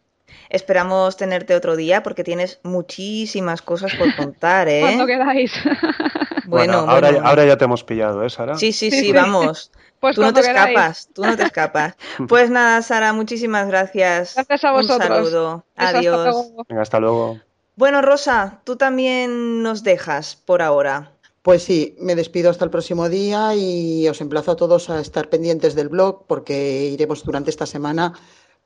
Esperamos 0.49 1.17
tenerte 1.17 1.55
otro 1.55 1.77
día 1.77 2.03
porque 2.03 2.25
tienes 2.25 2.61
muchísimas 2.63 3.63
cosas 3.63 3.95
por 3.95 4.15
contar, 4.17 4.69
¿eh? 4.69 4.81
Cuando 4.81 5.07
queráis. 5.07 5.53
bueno, 6.47 6.79
ahora, 6.89 7.21
ahora, 7.23 7.45
ya 7.45 7.57
te 7.57 7.65
hemos 7.65 7.85
pillado, 7.85 8.25
¿eh, 8.25 8.31
Sara? 8.31 8.57
Sí, 8.57 8.73
sí, 8.73 8.91
sí, 8.91 9.13
vamos. 9.13 9.71
Pues 10.01 10.17
tú 10.17 10.23
no 10.23 10.33
te 10.33 10.41
escapas, 10.41 11.11
tú 11.13 11.23
no 11.23 11.37
te 11.37 11.43
escapas. 11.43 11.95
Pues 12.27 12.49
nada, 12.49 12.81
Sara, 12.81 13.13
muchísimas 13.13 13.69
gracias. 13.69 14.35
Gracias 14.35 14.65
a 14.65 14.73
vosotros. 14.73 15.11
Un 15.11 15.15
saludo. 15.15 15.65
Adiós. 15.77 16.53
Venga, 16.71 16.81
hasta 16.81 16.99
luego. 16.99 17.39
Bueno, 17.77 18.01
Rosa, 18.01 18.61
tú 18.65 18.77
también 18.77 19.63
nos 19.63 19.83
dejas 19.83 20.37
por 20.37 20.63
ahora. 20.63 21.13
Pues 21.43 21.63
sí, 21.63 21.97
me 21.99 22.15
despido 22.15 22.51
hasta 22.51 22.67
el 22.67 22.71
próximo 22.71 23.09
día 23.09 23.55
y 23.55 24.07
os 24.09 24.21
emplazo 24.21 24.51
a 24.51 24.57
todos 24.57 24.91
a 24.91 25.01
estar 25.01 25.31
pendientes 25.31 25.75
del 25.75 25.89
blog 25.89 26.27
porque 26.27 26.85
iremos 26.93 27.25
durante 27.25 27.49
esta 27.49 27.65
semana 27.65 28.13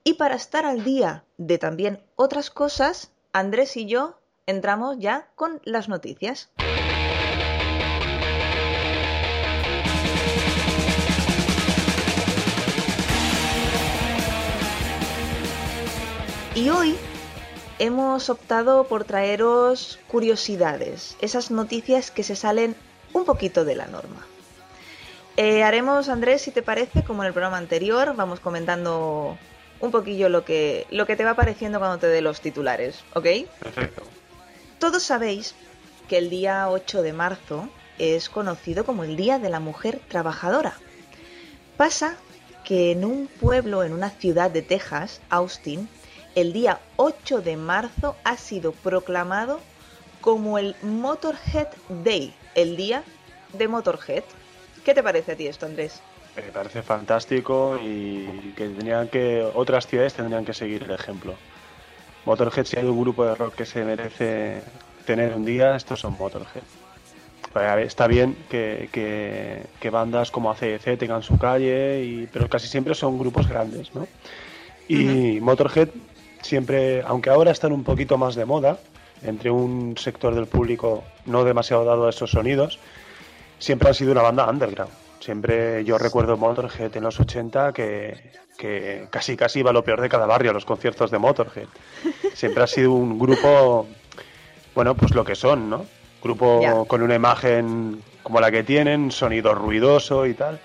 Y 0.04 0.14
para 0.14 0.36
estar 0.36 0.64
al 0.64 0.84
día 0.84 1.24
de 1.36 1.58
también 1.58 2.00
otras 2.14 2.50
cosas, 2.50 3.10
Andrés 3.32 3.76
y 3.76 3.86
yo 3.86 4.18
entramos 4.46 4.96
ya 4.98 5.28
con 5.34 5.60
las 5.64 5.88
noticias. 5.88 6.50
Y 16.54 16.70
hoy 16.70 16.96
hemos 17.78 18.30
optado 18.30 18.84
por 18.84 19.04
traeros 19.04 19.98
curiosidades, 20.08 21.16
esas 21.20 21.50
noticias 21.50 22.10
que 22.10 22.22
se 22.22 22.34
salen 22.34 22.76
un 23.12 23.24
poquito 23.24 23.64
de 23.64 23.76
la 23.76 23.86
norma. 23.86 24.26
Eh, 25.40 25.62
haremos, 25.62 26.08
Andrés, 26.08 26.42
si 26.42 26.50
te 26.50 26.64
parece, 26.64 27.04
como 27.04 27.22
en 27.22 27.28
el 27.28 27.32
programa 27.32 27.58
anterior, 27.58 28.12
vamos 28.16 28.40
comentando 28.40 29.38
un 29.78 29.92
poquillo 29.92 30.28
lo 30.28 30.44
que, 30.44 30.84
lo 30.90 31.06
que 31.06 31.14
te 31.14 31.24
va 31.24 31.34
pareciendo 31.34 31.78
cuando 31.78 31.98
te 31.98 32.08
dé 32.08 32.20
los 32.20 32.40
titulares, 32.40 33.04
¿ok? 33.14 33.26
Perfecto. 33.62 34.02
Todos 34.80 35.04
sabéis 35.04 35.54
que 36.08 36.18
el 36.18 36.28
día 36.28 36.68
8 36.68 37.02
de 37.02 37.12
marzo 37.12 37.68
es 37.98 38.28
conocido 38.28 38.84
como 38.84 39.04
el 39.04 39.16
Día 39.16 39.38
de 39.38 39.48
la 39.48 39.60
Mujer 39.60 40.00
Trabajadora. 40.08 40.74
Pasa 41.76 42.16
que 42.64 42.90
en 42.90 43.04
un 43.04 43.28
pueblo, 43.28 43.84
en 43.84 43.92
una 43.92 44.10
ciudad 44.10 44.50
de 44.50 44.62
Texas, 44.62 45.20
Austin, 45.30 45.88
el 46.34 46.52
día 46.52 46.80
8 46.96 47.42
de 47.42 47.56
marzo 47.56 48.16
ha 48.24 48.36
sido 48.38 48.72
proclamado 48.72 49.60
como 50.20 50.58
el 50.58 50.74
Motorhead 50.82 51.68
Day, 52.02 52.34
el 52.56 52.76
día 52.76 53.04
de 53.52 53.68
Motorhead. 53.68 54.24
¿Qué 54.88 54.94
te 54.94 55.02
parece 55.02 55.32
a 55.32 55.36
ti 55.36 55.46
esto, 55.46 55.66
Andrés? 55.66 56.00
Me 56.34 56.44
parece 56.44 56.80
fantástico 56.80 57.78
y 57.78 58.54
que 58.56 58.64
tendrían 58.64 59.08
que 59.08 59.46
otras 59.54 59.86
ciudades 59.86 60.14
tendrían 60.14 60.46
que 60.46 60.54
seguir 60.54 60.84
el 60.84 60.92
ejemplo. 60.92 61.34
Motorhead, 62.24 62.64
si 62.64 62.78
hay 62.78 62.86
un 62.86 62.98
grupo 62.98 63.22
de 63.26 63.34
rock 63.34 63.54
que 63.54 63.66
se 63.66 63.84
merece 63.84 64.62
tener 65.04 65.34
un 65.34 65.44
día, 65.44 65.76
estos 65.76 66.00
son 66.00 66.16
Motorhead. 66.18 66.62
Pues, 67.52 67.86
está 67.86 68.06
bien 68.06 68.34
que, 68.48 68.88
que, 69.78 69.90
bandas 69.90 70.30
como 70.30 70.50
ACDC 70.50 70.96
tengan 70.96 71.22
su 71.22 71.36
calle, 71.36 72.02
y, 72.02 72.26
pero 72.32 72.48
casi 72.48 72.66
siempre 72.66 72.94
son 72.94 73.18
grupos 73.18 73.46
grandes, 73.46 73.94
¿no? 73.94 74.08
Y 74.88 75.38
Motorhead 75.42 75.90
siempre, 76.40 77.02
aunque 77.02 77.28
ahora 77.28 77.50
están 77.50 77.72
un 77.72 77.84
poquito 77.84 78.16
más 78.16 78.36
de 78.36 78.46
moda, 78.46 78.78
entre 79.22 79.50
un 79.50 79.98
sector 79.98 80.34
del 80.34 80.46
público 80.46 81.04
no 81.26 81.44
demasiado 81.44 81.84
dado 81.84 82.06
a 82.06 82.10
esos 82.10 82.30
sonidos, 82.30 82.78
siempre 83.58 83.88
han 83.88 83.94
sido 83.94 84.12
una 84.12 84.22
banda 84.22 84.48
underground. 84.48 84.92
Siempre 85.20 85.84
yo 85.84 85.98
recuerdo 85.98 86.36
Motorhead 86.36 86.96
en 86.96 87.02
los 87.02 87.18
80 87.18 87.72
que, 87.72 88.32
que 88.56 89.06
casi 89.10 89.36
casi 89.36 89.60
iba 89.60 89.72
lo 89.72 89.84
peor 89.84 90.00
de 90.00 90.08
cada 90.08 90.26
barrio 90.26 90.50
a 90.50 90.54
los 90.54 90.64
conciertos 90.64 91.10
de 91.10 91.18
Motorhead. 91.18 91.68
Siempre 92.34 92.62
ha 92.62 92.66
sido 92.66 92.92
un 92.92 93.18
grupo, 93.18 93.86
bueno, 94.74 94.94
pues 94.94 95.14
lo 95.14 95.24
que 95.24 95.34
son, 95.34 95.68
¿no? 95.68 95.86
Grupo 96.22 96.86
con 96.86 97.02
una 97.02 97.14
imagen 97.14 98.02
como 98.22 98.40
la 98.40 98.50
que 98.50 98.62
tienen, 98.62 99.10
sonido 99.10 99.54
ruidoso 99.54 100.26
y 100.26 100.34
tal. 100.34 100.60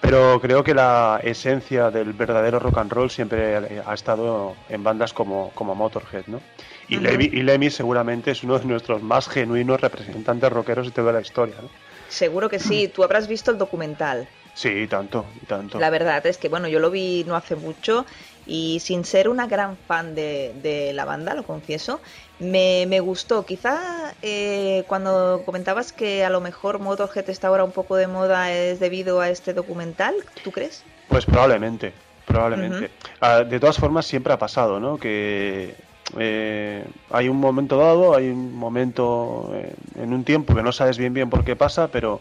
Pero 0.00 0.40
creo 0.40 0.64
que 0.64 0.74
la 0.74 1.20
esencia 1.22 1.90
del 1.90 2.12
verdadero 2.12 2.58
rock 2.58 2.78
and 2.78 2.92
roll 2.92 3.10
siempre 3.10 3.82
ha 3.86 3.94
estado 3.94 4.54
en 4.68 4.82
bandas 4.82 5.12
como, 5.12 5.52
como 5.54 5.76
Motorhead, 5.76 6.24
¿no? 6.26 6.40
Y, 6.88 6.98
Lemmy 6.98 7.70
seguramente 7.70 8.32
es 8.32 8.42
uno 8.42 8.58
de 8.58 8.66
nuestros 8.66 9.00
más 9.02 9.28
genuinos 9.28 9.80
representantes 9.80 10.52
rockeros 10.52 10.86
de 10.86 10.92
toda 10.92 11.12
la 11.12 11.20
historia, 11.20 11.54
¿no? 11.62 11.68
Seguro 12.12 12.50
que 12.50 12.58
sí. 12.58 12.88
Tú 12.88 13.02
habrás 13.04 13.26
visto 13.26 13.50
el 13.50 13.56
documental. 13.56 14.28
Sí, 14.52 14.86
tanto, 14.86 15.24
tanto. 15.48 15.80
La 15.80 15.88
verdad 15.88 16.26
es 16.26 16.36
que, 16.36 16.50
bueno, 16.50 16.68
yo 16.68 16.78
lo 16.78 16.90
vi 16.90 17.24
no 17.26 17.36
hace 17.36 17.56
mucho 17.56 18.04
y 18.44 18.80
sin 18.80 19.06
ser 19.06 19.30
una 19.30 19.46
gran 19.46 19.78
fan 19.78 20.14
de, 20.14 20.90
la 20.92 21.06
banda, 21.06 21.34
lo 21.34 21.42
confieso, 21.42 22.02
me, 22.38 23.00
gustó. 23.00 23.46
Quizá 23.46 24.14
eh, 24.20 24.84
cuando 24.88 25.42
comentabas 25.46 25.94
que 25.94 26.22
a 26.22 26.28
lo 26.28 26.42
mejor 26.42 26.80
Motorhead 26.80 27.30
está 27.30 27.48
ahora 27.48 27.64
un 27.64 27.72
poco 27.72 27.96
de 27.96 28.08
moda 28.08 28.52
es 28.52 28.78
debido 28.78 29.22
a 29.22 29.30
este 29.30 29.54
documental, 29.54 30.14
¿tú 30.44 30.50
crees? 30.50 30.84
Pues 31.08 31.24
probablemente, 31.24 31.94
probablemente. 32.26 32.90
Ah, 33.22 33.44
de 33.44 33.58
todas 33.58 33.78
formas, 33.78 34.04
siempre 34.04 34.34
ha 34.34 34.38
pasado, 34.38 34.78
¿no? 34.78 34.98
Que 34.98 35.74
eh, 36.18 36.84
hay 37.10 37.28
un 37.28 37.38
momento 37.38 37.76
dado, 37.78 38.14
hay 38.14 38.28
un 38.28 38.54
momento 38.54 39.50
eh, 39.54 39.74
en 39.96 40.12
un 40.12 40.24
tiempo 40.24 40.54
que 40.54 40.62
no 40.62 40.72
sabes 40.72 40.98
bien 40.98 41.14
bien 41.14 41.30
por 41.30 41.44
qué 41.44 41.56
pasa, 41.56 41.88
pero 41.88 42.20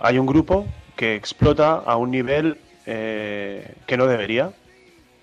hay 0.00 0.18
un 0.18 0.26
grupo 0.26 0.66
que 0.96 1.14
explota 1.14 1.74
a 1.74 1.96
un 1.96 2.10
nivel 2.10 2.58
eh, 2.86 3.74
que 3.86 3.96
no 3.96 4.06
debería, 4.06 4.52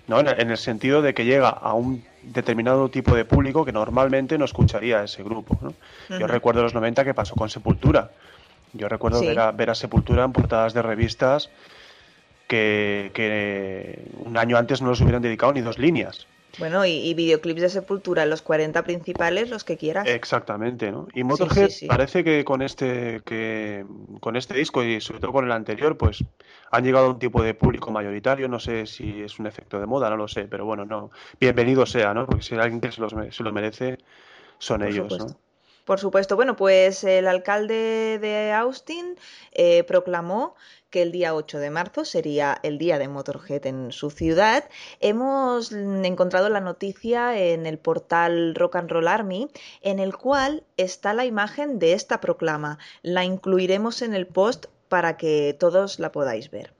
¿no? 0.06 0.20
En, 0.20 0.50
el 0.50 0.58
sentido 0.58 1.02
de 1.02 1.14
que 1.14 1.24
llega 1.24 1.48
a 1.48 1.74
un 1.74 2.04
determinado 2.22 2.88
tipo 2.88 3.14
de 3.14 3.24
público 3.24 3.64
que 3.64 3.72
normalmente 3.72 4.38
no 4.38 4.44
escucharía 4.44 5.04
ese 5.04 5.22
grupo. 5.22 5.58
Yo 6.08 6.26
recuerdo 6.26 6.62
los 6.62 6.74
90 6.74 7.04
que 7.04 7.14
pasó 7.14 7.34
con 7.34 7.48
Sepultura. 7.48 8.10
Yo 8.72 8.88
recuerdo 8.88 9.20
ver, 9.54 9.70
a, 9.70 9.74
Sepultura 9.74 10.24
en 10.24 10.32
portadas 10.32 10.74
de 10.74 10.82
revistas 10.82 11.50
que, 12.46 13.10
que, 13.14 14.02
un 14.18 14.36
año 14.36 14.58
antes 14.58 14.82
no 14.82 14.90
les 14.90 15.00
hubieran 15.00 15.22
dedicado 15.22 15.52
ni 15.52 15.60
dos 15.60 15.78
líneas. 15.78 16.26
Bueno, 16.58 16.84
y, 16.86 17.14
videoclips 17.14 17.60
de 17.60 17.68
Sepultura, 17.68 18.26
los 18.26 18.42
40 18.42 18.82
principales, 18.82 19.50
los 19.50 19.64
que 19.64 19.76
quieras. 19.76 20.08
Exactamente, 20.08 20.90
¿no? 20.90 21.06
Y 21.14 21.22
Motorhead 21.22 21.70
parece 21.86 22.24
que 22.24 22.44
con 22.44 22.62
este 22.62 23.20
que 23.24 23.84
con 24.20 24.36
este 24.36 24.54
disco 24.54 24.82
y 24.82 25.00
sobre 25.00 25.20
todo 25.20 25.32
con 25.32 25.44
el 25.44 25.52
anterior, 25.52 25.96
pues 25.96 26.24
han 26.70 26.84
llegado 26.84 27.06
a 27.06 27.10
un 27.10 27.18
tipo 27.18 27.42
de 27.42 27.54
público 27.54 27.90
mayoritario, 27.90 28.48
no 28.48 28.58
sé 28.58 28.86
si 28.86 29.22
es 29.22 29.38
un 29.38 29.46
efecto 29.46 29.78
de 29.78 29.86
moda, 29.86 30.10
no 30.10 30.16
lo 30.16 30.26
sé, 30.26 30.44
pero 30.44 30.64
bueno, 30.64 30.84
no, 30.84 31.10
bienvenido 31.40 31.86
sea, 31.86 32.14
¿no? 32.14 32.26
Porque 32.26 32.42
si 32.42 32.54
hay 32.54 32.60
alguien 32.60 32.80
que 32.80 32.90
se, 32.90 33.00
los, 33.00 33.14
se 33.30 33.42
lo 33.42 33.52
merece, 33.52 33.98
son 34.58 34.82
ellos, 34.82 35.16
¿no? 35.18 35.26
Por 35.88 35.98
supuesto. 35.98 36.36
Bueno, 36.36 36.54
pues 36.54 37.02
el 37.02 37.26
alcalde 37.26 38.18
de 38.20 38.52
Austin 38.52 39.16
eh, 39.52 39.84
proclamó 39.84 40.54
que 40.90 41.02
el 41.02 41.12
día 41.12 41.34
8 41.34 41.58
de 41.58 41.70
marzo 41.70 42.04
sería 42.04 42.58
el 42.62 42.78
día 42.78 42.98
de 42.98 43.08
Motorhead 43.08 43.66
en 43.66 43.92
su 43.92 44.10
ciudad. 44.10 44.64
Hemos 45.00 45.72
encontrado 45.72 46.48
la 46.48 46.60
noticia 46.60 47.38
en 47.38 47.66
el 47.66 47.78
portal 47.78 48.54
Rock 48.54 48.76
and 48.76 48.90
Roll 48.90 49.08
Army, 49.08 49.48
en 49.82 49.98
el 49.98 50.16
cual 50.16 50.64
está 50.76 51.12
la 51.12 51.26
imagen 51.26 51.78
de 51.78 51.92
esta 51.92 52.20
proclama. 52.20 52.78
La 53.02 53.24
incluiremos 53.24 54.02
en 54.02 54.14
el 54.14 54.26
post 54.26 54.66
para 54.88 55.16
que 55.16 55.54
todos 55.58 55.98
la 55.98 56.12
podáis 56.12 56.50
ver. 56.50 56.72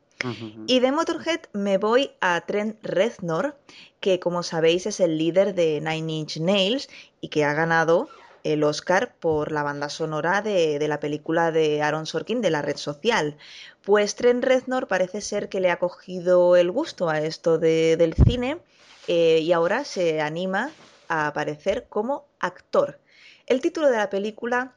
Y 0.66 0.80
de 0.80 0.90
Motorhead 0.90 1.42
me 1.52 1.78
voy 1.78 2.10
a 2.20 2.40
Trent 2.40 2.76
Reznor, 2.82 3.56
que 4.00 4.18
como 4.18 4.42
sabéis 4.42 4.86
es 4.86 4.98
el 4.98 5.16
líder 5.16 5.54
de 5.54 5.80
Nine 5.80 6.12
Inch 6.12 6.40
Nails 6.40 6.88
y 7.20 7.28
que 7.28 7.44
ha 7.44 7.54
ganado 7.54 8.08
el 8.52 8.64
Oscar 8.64 9.14
por 9.20 9.52
la 9.52 9.62
banda 9.62 9.88
sonora 9.88 10.42
de, 10.42 10.84
la 10.88 11.00
película 11.00 11.52
de 11.52 11.82
Aaron 11.82 12.06
Sorkin 12.06 12.40
de 12.40 12.50
la 12.50 12.62
red 12.62 12.76
social. 12.76 13.36
Pues 13.82 14.14
Trent 14.14 14.42
Reznor 14.42 14.88
parece 14.88 15.20
ser 15.20 15.48
que 15.48 15.60
le 15.60 15.70
ha 15.70 15.78
cogido 15.78 16.56
el 16.56 16.70
gusto 16.70 17.08
a 17.08 17.20
esto 17.20 17.58
del 17.58 18.14
cine 18.14 18.58
eh, 19.06 19.40
y 19.40 19.52
ahora 19.52 19.84
se 19.84 20.20
anima 20.20 20.70
a 21.08 21.26
aparecer 21.26 21.86
como 21.88 22.26
actor. 22.40 22.98
El 23.46 23.60
título 23.60 23.90
de 23.90 23.96
la 23.98 24.10
película 24.10 24.74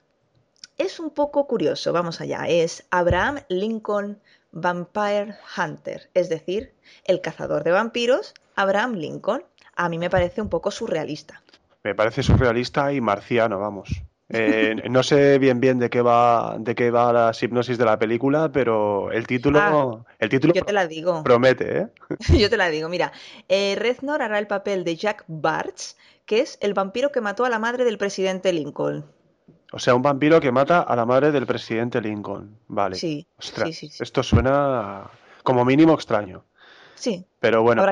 es 0.78 1.00
un 1.00 1.10
poco 1.10 1.48
curioso, 1.48 1.94
vamos 1.94 2.22
allá, 2.22 2.46
es 2.48 2.86
Abraham 2.90 3.40
Lincoln 3.50 4.20
Vampire 4.52 5.36
Hunter, 5.58 6.10
es 6.14 6.28
decir, 6.28 6.74
el 7.06 7.22
cazador 7.22 7.64
de 7.64 7.72
vampiros, 7.72 8.34
Abraham 8.56 8.96
Lincoln. 8.96 9.46
A 9.76 9.88
mí 9.88 9.98
me 9.98 10.10
parece 10.10 10.42
un 10.42 10.50
poco 10.50 10.72
surrealista 10.72 11.42
me 11.84 11.96
parece 11.96 12.24
surrealista 12.24 12.94
y 12.94 13.02
marciano, 13.02 13.60
vamos. 13.60 14.04
Eh, 14.30 14.76
no 14.90 15.04
sé 15.04 15.40
bien 15.40 15.60
bien 15.60 15.80
de 15.80 15.90
qué 15.90 16.02
va 16.02 16.56
de 16.58 16.74
qué 16.74 16.90
va 16.90 17.12
la 17.12 17.32
hipnosis 17.40 17.78
de 17.78 17.86
la 17.86 18.00
película, 18.00 18.52
pero 18.52 19.12
el 19.12 19.28
título, 19.28 19.60
ah, 19.60 20.14
el 20.20 20.30
título 20.30 20.54
yo 20.54 20.64
te 20.64 20.74
la 20.74 20.88
digo. 20.88 21.24
promete, 21.24 21.80
¿eh? 21.80 21.88
yo 22.40 22.50
te 22.50 22.58
la 22.58 22.70
digo, 22.70 22.88
mira, 22.88 23.12
eh, 23.50 23.76
Reznor 23.78 24.22
hará 24.22 24.40
el 24.40 24.48
papel 24.48 24.84
de 24.84 24.96
Jack 24.96 25.26
Bartz, 25.28 25.98
que 26.26 26.40
es 26.40 26.58
el 26.62 26.74
vampiro 26.74 27.12
que 27.12 27.20
mató 27.22 27.44
a 27.46 27.50
la 27.50 27.60
madre 27.60 27.84
del 27.84 27.98
presidente 27.98 28.54
Lincoln. 28.54 29.06
O 29.74 29.80
sea, 29.80 29.96
un 29.96 30.02
vampiro 30.02 30.42
que 30.42 30.52
mata 30.52 30.82
a 30.82 30.96
la 30.96 31.06
madre 31.06 31.32
del 31.32 31.46
presidente 31.46 32.02
Lincoln. 32.02 32.58
Vale. 32.68 32.98
Sí, 32.98 33.26
sí, 33.40 33.72
sí, 33.72 33.90
Esto 34.00 34.22
suena 34.22 35.10
como 35.44 35.64
mínimo 35.64 35.94
extraño. 35.94 36.44
Sí. 37.02 37.26
Pero 37.40 37.64
bueno, 37.64 37.84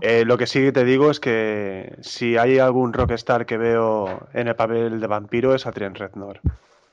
eh, 0.00 0.24
lo 0.24 0.38
que 0.38 0.46
sí 0.46 0.72
te 0.72 0.84
digo 0.84 1.10
es 1.10 1.20
que 1.20 1.96
si 2.00 2.38
hay 2.38 2.58
algún 2.58 2.94
rockstar 2.94 3.44
que 3.44 3.58
veo 3.58 4.26
en 4.32 4.48
el 4.48 4.56
papel 4.56 5.00
de 5.00 5.06
vampiro 5.06 5.54
es 5.54 5.66
a 5.66 5.72
Trent 5.72 5.98
Reznor. 5.98 6.40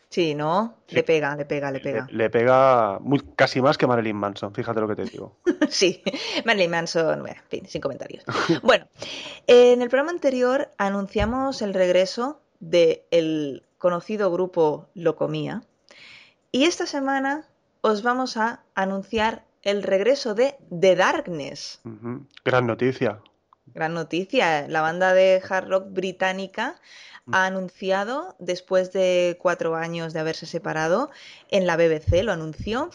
Sí, 0.10 0.36
¿no? 0.36 0.76
Le 0.90 1.04
pega, 1.04 1.34
le 1.38 1.46
pega, 1.46 1.72
le 1.72 1.80
pega. 1.80 2.10
Le, 2.12 2.30
pega 2.30 3.00
muy, 3.00 3.22
casi 3.38 3.62
más 3.62 3.78
que 3.78 3.88
Marilyn 3.88 4.18
Manson, 4.18 4.54
fíjate 4.54 4.82
lo 4.82 4.90
que 4.90 4.98
te 4.98 5.06
digo. 5.06 5.38
sí, 5.70 6.04
Marilyn 6.44 6.72
Manson, 6.72 7.22
bueno, 7.22 7.40
en 7.42 7.50
fin, 7.50 7.66
sin 7.70 7.80
comentarios. 7.80 8.26
bueno, 8.64 8.90
en 9.48 9.82
el 9.82 9.88
programa 9.88 10.12
anterior 10.12 10.72
anunciamos 10.78 11.62
el 11.62 11.74
regreso 11.74 12.42
del 12.60 13.64
conocido 13.78 14.30
grupo 14.30 14.90
Locomía 14.94 15.64
y 16.52 16.66
esta 16.66 16.86
semana 16.86 17.48
os 17.80 18.04
vamos 18.04 18.36
a 18.36 18.64
anunciar 18.76 19.46
el 19.64 19.84
regreso 19.84 20.34
de 20.34 20.56
The 20.78 20.96
Darkness. 20.96 21.82
Gran 22.44 22.68
noticia. 22.68 23.22
Gran 23.68 23.94
noticia. 23.94 24.68
La 24.68 24.82
banda 24.82 25.14
de 25.14 25.42
hard 25.48 25.70
rock 25.70 25.86
británica 25.90 26.80
ha 27.32 27.46
anunciado, 27.46 28.36
después 28.40 28.92
de 28.92 29.38
cuatro 29.40 29.76
años 29.76 30.14
de 30.14 30.20
haberse 30.20 30.46
separado, 30.46 31.12
en 31.50 31.68
la 31.68 31.78
BBC 31.78 32.24
lo 32.24 32.32
anunció, 32.32 32.90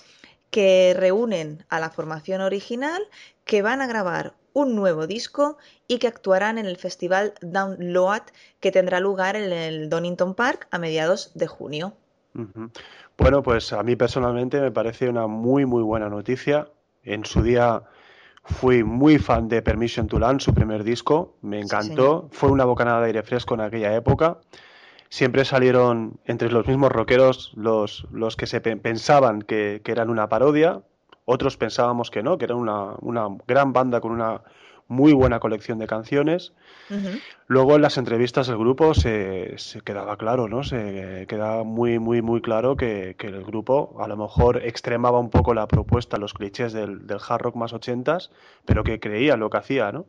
que 0.50 0.94
reúnen 0.96 1.64
a 1.68 1.80
la 1.80 1.90
formación 1.90 2.40
original, 2.40 3.02
que 3.44 3.62
van 3.62 3.80
a 3.80 3.86
grabar 3.86 4.34
un 4.52 4.74
nuevo 4.74 5.06
disco 5.06 5.58
y 5.86 5.98
que 5.98 6.08
actuarán 6.08 6.58
en 6.58 6.66
el 6.66 6.76
festival 6.76 7.34
Download 7.42 8.22
que 8.58 8.72
tendrá 8.72 9.00
lugar 9.00 9.36
en 9.36 9.52
el 9.52 9.90
Donington 9.90 10.34
Park 10.34 10.66
a 10.70 10.78
mediados 10.78 11.30
de 11.34 11.46
junio. 11.46 11.94
Bueno, 13.18 13.42
pues 13.42 13.72
a 13.72 13.82
mí 13.82 13.96
personalmente 13.96 14.60
me 14.60 14.70
parece 14.70 15.08
una 15.08 15.26
muy, 15.26 15.64
muy 15.64 15.82
buena 15.82 16.08
noticia. 16.08 16.68
En 17.02 17.24
su 17.24 17.42
día 17.42 17.82
fui 18.44 18.84
muy 18.84 19.18
fan 19.18 19.48
de 19.48 19.62
Permission 19.62 20.06
to 20.06 20.18
Land, 20.18 20.40
su 20.40 20.52
primer 20.52 20.84
disco, 20.84 21.36
me 21.40 21.60
encantó. 21.60 22.28
Fue 22.30 22.50
una 22.50 22.64
bocanada 22.64 23.00
de 23.00 23.06
aire 23.06 23.22
fresco 23.22 23.54
en 23.54 23.62
aquella 23.62 23.94
época. 23.94 24.38
Siempre 25.08 25.44
salieron 25.44 26.20
entre 26.24 26.50
los 26.50 26.66
mismos 26.66 26.90
rockeros 26.92 27.52
los, 27.54 28.06
los 28.10 28.36
que 28.36 28.46
se 28.46 28.60
pensaban 28.60 29.42
que, 29.42 29.80
que, 29.84 29.92
eran 29.92 30.10
una 30.10 30.28
parodia, 30.28 30.82
otros 31.24 31.56
pensábamos 31.56 32.10
que 32.10 32.22
no, 32.22 32.38
que 32.38 32.44
eran 32.44 32.58
una, 32.58 32.96
una 33.00 33.28
gran 33.46 33.72
banda 33.72 34.00
con 34.00 34.12
una 34.12 34.42
muy 34.88 35.12
buena 35.12 35.40
colección 35.40 35.78
de 35.78 35.86
canciones. 35.86 36.52
Luego 37.48 37.76
en 37.76 37.82
las 37.82 37.98
entrevistas 37.98 38.46
del 38.46 38.58
grupo 38.58 38.94
se, 38.94 39.56
quedaba 39.84 40.16
claro, 40.16 40.48
¿no? 40.48 40.62
Se 40.62 41.26
quedaba 41.28 41.64
muy, 41.64 41.98
muy, 41.98 42.22
muy 42.22 42.40
claro 42.40 42.76
que, 42.76 43.16
el 43.18 43.44
grupo 43.44 43.96
a 44.00 44.08
lo 44.08 44.16
mejor 44.16 44.62
extremaba 44.64 45.18
un 45.18 45.30
poco 45.30 45.54
la 45.54 45.66
propuesta, 45.66 46.16
los 46.16 46.34
clichés 46.34 46.72
del, 46.72 47.00
hard 47.28 47.42
rock 47.42 47.56
más 47.56 47.72
ochentas, 47.72 48.30
pero 48.64 48.84
que 48.84 49.00
creía 49.00 49.36
lo 49.36 49.50
que 49.50 49.58
hacía, 49.58 49.92
¿no? 49.92 50.06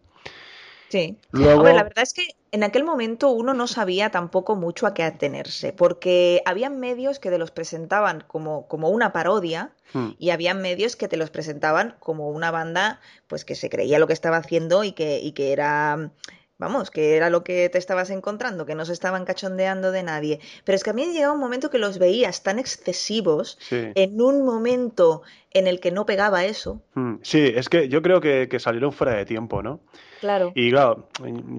Sí. 0.89 1.17
Luego... 1.32 1.63
la 1.63 1.84
verdad 1.84 2.04
es 2.04 2.13
que 2.13 2.28
en 2.52 2.63
aquel 2.63 2.84
momento 2.84 3.30
uno 3.30 3.54
no 3.54 3.67
sabía 3.67 4.10
tampoco 4.10 4.56
mucho 4.56 4.88
a 4.88 4.93
qué 4.93 5.04
atenerse, 5.04 5.73
porque 5.73 6.41
había 6.45 6.69
medios 6.69 7.19
que 7.19 7.30
te 7.30 7.38
los 7.38 7.52
presentaban 7.52 8.23
como, 8.26 8.67
como 8.67 8.89
una 8.89 9.12
parodia 9.12 9.71
hmm. 9.93 10.12
y 10.17 10.30
había 10.30 10.54
medios 10.54 10.95
que 10.95 11.08
te 11.08 11.17
los 11.17 11.30
presentaban 11.30 11.95
como 12.00 12.30
una 12.30 12.52
banda 12.52 13.02
pues 13.28 13.43
que 13.43 13.56
se 13.56 13.69
creía 13.69 14.00
lo 14.00 14.08
que 14.08 14.13
estaba 14.13 14.38
haciendo 14.38 14.84
y 14.84 14.93
que, 14.93 15.19
y 15.19 15.34
que 15.34 15.52
era 15.52 16.12
vamos, 16.58 16.91
que 16.91 17.15
era 17.15 17.30
lo 17.30 17.43
que 17.43 17.70
te 17.70 17.78
estabas 17.78 18.10
encontrando, 18.10 18.65
que 18.65 18.76
no 18.76 18.86
se 18.86 18.93
estaban 18.93 19.26
cachondeando 19.26 19.91
de 19.91 20.04
nadie. 20.04 20.39
Pero 20.63 20.76
es 20.76 20.84
que 20.84 20.89
a 20.89 20.93
mí 20.93 21.06
llegaba 21.13 21.34
un 21.34 21.39
momento 21.39 21.70
que 21.70 21.78
los 21.78 22.00
veías 22.00 22.43
tan 22.43 22.60
excesivos 22.60 23.60
en 23.72 24.22
un 24.22 24.43
momento 24.43 25.22
en 25.52 25.67
el 25.67 25.80
que 25.80 25.91
no 25.91 26.06
pegaba 26.06 26.46
eso. 26.46 26.82
Hmm, 26.93 27.15
sí, 27.22 27.52
es 27.56 27.70
que 27.70 27.89
yo 27.89 28.02
creo 28.02 28.22
que, 28.22 28.48
salieron 28.60 28.91
fuera 28.91 29.13
de 29.13 29.26
tiempo, 29.26 29.62
¿no? 29.62 29.80
Claro. 30.20 30.52
Y 30.56 30.72
claro, 30.72 31.10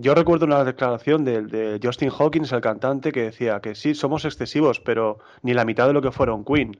yo 0.00 0.14
recuerdo 0.14 0.46
una 0.46 0.64
declaración 0.64 1.24
de, 1.24 1.42
de, 1.42 1.80
Justin 1.82 2.10
Hawkins, 2.10 2.52
el 2.52 2.60
cantante, 2.60 3.12
que 3.12 3.22
decía 3.22 3.60
que 3.60 3.74
sí, 3.74 3.94
somos 3.94 4.24
excesivos, 4.24 4.80
pero 4.80 5.20
ni 5.42 5.54
la 5.54 5.64
mitad 5.64 5.86
de 5.86 5.92
lo 5.92 6.02
que 6.02 6.10
fueron 6.10 6.44
Queen. 6.44 6.76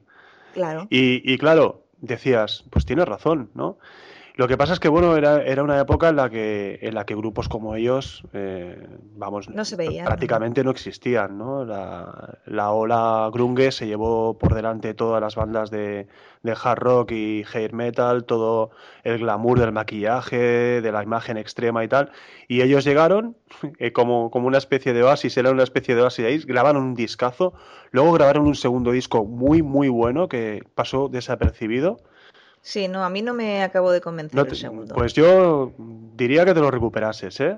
Claro. 0.53 0.87
Y, 0.89 1.21
y 1.31 1.37
claro, 1.37 1.83
decías, 2.01 2.65
pues 2.69 2.85
tienes 2.85 3.05
razón, 3.05 3.49
¿no? 3.53 3.77
Lo 4.39 4.47
que 4.47 4.55
pasa 4.55 4.71
es 4.71 4.79
que 4.79 4.87
bueno, 4.87 5.17
era, 5.17 5.43
era 5.43 5.63
una 5.63 5.77
época 5.81 6.07
en 6.07 6.15
la 6.15 6.29
que, 6.29 6.79
en 6.81 6.95
la 6.95 7.05
que 7.05 7.13
grupos 7.13 7.49
como 7.49 7.75
ellos, 7.75 8.23
eh, 8.31 8.87
vamos, 9.17 9.49
no 9.49 9.65
se 9.65 9.75
prácticamente 9.75 10.63
no 10.63 10.71
existían, 10.71 11.37
¿no? 11.37 11.65
La, 11.65 12.37
la, 12.45 12.71
ola 12.71 13.29
grunge 13.33 13.73
se 13.73 13.85
llevó 13.85 14.37
por 14.37 14.55
delante 14.55 14.93
todas 14.93 15.19
las 15.19 15.35
bandas 15.35 15.71
de, 15.71 16.07
de 16.43 16.55
hard 16.63 16.79
rock 16.79 17.11
y 17.11 17.43
hair 17.53 17.73
metal, 17.73 18.23
todo 18.23 18.71
el 19.03 19.17
glamour 19.17 19.59
del 19.59 19.73
maquillaje, 19.73 20.79
de 20.79 20.89
la 20.93 21.03
imagen 21.03 21.35
extrema 21.35 21.83
y 21.83 21.89
tal, 21.89 22.09
y 22.47 22.61
ellos 22.61 22.85
llegaron 22.85 23.35
eh, 23.77 23.91
como, 23.91 24.31
como 24.31 24.47
una 24.47 24.57
especie 24.57 24.93
de 24.93 25.03
oasis, 25.03 25.35
era 25.35 25.51
una 25.51 25.63
especie 25.63 25.95
de 25.95 26.01
oasis 26.03 26.25
ahí, 26.25 26.37
grabaron 26.37 26.83
un 26.83 26.95
discazo, 26.95 27.55
luego 27.91 28.13
grabaron 28.13 28.47
un 28.47 28.55
segundo 28.55 28.93
disco 28.93 29.25
muy 29.25 29.61
muy 29.61 29.89
bueno 29.89 30.29
que 30.29 30.63
pasó 30.75 31.09
desapercibido 31.09 31.97
Sí, 32.61 32.87
no, 32.87 33.03
a 33.03 33.09
mí 33.09 33.21
no 33.21 33.33
me 33.33 33.63
acabo 33.63 33.91
de 33.91 34.01
convencer 34.01 34.47
el 34.47 34.55
segundo. 34.55 34.95
Pues 34.95 35.13
yo 35.13 35.73
diría 36.15 36.45
que 36.45 36.53
te 36.53 36.59
lo 36.59 36.71
recuperases, 36.71 37.39
¿eh? 37.39 37.57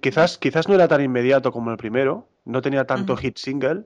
Quizás, 0.00 0.36
quizás 0.36 0.68
no 0.68 0.74
era 0.74 0.88
tan 0.88 1.00
inmediato 1.00 1.50
como 1.50 1.70
el 1.70 1.78
primero, 1.78 2.26
no 2.44 2.60
tenía 2.60 2.84
tanto 2.84 3.16
hit 3.16 3.38
single, 3.38 3.84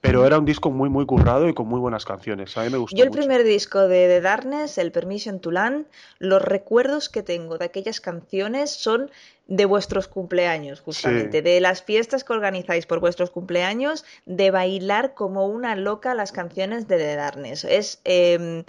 pero 0.00 0.24
era 0.24 0.38
un 0.38 0.46
disco 0.46 0.70
muy, 0.70 0.88
muy 0.88 1.04
currado 1.04 1.46
y 1.48 1.52
con 1.52 1.68
muy 1.68 1.78
buenas 1.78 2.06
canciones. 2.06 2.56
A 2.56 2.62
mí 2.64 2.70
me 2.70 2.78
gustó. 2.78 2.96
Yo 2.96 3.04
el 3.04 3.10
primer 3.10 3.44
disco 3.44 3.86
de 3.86 4.08
The 4.08 4.20
Darkness, 4.22 4.78
el 4.78 4.92
Permission 4.92 5.40
to 5.40 5.50
Land, 5.50 5.86
los 6.18 6.40
recuerdos 6.40 7.10
que 7.10 7.22
tengo 7.22 7.58
de 7.58 7.66
aquellas 7.66 8.00
canciones 8.00 8.70
son 8.70 9.10
de 9.46 9.66
vuestros 9.66 10.08
cumpleaños, 10.08 10.80
justamente, 10.80 11.42
de 11.42 11.60
las 11.60 11.82
fiestas 11.82 12.24
que 12.24 12.32
organizáis 12.32 12.86
por 12.86 13.00
vuestros 13.00 13.30
cumpleaños, 13.30 14.04
de 14.24 14.50
bailar 14.50 15.12
como 15.12 15.48
una 15.48 15.76
loca 15.76 16.14
las 16.14 16.32
canciones 16.32 16.88
de 16.88 16.96
The 16.96 17.16
Darkness. 17.16 17.64
Es... 17.64 18.00
Em, 18.04 18.64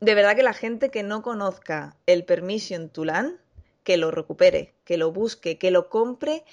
de 0.00 0.14
verdad 0.14 0.36
que 0.36 0.42
la 0.42 0.52
gente 0.52 0.90
que 0.90 1.02
no 1.02 1.22
conozca 1.22 1.96
el 2.06 2.24
Permission 2.24 2.88
to 2.88 3.04
Land, 3.04 3.36
que 3.84 3.96
lo 3.96 4.10
recupere, 4.10 4.74
que 4.84 4.96
lo 4.96 5.12
busque, 5.12 5.58
que 5.58 5.70
lo 5.70 5.88
compre, 5.88 6.44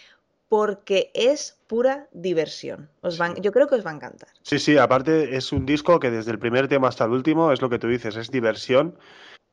porque 0.49 1.09
es 1.15 1.57
pura 1.65 2.07
diversión. 2.11 2.87
Os 3.01 3.19
yo 3.41 3.51
creo 3.51 3.67
que 3.67 3.73
os 3.73 3.83
va 3.83 3.89
a 3.89 3.95
encantar. 3.95 4.29
Sí, 4.43 4.59
sí, 4.59 4.77
aparte 4.77 5.35
es 5.35 5.51
un 5.51 5.65
disco 5.65 5.99
que 5.99 6.11
desde 6.11 6.31
el 6.31 6.37
primer 6.37 6.67
tema 6.67 6.89
hasta 6.89 7.05
el 7.05 7.11
último 7.11 7.51
es 7.51 7.61
lo 7.61 7.69
que 7.69 7.79
tú 7.79 7.87
dices, 7.87 8.15
es 8.15 8.29
diversión. 8.29 8.95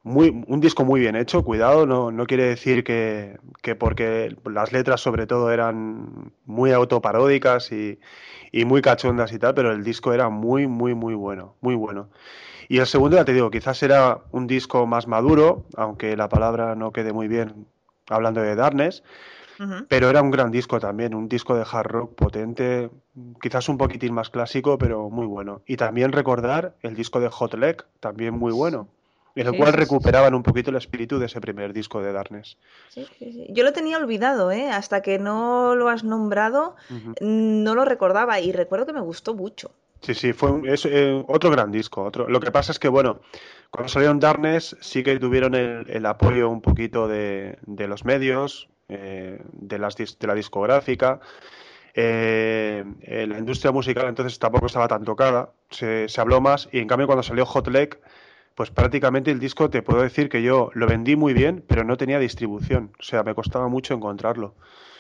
Muy, 0.02 0.44
un 0.46 0.60
disco 0.60 0.84
muy 0.84 1.00
bien 1.00 1.16
hecho, 1.16 1.42
cuidado, 1.42 1.86
no, 1.86 2.10
no 2.10 2.26
quiere 2.26 2.44
decir 2.44 2.84
que, 2.84 3.38
que, 3.62 3.74
porque 3.74 4.34
las 4.44 4.72
letras 4.72 5.00
sobre 5.02 5.26
todo 5.26 5.50
eran 5.50 6.32
muy 6.46 6.72
autoparódicas 6.72 7.70
y, 7.70 7.98
y 8.50 8.64
muy 8.64 8.80
cachondas 8.80 9.32
y 9.32 9.38
tal, 9.38 9.54
pero 9.54 9.72
el 9.72 9.84
disco 9.84 10.12
era 10.12 10.28
muy, 10.28 10.66
muy, 10.66 10.94
muy 10.94 11.14
bueno, 11.14 11.54
muy 11.60 11.74
bueno. 11.74 12.08
Y 12.70 12.78
el 12.78 12.86
segundo, 12.86 13.16
ya 13.16 13.24
te 13.24 13.32
digo, 13.32 13.50
quizás 13.50 13.82
era 13.82 14.20
un 14.30 14.46
disco 14.46 14.86
más 14.86 15.08
maduro, 15.08 15.64
aunque 15.76 16.16
la 16.16 16.28
palabra 16.28 16.76
no 16.76 16.92
quede 16.92 17.12
muy 17.12 17.26
bien 17.26 17.66
hablando 18.08 18.42
de 18.42 18.54
Darkness, 18.54 19.02
pero 19.88 20.08
era 20.08 20.22
un 20.22 20.30
gran 20.30 20.52
disco 20.52 20.78
también, 20.78 21.12
un 21.16 21.28
disco 21.28 21.56
de 21.56 21.66
hard 21.68 21.88
rock 21.88 22.14
potente, 22.14 22.88
quizás 23.42 23.68
un 23.68 23.76
poquitín 23.76 24.14
más 24.14 24.30
clásico, 24.30 24.78
pero 24.78 25.10
muy 25.10 25.26
bueno. 25.26 25.62
Y 25.66 25.78
también 25.78 26.12
recordar 26.12 26.76
el 26.82 26.94
disco 26.94 27.18
de 27.18 27.28
Hot 27.28 27.54
Leg, 27.54 27.84
también 27.98 28.38
muy 28.38 28.52
bueno 28.52 28.86
en 29.34 29.46
el 29.46 29.56
cual 29.56 29.72
recuperaban 29.72 30.34
un 30.34 30.42
poquito 30.42 30.70
el 30.70 30.76
espíritu 30.76 31.18
de 31.18 31.26
ese 31.26 31.40
primer 31.40 31.72
disco 31.72 32.02
de 32.02 32.12
Darkness. 32.12 32.56
Yo 33.48 33.64
lo 33.64 33.72
tenía 33.72 33.96
olvidado, 33.96 34.50
¿eh? 34.50 34.70
hasta 34.70 35.02
que 35.02 35.18
no 35.18 35.76
lo 35.76 35.88
has 35.88 36.04
nombrado, 36.04 36.76
no 37.20 37.74
lo 37.74 37.84
recordaba 37.84 38.40
y 38.40 38.52
recuerdo 38.52 38.86
que 38.86 38.92
me 38.92 39.00
gustó 39.00 39.34
mucho. 39.34 39.72
Sí, 40.02 40.14
sí, 40.14 40.32
fue 40.32 40.62
es, 40.64 40.86
eh, 40.86 41.22
otro 41.28 41.50
gran 41.50 41.70
disco. 41.70 42.02
Otro. 42.02 42.28
Lo 42.28 42.40
que 42.40 42.50
pasa 42.50 42.72
es 42.72 42.78
que, 42.78 42.88
bueno, 42.88 43.20
cuando 43.70 43.88
salieron 43.88 44.18
Darkness 44.18 44.76
sí 44.80 45.02
que 45.02 45.18
tuvieron 45.18 45.54
el, 45.54 46.06
apoyo 46.06 46.48
un 46.48 46.60
poquito 46.60 47.06
de, 47.06 47.58
los 47.66 48.04
medios, 48.04 48.68
eh, 48.88 49.40
de, 49.52 49.78
las, 49.78 49.96
de 49.96 50.26
la 50.26 50.34
discográfica. 50.34 51.20
Eh, 51.94 52.84
la 53.28 53.38
industria 53.38 53.72
musical 53.72 54.06
entonces 54.06 54.38
tampoco 54.38 54.66
estaba 54.66 54.86
tan 54.86 55.04
tocada, 55.04 55.50
se, 55.70 56.08
se, 56.08 56.20
habló 56.20 56.40
más 56.40 56.68
y 56.70 56.78
en 56.78 56.86
cambio 56.86 57.08
cuando 57.08 57.24
salió 57.24 57.44
Hot 57.44 57.66
Leg, 57.66 58.00
pues 58.54 58.70
prácticamente 58.70 59.32
el 59.32 59.40
disco 59.40 59.70
te 59.70 59.82
puedo 59.82 60.00
decir 60.00 60.28
que 60.28 60.40
yo 60.40 60.70
lo 60.74 60.86
vendí 60.86 61.16
muy 61.16 61.34
bien, 61.34 61.64
pero 61.66 61.82
no 61.82 61.96
tenía 61.96 62.20
distribución, 62.20 62.92
o 63.00 63.02
sea, 63.02 63.24
me 63.24 63.34
costaba 63.34 63.68
mucho 63.68 63.94
encontrarlo. 63.94 64.54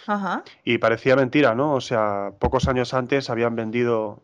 Ajá. 0.06 0.42
Y 0.64 0.78
parecía 0.78 1.14
mentira, 1.14 1.54
¿no? 1.54 1.74
O 1.74 1.80
sea, 1.80 2.32
pocos 2.38 2.66
años 2.66 2.92
antes 2.92 3.30
habían 3.30 3.54
vendido 3.54 4.22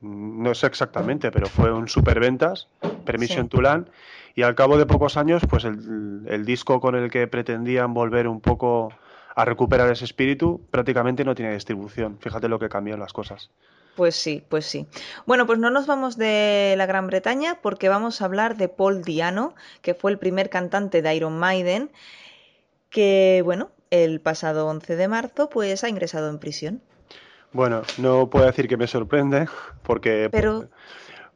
no 0.00 0.54
sé 0.54 0.66
exactamente, 0.66 1.30
pero 1.30 1.46
fue 1.46 1.72
un 1.72 1.88
superventas, 1.88 2.68
Permission 3.04 3.48
to 3.48 3.60
Land, 3.60 3.88
y 4.34 4.42
al 4.42 4.54
cabo 4.54 4.76
de 4.76 4.86
pocos 4.86 5.16
años, 5.16 5.42
pues 5.48 5.64
el, 5.64 6.44
disco 6.44 6.80
con 6.80 6.94
el 6.94 7.10
que 7.10 7.26
pretendían 7.26 7.94
volver 7.94 8.28
un 8.28 8.40
poco 8.40 8.92
a 9.34 9.44
recuperar 9.44 9.90
ese 9.90 10.04
espíritu 10.04 10.60
prácticamente 10.70 11.24
no 11.24 11.34
tiene 11.34 11.54
distribución. 11.54 12.18
Fíjate 12.20 12.48
lo 12.48 12.58
que 12.58 12.68
cambian 12.68 13.00
las 13.00 13.12
cosas. 13.12 13.50
Pues 13.96 14.14
sí, 14.14 14.44
pues 14.46 14.66
sí. 14.66 14.86
Bueno, 15.24 15.46
pues 15.46 15.58
no 15.58 15.70
nos 15.70 15.86
vamos 15.86 16.18
de 16.18 16.74
la 16.76 16.84
Gran 16.84 17.06
Bretaña 17.06 17.58
porque 17.62 17.88
vamos 17.88 18.20
a 18.20 18.26
hablar 18.26 18.58
de 18.58 18.68
Paul 18.68 19.02
Diano, 19.02 19.54
que 19.80 19.94
fue 19.94 20.10
el 20.10 20.18
primer 20.18 20.50
cantante 20.50 21.00
de 21.00 21.14
Iron 21.14 21.38
Maiden, 21.38 21.90
que, 22.90 23.40
bueno, 23.42 23.70
el 23.90 24.20
pasado 24.20 24.66
11 24.66 24.96
de 24.96 25.08
marzo, 25.08 25.48
pues 25.48 25.82
ha 25.82 25.88
ingresado 25.88 26.28
en 26.28 26.38
prisión. 26.38 26.82
Bueno, 27.56 27.80
no 27.96 28.28
puedo 28.28 28.44
decir 28.44 28.68
que 28.68 28.76
me 28.76 28.86
sorprende, 28.86 29.48
porque 29.82 30.28
pero... 30.30 30.68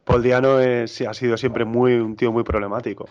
Paul 0.03 0.21
Diano 0.21 0.59
es, 0.59 1.01
ha 1.01 1.15
sido 1.15 1.35
siempre 1.35 1.65
muy 1.65 1.95
un 1.95 2.15
tío 2.15 2.31
muy 2.31 2.43
problemático. 2.43 3.09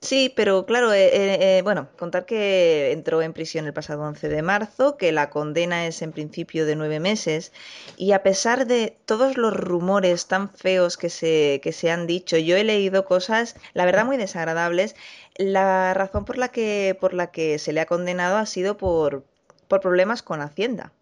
Sí, 0.00 0.32
pero 0.36 0.64
claro, 0.64 0.92
eh, 0.92 1.06
eh, 1.06 1.58
eh, 1.58 1.62
bueno, 1.62 1.88
contar 1.98 2.24
que 2.24 2.92
entró 2.92 3.20
en 3.20 3.32
prisión 3.32 3.66
el 3.66 3.72
pasado 3.72 4.02
11 4.02 4.28
de 4.28 4.42
marzo, 4.42 4.96
que 4.96 5.10
la 5.10 5.28
condena 5.28 5.86
es 5.86 6.02
en 6.02 6.12
principio 6.12 6.64
de 6.64 6.76
nueve 6.76 7.00
meses, 7.00 7.52
y 7.96 8.12
a 8.12 8.22
pesar 8.22 8.66
de 8.66 8.96
todos 9.06 9.36
los 9.36 9.56
rumores 9.56 10.28
tan 10.28 10.48
feos 10.48 10.96
que 10.96 11.10
se, 11.10 11.60
que 11.64 11.72
se 11.72 11.90
han 11.90 12.06
dicho, 12.06 12.36
yo 12.36 12.56
he 12.56 12.62
leído 12.62 13.04
cosas, 13.04 13.56
la 13.74 13.84
verdad, 13.86 14.04
muy 14.04 14.18
desagradables. 14.18 14.94
La 15.36 15.94
razón 15.94 16.24
por 16.24 16.38
la 16.38 16.48
que, 16.48 16.96
por 17.00 17.12
la 17.12 17.32
que 17.32 17.58
se 17.58 17.72
le 17.72 17.80
ha 17.80 17.86
condenado 17.86 18.36
ha 18.36 18.46
sido 18.46 18.76
por, 18.76 19.24
por 19.66 19.80
problemas 19.80 20.22
con 20.22 20.40
Hacienda. 20.40 20.92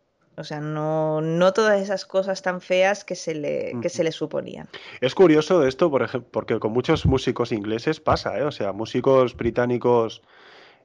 O 0.40 0.44
sea, 0.44 0.60
no, 0.60 1.20
no 1.20 1.52
todas 1.52 1.80
esas 1.80 2.04
cosas 2.06 2.42
tan 2.42 2.60
feas 2.60 3.04
que 3.04 3.14
se 3.14 3.34
le, 3.34 3.74
que 3.80 3.88
se 3.88 4.02
le 4.02 4.10
suponían. 4.10 4.68
Es 5.00 5.14
curioso 5.14 5.66
esto, 5.66 5.90
por 5.90 6.02
ejemplo, 6.02 6.28
porque 6.32 6.58
con 6.58 6.72
muchos 6.72 7.06
músicos 7.06 7.52
ingleses 7.52 8.00
pasa, 8.00 8.38
¿eh? 8.38 8.42
O 8.42 8.50
sea, 8.50 8.72
músicos 8.72 9.36
británicos 9.36 10.22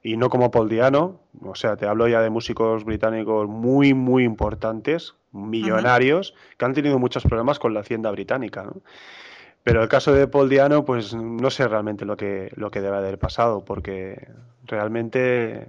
y 0.02 0.16
no 0.16 0.28
como 0.28 0.50
Paul 0.50 0.68
Diano, 0.68 1.20
o 1.42 1.54
sea, 1.54 1.76
te 1.76 1.86
hablo 1.86 2.06
ya 2.06 2.20
de 2.20 2.30
músicos 2.30 2.84
británicos 2.84 3.48
muy, 3.48 3.92
muy 3.92 4.22
importantes, 4.22 5.14
millonarios, 5.32 6.34
que 6.58 6.64
han 6.64 6.74
tenido 6.74 6.98
muchos 6.98 7.24
problemas 7.24 7.58
con 7.58 7.74
la 7.74 7.80
hacienda 7.80 8.10
británica, 8.10 8.62
¿no? 8.62 8.82
Pero 9.64 9.82
el 9.82 9.88
caso 9.88 10.12
de 10.12 10.28
Paul 10.28 10.48
Diano, 10.48 10.84
pues 10.84 11.12
no 11.12 11.50
sé 11.50 11.66
realmente 11.66 12.04
lo 12.04 12.16
que, 12.16 12.52
lo 12.54 12.70
que 12.70 12.80
debe 12.80 12.98
haber 12.98 13.18
pasado, 13.18 13.64
porque 13.64 14.28
realmente 14.64 15.66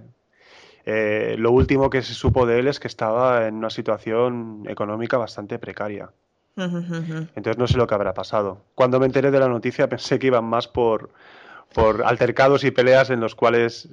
eh, 0.90 1.36
lo 1.36 1.52
último 1.52 1.90
que 1.90 2.00
se 2.00 2.14
supo 2.14 2.46
de 2.46 2.60
él 2.60 2.66
es 2.66 2.80
que 2.80 2.88
estaba 2.88 3.46
en 3.46 3.56
una 3.56 3.68
situación 3.68 4.64
económica 4.66 5.18
bastante 5.18 5.58
precaria. 5.58 6.10
Entonces 6.56 7.58
no 7.58 7.68
sé 7.68 7.76
lo 7.76 7.86
que 7.86 7.94
habrá 7.94 8.14
pasado. 8.14 8.62
Cuando 8.74 8.98
me 8.98 9.04
enteré 9.04 9.30
de 9.30 9.38
la 9.38 9.48
noticia 9.48 9.86
pensé 9.90 10.18
que 10.18 10.28
iban 10.28 10.46
más 10.46 10.66
por, 10.66 11.10
por 11.74 12.06
altercados 12.06 12.64
y 12.64 12.70
peleas 12.70 13.10
en 13.10 13.20
los 13.20 13.34
cuales 13.34 13.90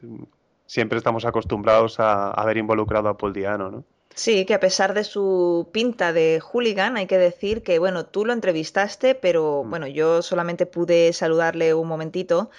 siempre 0.68 0.98
estamos 0.98 1.26
acostumbrados 1.26 2.00
a, 2.00 2.32
haber 2.32 2.56
involucrado 2.56 3.10
a 3.10 3.18
Paul 3.18 3.34
Diano, 3.34 3.70
¿no? 3.70 3.84
Sí, 4.14 4.46
que 4.46 4.54
a 4.54 4.62
pesar 4.62 4.94
de 4.94 5.04
su 5.04 5.68
pinta 5.74 6.14
de 6.14 6.40
hooligan, 6.40 6.96
hay 6.96 7.08
que 7.08 7.18
decir 7.18 7.62
que, 7.62 7.78
bueno, 7.78 8.06
tú 8.06 8.24
lo 8.24 8.32
entrevistaste, 8.32 9.16
pero 9.16 9.66
mm. 9.66 9.70
bueno, 9.70 9.88
yo 9.88 10.22
solamente 10.22 10.66
pude 10.66 11.12
saludarle 11.12 11.74
un 11.74 11.90
momentito 11.90 12.50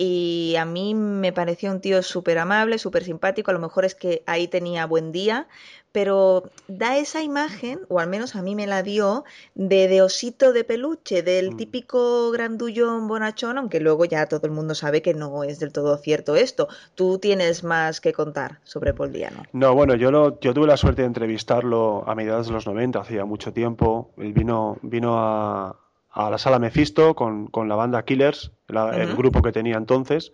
y 0.00 0.54
a 0.54 0.64
mí 0.64 0.94
me 0.94 1.32
pareció 1.32 1.72
un 1.72 1.80
tío 1.80 2.04
súper 2.04 2.38
amable, 2.38 2.78
súper 2.78 3.02
simpático, 3.02 3.50
a 3.50 3.54
lo 3.54 3.58
mejor 3.58 3.84
es 3.84 3.96
que 3.96 4.22
ahí 4.26 4.46
tenía 4.46 4.86
buen 4.86 5.10
día, 5.10 5.48
pero 5.90 6.44
da 6.68 6.98
esa 6.98 7.24
imagen, 7.24 7.80
o 7.88 7.98
al 7.98 8.08
menos 8.08 8.36
a 8.36 8.42
mí 8.42 8.54
me 8.54 8.68
la 8.68 8.84
dio, 8.84 9.24
de, 9.56 9.88
de 9.88 10.00
osito 10.00 10.52
de 10.52 10.62
peluche, 10.62 11.24
del 11.24 11.50
mm. 11.50 11.56
típico 11.56 12.30
grandullón 12.30 13.08
bonachón, 13.08 13.58
aunque 13.58 13.80
luego 13.80 14.04
ya 14.04 14.26
todo 14.26 14.46
el 14.46 14.52
mundo 14.52 14.76
sabe 14.76 15.02
que 15.02 15.14
no 15.14 15.42
es 15.42 15.58
del 15.58 15.72
todo 15.72 15.96
cierto 15.96 16.36
esto. 16.36 16.68
Tú 16.94 17.18
tienes 17.18 17.64
más 17.64 18.00
que 18.00 18.12
contar 18.12 18.60
sobre 18.62 18.94
Paul 18.94 19.10
Diano. 19.12 19.42
No, 19.52 19.74
bueno, 19.74 19.96
yo, 19.96 20.12
lo, 20.12 20.38
yo 20.38 20.54
tuve 20.54 20.68
la 20.68 20.76
suerte 20.76 21.02
de 21.02 21.08
entrevistarlo 21.08 22.04
a 22.06 22.14
mediados 22.14 22.46
de 22.46 22.52
los 22.52 22.68
90, 22.68 23.00
hacía 23.00 23.24
mucho 23.24 23.52
tiempo. 23.52 24.12
Él 24.16 24.32
vino, 24.32 24.78
vino 24.82 25.18
a, 25.18 25.76
a 26.18 26.30
la 26.30 26.38
sala 26.38 26.58
Mephisto 26.58 27.14
con, 27.14 27.46
con 27.46 27.68
la 27.68 27.76
banda 27.76 28.04
Killers, 28.04 28.50
el 28.68 29.14
grupo 29.14 29.40
que 29.40 29.52
tenía 29.52 29.76
entonces. 29.76 30.32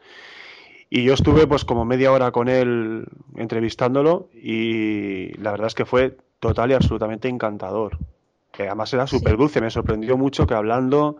Y 0.89 1.05
yo 1.05 1.13
estuve 1.13 1.47
pues 1.47 1.67
como 1.67 1.85
media 1.85 2.11
hora 2.11 2.31
con 2.31 2.49
él 2.49 3.07
entrevistándolo 3.37 4.31
y 4.33 5.35
la 5.37 5.51
verdad 5.51 5.67
es 5.67 5.75
que 5.75 5.85
fue 5.85 6.17
total 6.41 6.71
y 6.71 6.75
absolutamente 6.75 7.29
encantador. 7.29 7.99
Que 8.51 8.67
además 8.67 8.95
era 8.95 9.07
súper 9.07 9.37
dulce, 9.37 9.61
me 9.61 9.71
sorprendió 9.71 10.17
mucho 10.17 10.47
que 10.47 10.55
hablando 10.55 11.19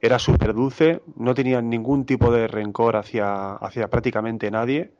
era 0.00 0.18
súper 0.18 0.54
dulce, 0.54 1.02
no 1.16 1.34
tenía 1.34 1.60
ningún 1.60 2.06
tipo 2.06 2.32
de 2.32 2.48
rencor 2.48 2.96
hacia, 2.96 3.52
hacia 3.52 3.88
prácticamente 3.88 4.50
nadie. 4.50 4.92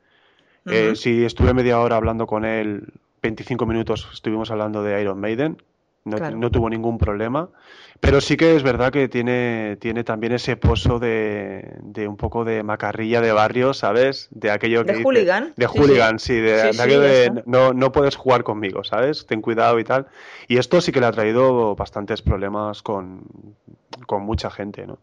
Eh, 0.67 0.93
si 0.95 1.25
estuve 1.25 1.55
media 1.55 1.79
hora 1.79 1.95
hablando 1.95 2.27
con 2.27 2.45
él, 2.45 2.93
25 3.23 3.65
minutos 3.65 4.07
estuvimos 4.13 4.51
hablando 4.51 4.83
de 4.83 5.01
Iron 5.01 5.19
Maiden, 5.19 5.57
no, 6.03 6.51
tuvo 6.51 6.69
ningún 6.69 6.97
problema. 6.97 7.49
Pero 7.99 8.19
sí 8.19 8.35
que 8.35 8.55
es 8.55 8.63
verdad 8.63 8.91
que 8.91 9.07
tiene, 9.07 9.77
tiene 9.79 10.03
también 10.03 10.33
ese 10.33 10.57
pozo 10.57 10.97
de, 10.97 11.75
de 11.83 12.07
un 12.07 12.17
poco 12.17 12.43
de 12.43 12.63
macarrilla 12.63 13.21
de 13.21 13.31
barrio, 13.31 13.75
¿sabes? 13.75 14.27
De 14.31 14.49
aquello 14.49 14.83
que. 14.83 14.93
De 14.93 15.03
hooligan. 15.03 15.53
De 15.55 15.67
hooligan, 15.67 16.17
sí, 16.17 16.35
de, 16.35 16.69
aquello 16.69 16.99
de 16.99 17.43
no, 17.45 17.73
no 17.73 17.91
puedes 17.91 18.15
jugar 18.15 18.43
conmigo, 18.43 18.83
¿sabes? 18.83 19.27
Ten 19.27 19.41
cuidado 19.41 19.79
y 19.79 19.83
tal. 19.83 20.07
Y 20.47 20.57
esto 20.57 20.81
sí 20.81 20.91
que 20.91 20.99
le 20.99 21.05
ha 21.05 21.11
traído 21.11 21.75
bastantes 21.75 22.23
problemas 22.23 22.81
con, 22.81 23.23
con 24.07 24.23
mucha 24.23 24.49
gente, 24.49 24.87
¿no? 24.87 24.97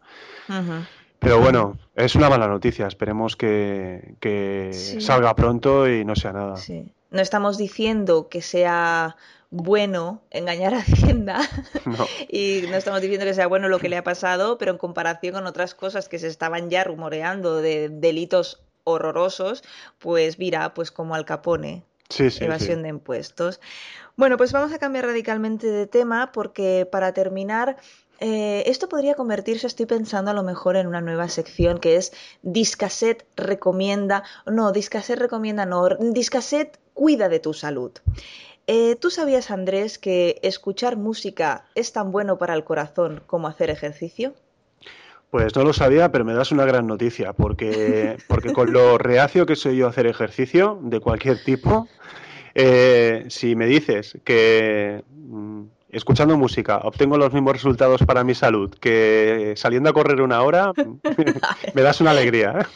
Pero 1.19 1.39
bueno, 1.39 1.77
es 1.95 2.15
una 2.15 2.29
mala 2.29 2.47
noticia. 2.47 2.87
Esperemos 2.87 3.35
que, 3.35 4.15
que 4.19 4.71
salga 4.73 5.35
pronto 5.35 5.87
y 5.87 6.03
no 6.03 6.15
sea 6.15 6.33
nada. 6.33 6.57
Sí. 6.57 6.91
No 7.11 7.21
estamos 7.21 7.57
diciendo 7.57 8.29
que 8.29 8.41
sea 8.41 9.15
bueno 9.51 10.21
engañar 10.29 10.73
a 10.73 10.79
Hacienda 10.79 11.39
y 12.29 12.63
no 12.69 12.75
estamos 12.77 13.01
diciendo 13.01 13.25
que 13.25 13.33
sea 13.33 13.47
bueno 13.47 13.67
lo 13.67 13.79
que 13.79 13.89
le 13.89 13.97
ha 13.97 14.03
pasado, 14.03 14.57
pero 14.57 14.71
en 14.71 14.77
comparación 14.77 15.33
con 15.33 15.47
otras 15.47 15.75
cosas 15.75 16.09
que 16.09 16.19
se 16.19 16.27
estaban 16.27 16.69
ya 16.69 16.83
rumoreando 16.83 17.57
de 17.57 17.89
delitos 17.89 18.61
horrorosos, 18.83 19.63
pues 19.99 20.39
mira, 20.39 20.73
pues 20.73 20.91
como 20.91 21.15
Al 21.15 21.25
Capone, 21.25 21.83
evasión 22.17 22.83
de 22.83 22.89
impuestos. 22.89 23.59
Bueno, 24.15 24.35
pues 24.37 24.51
vamos 24.51 24.73
a 24.73 24.79
cambiar 24.79 25.05
radicalmente 25.05 25.67
de 25.67 25.85
tema 25.87 26.31
porque 26.31 26.87
para 26.91 27.13
terminar 27.13 27.77
eh, 28.19 28.63
esto 28.65 28.89
podría 28.89 29.15
convertirse, 29.15 29.67
estoy 29.67 29.85
pensando 29.85 30.31
a 30.31 30.33
lo 30.33 30.43
mejor 30.43 30.75
en 30.75 30.87
una 30.87 30.99
nueva 30.99 31.29
sección 31.29 31.79
que 31.79 31.95
es 31.95 32.11
Discaset 32.41 33.25
recomienda, 33.37 34.23
no, 34.45 34.71
Discaset 34.71 35.17
recomienda, 35.17 35.65
no, 35.65 35.87
Discaset 35.87 36.79
cuida 36.93 37.29
de 37.29 37.39
tu 37.39 37.53
salud. 37.53 37.91
Eh, 38.71 38.95
¿Tú 38.97 39.09
sabías, 39.09 39.49
Andrés, 39.49 39.97
que 39.97 40.37
escuchar 40.43 40.95
música 40.95 41.65
es 41.73 41.91
tan 41.91 42.11
bueno 42.11 42.37
para 42.37 42.53
el 42.53 42.63
corazón 42.63 43.19
como 43.25 43.47
hacer 43.47 43.71
ejercicio? 43.71 44.35
Pues 45.31 45.55
no 45.55 45.63
lo 45.63 45.73
sabía, 45.73 46.11
pero 46.11 46.23
me 46.23 46.35
das 46.35 46.51
una 46.51 46.65
gran 46.65 46.85
noticia, 46.85 47.33
porque, 47.33 48.17
porque 48.27 48.53
con 48.53 48.71
lo 48.71 48.99
reacio 48.99 49.47
que 49.47 49.55
soy 49.55 49.77
yo 49.77 49.87
a 49.87 49.89
hacer 49.89 50.05
ejercicio 50.05 50.77
de 50.83 50.99
cualquier 50.99 51.43
tipo, 51.43 51.87
eh, 52.53 53.25
si 53.29 53.55
me 53.55 53.65
dices 53.65 54.19
que 54.23 55.03
mm, 55.15 55.63
escuchando 55.89 56.37
música 56.37 56.77
obtengo 56.83 57.17
los 57.17 57.33
mismos 57.33 57.53
resultados 57.53 58.03
para 58.03 58.23
mi 58.23 58.35
salud 58.35 58.69
que 58.69 59.55
saliendo 59.57 59.89
a 59.89 59.93
correr 59.93 60.21
una 60.21 60.43
hora, 60.43 60.73
me 61.73 61.81
das 61.81 62.01
una 62.01 62.11
alegría. 62.11 62.69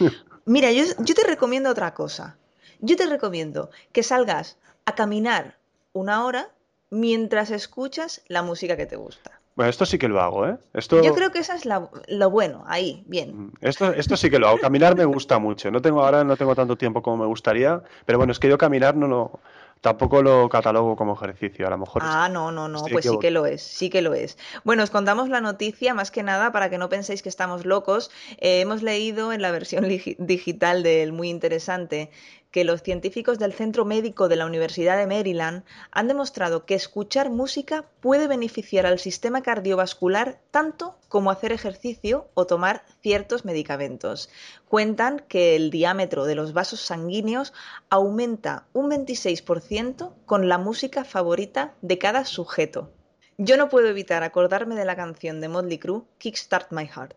Mira, 0.45 0.71
yo, 0.71 0.85
yo 0.97 1.13
te 1.13 1.23
recomiendo 1.23 1.69
otra 1.69 1.93
cosa. 1.93 2.35
Yo 2.79 2.97
te 2.97 3.05
recomiendo 3.05 3.69
que 3.91 4.01
salgas 4.01 4.57
a 4.85 4.95
caminar 4.95 5.61
una 5.93 6.25
hora 6.25 6.49
mientras 6.89 7.51
escuchas 7.51 8.21
la 8.27 8.43
música 8.43 8.77
que 8.77 8.85
te 8.85 8.95
gusta. 8.95 9.39
Bueno, 9.55 9.69
esto 9.69 9.85
sí 9.85 9.99
que 9.99 10.07
lo 10.07 10.19
hago, 10.19 10.47
¿eh? 10.47 10.57
Esto... 10.73 11.01
Yo 11.03 11.13
creo 11.13 11.31
que 11.31 11.39
eso 11.39 11.53
es 11.53 11.63
lo 11.65 12.29
bueno, 12.31 12.63
ahí, 12.67 13.03
bien. 13.05 13.45
Mm, 13.45 13.53
esto, 13.61 13.93
esto 13.93 14.17
sí 14.17 14.31
que 14.31 14.39
lo 14.39 14.47
hago. 14.47 14.57
Caminar 14.57 14.95
me 14.95 15.05
gusta 15.05 15.37
mucho. 15.37 15.69
No 15.69 15.81
tengo 15.81 16.03
ahora 16.03 16.23
no 16.23 16.35
tengo 16.35 16.55
tanto 16.55 16.75
tiempo 16.75 17.03
como 17.03 17.17
me 17.17 17.27
gustaría, 17.27 17.81
pero 18.05 18.17
bueno, 18.17 18.31
es 18.31 18.39
que 18.39 18.49
yo 18.49 18.57
caminar 18.57 18.95
no 18.95 19.07
lo 19.07 19.39
tampoco 19.83 20.23
lo 20.23 20.47
catalogo 20.47 20.95
como 20.95 21.13
ejercicio, 21.13 21.67
a 21.67 21.69
lo 21.69 21.77
mejor. 21.77 22.03
Ah, 22.05 22.29
no, 22.29 22.53
no, 22.53 22.69
no, 22.69 22.85
pues 22.89 23.03
sí 23.03 23.19
que 23.19 23.31
lo 23.31 23.45
es, 23.45 23.61
sí 23.61 23.89
que 23.89 24.01
lo 24.01 24.13
es. 24.13 24.37
Bueno, 24.63 24.81
os 24.81 24.89
contamos 24.89 25.27
la 25.27 25.41
noticia 25.41 25.93
más 25.93 26.09
que 26.09 26.23
nada 26.23 26.53
para 26.53 26.69
que 26.69 26.77
no 26.77 26.87
penséis 26.87 27.21
que 27.21 27.27
estamos 27.27 27.65
locos. 27.65 28.09
Eh, 28.37 28.61
hemos 28.61 28.81
leído 28.81 29.33
en 29.33 29.41
la 29.41 29.51
versión 29.51 29.85
digital 29.85 30.83
del 30.83 31.11
muy 31.11 31.29
interesante 31.29 32.11
que 32.53 32.63
los 32.63 32.83
científicos 32.83 33.39
del 33.39 33.51
Centro 33.51 33.83
Médico 33.83 34.29
de 34.29 34.35
la 34.35 34.45
Universidad 34.45 34.95
de 34.95 35.07
Maryland 35.07 35.63
han 35.91 36.07
demostrado 36.07 36.67
que 36.67 36.75
escuchar 36.75 37.31
música 37.31 37.85
puede 37.99 38.27
beneficiar 38.27 38.85
al 38.85 38.99
sistema 38.99 39.41
cardiovascular 39.41 40.39
tanto 40.51 40.95
como 41.09 41.31
hacer 41.31 41.51
ejercicio 41.51 42.29
o 42.35 42.45
tomar 42.45 42.83
ciertos 43.01 43.43
medicamentos. 43.43 44.29
Cuentan 44.67 45.23
que 45.27 45.55
el 45.55 45.71
diámetro 45.71 46.25
de 46.25 46.35
los 46.35 46.53
vasos 46.53 46.79
sanguíneos 46.79 47.53
aumenta 47.89 48.67
un 48.71 48.91
26% 48.91 50.13
con 50.27 50.47
la 50.47 50.59
música 50.59 51.03
favorita 51.05 51.73
de 51.81 51.97
cada 51.97 52.23
sujeto. 52.23 52.91
Yo 53.39 53.57
no 53.57 53.67
puedo 53.67 53.87
evitar 53.87 54.21
acordarme 54.21 54.75
de 54.75 54.85
la 54.85 54.95
canción 54.95 55.41
de 55.41 55.49
Motley 55.49 55.79
Crue, 55.79 56.03
Kickstart 56.19 56.71
My 56.71 56.85
Heart. 56.85 57.15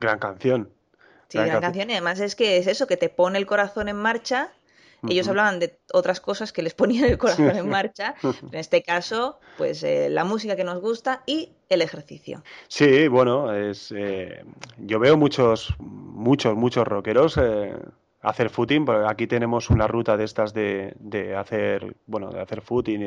Gran 0.00 0.18
canción. 0.18 0.77
Sí, 1.28 1.38
gran 1.38 1.60
canción. 1.60 1.90
Y 1.90 1.92
además 1.92 2.20
es 2.20 2.34
que 2.34 2.56
es 2.56 2.66
eso, 2.66 2.86
que 2.86 2.96
te 2.96 3.08
pone 3.08 3.38
el 3.38 3.46
corazón 3.46 3.88
en 3.88 3.96
marcha. 3.96 4.50
Ellos 5.06 5.28
hablaban 5.28 5.60
de 5.60 5.78
otras 5.92 6.20
cosas 6.20 6.52
que 6.52 6.62
les 6.62 6.74
ponían 6.74 7.04
el 7.04 7.18
corazón 7.18 7.56
en 7.56 7.68
marcha. 7.68 8.14
En 8.22 8.58
este 8.58 8.82
caso, 8.82 9.38
pues 9.56 9.82
eh, 9.82 10.08
la 10.10 10.24
música 10.24 10.56
que 10.56 10.64
nos 10.64 10.80
gusta 10.80 11.22
y 11.26 11.50
el 11.68 11.82
ejercicio. 11.82 12.42
Sí, 12.66 13.06
bueno, 13.08 13.54
es 13.54 13.92
eh, 13.96 14.44
yo 14.78 14.98
veo 14.98 15.16
muchos, 15.16 15.74
muchos, 15.78 16.56
muchos 16.56 16.86
rockeros 16.86 17.38
eh, 17.40 17.74
hacer 18.22 18.50
footing, 18.50 18.86
aquí 19.06 19.26
tenemos 19.26 19.70
una 19.70 19.86
ruta 19.86 20.16
de 20.16 20.24
estas 20.24 20.52
de, 20.52 20.94
de 20.98 21.36
hacer, 21.36 21.94
bueno, 22.06 22.30
de 22.30 22.40
hacer 22.40 22.62
footing 22.62 23.02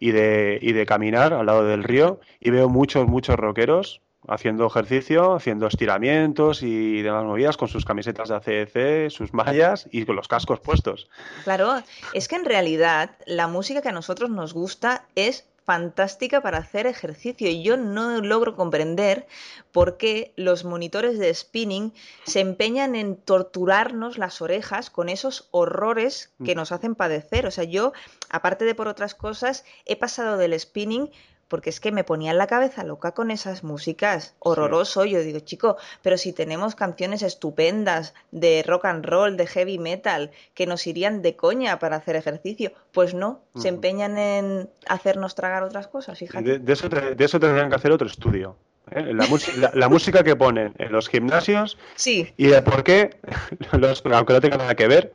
y 0.00 0.10
de, 0.10 0.58
y 0.60 0.72
de 0.72 0.86
caminar 0.86 1.32
al 1.32 1.46
lado 1.46 1.64
del 1.64 1.84
río. 1.84 2.18
Y 2.40 2.50
veo 2.50 2.68
muchos, 2.68 3.06
muchos 3.06 3.36
rockeros 3.36 4.00
haciendo 4.28 4.66
ejercicio, 4.66 5.34
haciendo 5.34 5.66
estiramientos 5.66 6.62
y 6.62 7.02
demás 7.02 7.24
movidas 7.24 7.56
con 7.56 7.68
sus 7.68 7.84
camisetas 7.84 8.28
de 8.28 8.34
ACDC, 8.36 9.10
sus 9.10 9.32
mallas 9.32 9.88
y 9.90 10.04
con 10.04 10.16
los 10.16 10.28
cascos 10.28 10.60
puestos. 10.60 11.08
Claro, 11.44 11.82
es 12.12 12.28
que 12.28 12.36
en 12.36 12.44
realidad 12.44 13.10
la 13.26 13.48
música 13.48 13.82
que 13.82 13.88
a 13.88 13.92
nosotros 13.92 14.30
nos 14.30 14.54
gusta 14.54 15.06
es 15.14 15.46
fantástica 15.64 16.42
para 16.42 16.58
hacer 16.58 16.86
ejercicio 16.86 17.48
y 17.48 17.62
yo 17.62 17.76
no 17.76 18.20
logro 18.20 18.54
comprender 18.54 19.26
por 19.72 19.96
qué 19.96 20.32
los 20.36 20.64
monitores 20.64 21.18
de 21.18 21.32
spinning 21.32 21.92
se 22.24 22.40
empeñan 22.40 22.94
en 22.94 23.16
torturarnos 23.16 24.18
las 24.18 24.42
orejas 24.42 24.90
con 24.90 25.08
esos 25.08 25.48
horrores 25.50 26.32
que 26.44 26.54
mm. 26.54 26.58
nos 26.58 26.72
hacen 26.72 26.94
padecer. 26.94 27.46
O 27.46 27.50
sea, 27.50 27.64
yo, 27.64 27.92
aparte 28.28 28.64
de 28.64 28.74
por 28.74 28.88
otras 28.88 29.14
cosas, 29.14 29.64
he 29.86 29.96
pasado 29.96 30.36
del 30.36 30.58
spinning 30.58 31.10
porque 31.54 31.70
es 31.70 31.78
que 31.78 31.92
me 31.92 32.02
ponía 32.02 32.32
en 32.32 32.38
la 32.38 32.48
cabeza 32.48 32.82
loca 32.82 33.12
con 33.12 33.30
esas 33.30 33.62
músicas, 33.62 34.34
horroroso. 34.40 35.04
Yo 35.04 35.20
digo, 35.20 35.38
chico, 35.38 35.76
pero 36.02 36.18
si 36.18 36.32
tenemos 36.32 36.74
canciones 36.74 37.22
estupendas 37.22 38.12
de 38.32 38.64
rock 38.66 38.86
and 38.86 39.06
roll, 39.06 39.36
de 39.36 39.46
heavy 39.46 39.78
metal, 39.78 40.32
que 40.54 40.66
nos 40.66 40.84
irían 40.88 41.22
de 41.22 41.36
coña 41.36 41.78
para 41.78 41.94
hacer 41.94 42.16
ejercicio, 42.16 42.72
pues 42.90 43.14
no, 43.14 43.40
se 43.54 43.68
empeñan 43.68 44.18
en 44.18 44.68
hacernos 44.88 45.36
tragar 45.36 45.62
otras 45.62 45.86
cosas, 45.86 46.18
fíjate. 46.18 46.58
De, 46.58 46.72
eso, 46.72 46.88
de 46.88 47.24
eso 47.24 47.38
tendrían 47.38 47.70
que 47.70 47.76
hacer 47.76 47.92
otro 47.92 48.08
estudio. 48.08 48.56
¿eh? 48.90 49.12
La, 49.14 49.88
música 49.88 50.24
que 50.24 50.34
ponen 50.34 50.74
en 50.78 50.90
los 50.90 51.08
gimnasios 51.08 51.78
sí. 51.94 52.34
y 52.36 52.48
de 52.48 52.62
por 52.62 52.82
qué, 52.82 53.16
aunque 53.70 54.32
no 54.32 54.40
tenga 54.40 54.56
nada 54.56 54.74
que 54.74 54.88
ver, 54.88 55.12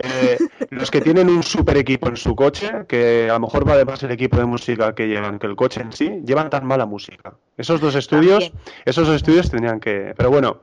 eh, 0.00 0.38
los 0.70 0.90
que 0.90 1.00
tienen 1.00 1.28
un 1.28 1.42
super 1.42 1.76
equipo 1.76 2.08
en 2.08 2.16
su 2.16 2.36
coche, 2.36 2.70
que 2.86 3.28
a 3.28 3.34
lo 3.34 3.40
mejor 3.40 3.68
va 3.68 3.72
además 3.72 4.02
el 4.04 4.12
equipo 4.12 4.36
de 4.36 4.44
música 4.44 4.94
que 4.94 5.08
llevan, 5.08 5.38
que 5.38 5.46
el 5.48 5.56
coche 5.56 5.80
en 5.80 5.92
sí, 5.92 6.20
llevan 6.24 6.50
tan 6.50 6.64
mala 6.64 6.86
música. 6.86 7.34
Esos 7.56 7.80
dos 7.80 7.96
estudios, 7.96 8.52
esos 8.84 9.06
dos 9.06 9.16
estudios 9.16 9.50
tendrían 9.50 9.80
que. 9.80 10.14
Pero 10.16 10.30
bueno, 10.30 10.60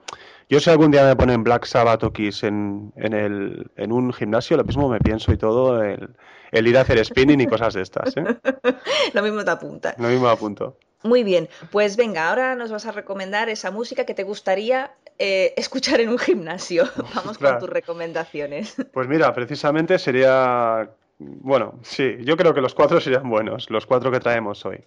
yo 0.47 0.59
si 0.59 0.69
algún 0.69 0.91
día 0.91 1.05
me 1.05 1.15
ponen 1.15 1.43
Black 1.43 1.65
Sabbath 1.65 2.03
o 2.03 2.13
Kiss 2.13 2.43
en, 2.43 2.93
en, 2.95 3.13
el, 3.13 3.71
en 3.75 3.91
un 3.91 4.13
gimnasio, 4.13 4.55
lo 4.55 4.63
mismo 4.63 4.87
me 4.87 4.99
pienso 4.99 5.33
y 5.33 5.37
todo, 5.37 5.83
el, 5.83 6.15
el 6.51 6.67
ir 6.67 6.77
a 6.77 6.81
hacer 6.81 7.03
spinning 7.03 7.41
y 7.41 7.47
cosas 7.47 7.73
de 7.73 7.81
estas. 7.81 8.15
¿eh? 8.15 8.23
lo 9.13 9.21
mismo 9.21 9.43
te 9.43 9.51
apunta. 9.51 9.95
Lo 9.97 10.07
mismo 10.07 10.29
apunto. 10.29 10.77
Muy 11.03 11.23
bien, 11.23 11.49
pues 11.71 11.97
venga, 11.97 12.29
ahora 12.29 12.55
nos 12.55 12.71
vas 12.71 12.85
a 12.87 12.91
recomendar 12.91 13.49
esa 13.49 13.69
música 13.69 14.05
que 14.05 14.15
te 14.15 14.23
gustaría 14.23 14.91
eh, 15.17 15.53
escuchar 15.57 16.01
en 16.01 16.09
un 16.09 16.17
gimnasio? 16.17 16.85
Vamos 17.15 17.37
con 17.37 17.59
tus 17.59 17.69
recomendaciones. 17.69 18.75
Pues 18.93 19.07
mira, 19.07 19.33
precisamente 19.33 19.97
sería... 19.99 20.89
Bueno, 21.17 21.79
sí, 21.81 22.17
yo 22.21 22.35
creo 22.35 22.53
que 22.53 22.59
los 22.59 22.73
cuatro 22.73 22.99
serían 22.99 23.29
buenos, 23.29 23.69
los 23.69 23.85
cuatro 23.85 24.11
que 24.11 24.19
traemos 24.19 24.65
hoy. 24.65 24.83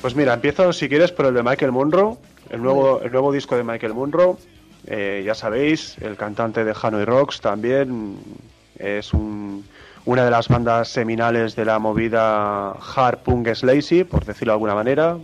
Pues 0.00 0.14
mira, 0.14 0.32
empiezo 0.34 0.72
si 0.72 0.88
quieres 0.88 1.12
por 1.12 1.26
el 1.26 1.34
de 1.34 1.42
Michael 1.42 1.72
Monroe, 1.72 2.16
el 2.50 2.62
nuevo, 2.62 3.02
el 3.02 3.10
nuevo 3.10 3.32
disco 3.32 3.56
de 3.56 3.64
Michael 3.64 3.92
Monroe. 3.92 4.36
Eh, 4.86 5.22
ya 5.26 5.34
sabéis, 5.34 5.98
el 5.98 6.16
cantante 6.16 6.64
de 6.64 6.72
Hanoi 6.80 7.04
Rocks 7.04 7.40
también 7.40 8.16
es 8.78 9.12
una 9.12 10.24
de 10.24 10.30
las 10.30 10.48
bandas 10.48 10.88
seminales 10.88 11.56
de 11.56 11.64
la 11.64 11.78
movida 11.78 12.72
hard 12.72 13.18
punk 13.18 13.54
slazy, 13.54 14.04
por 14.04 14.24
decirlo 14.24 14.52
de 14.52 14.54
alguna 14.54 14.74
manera. 14.74 15.18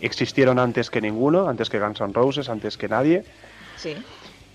Existieron 0.00 0.58
antes 0.58 0.90
que 0.90 1.00
ninguno, 1.00 1.48
antes 1.48 1.70
que 1.70 1.80
Guns 1.80 2.00
N' 2.00 2.12
Roses, 2.12 2.48
antes 2.48 2.76
que 2.76 2.88
nadie. 2.88 3.24
Sí. 3.76 3.96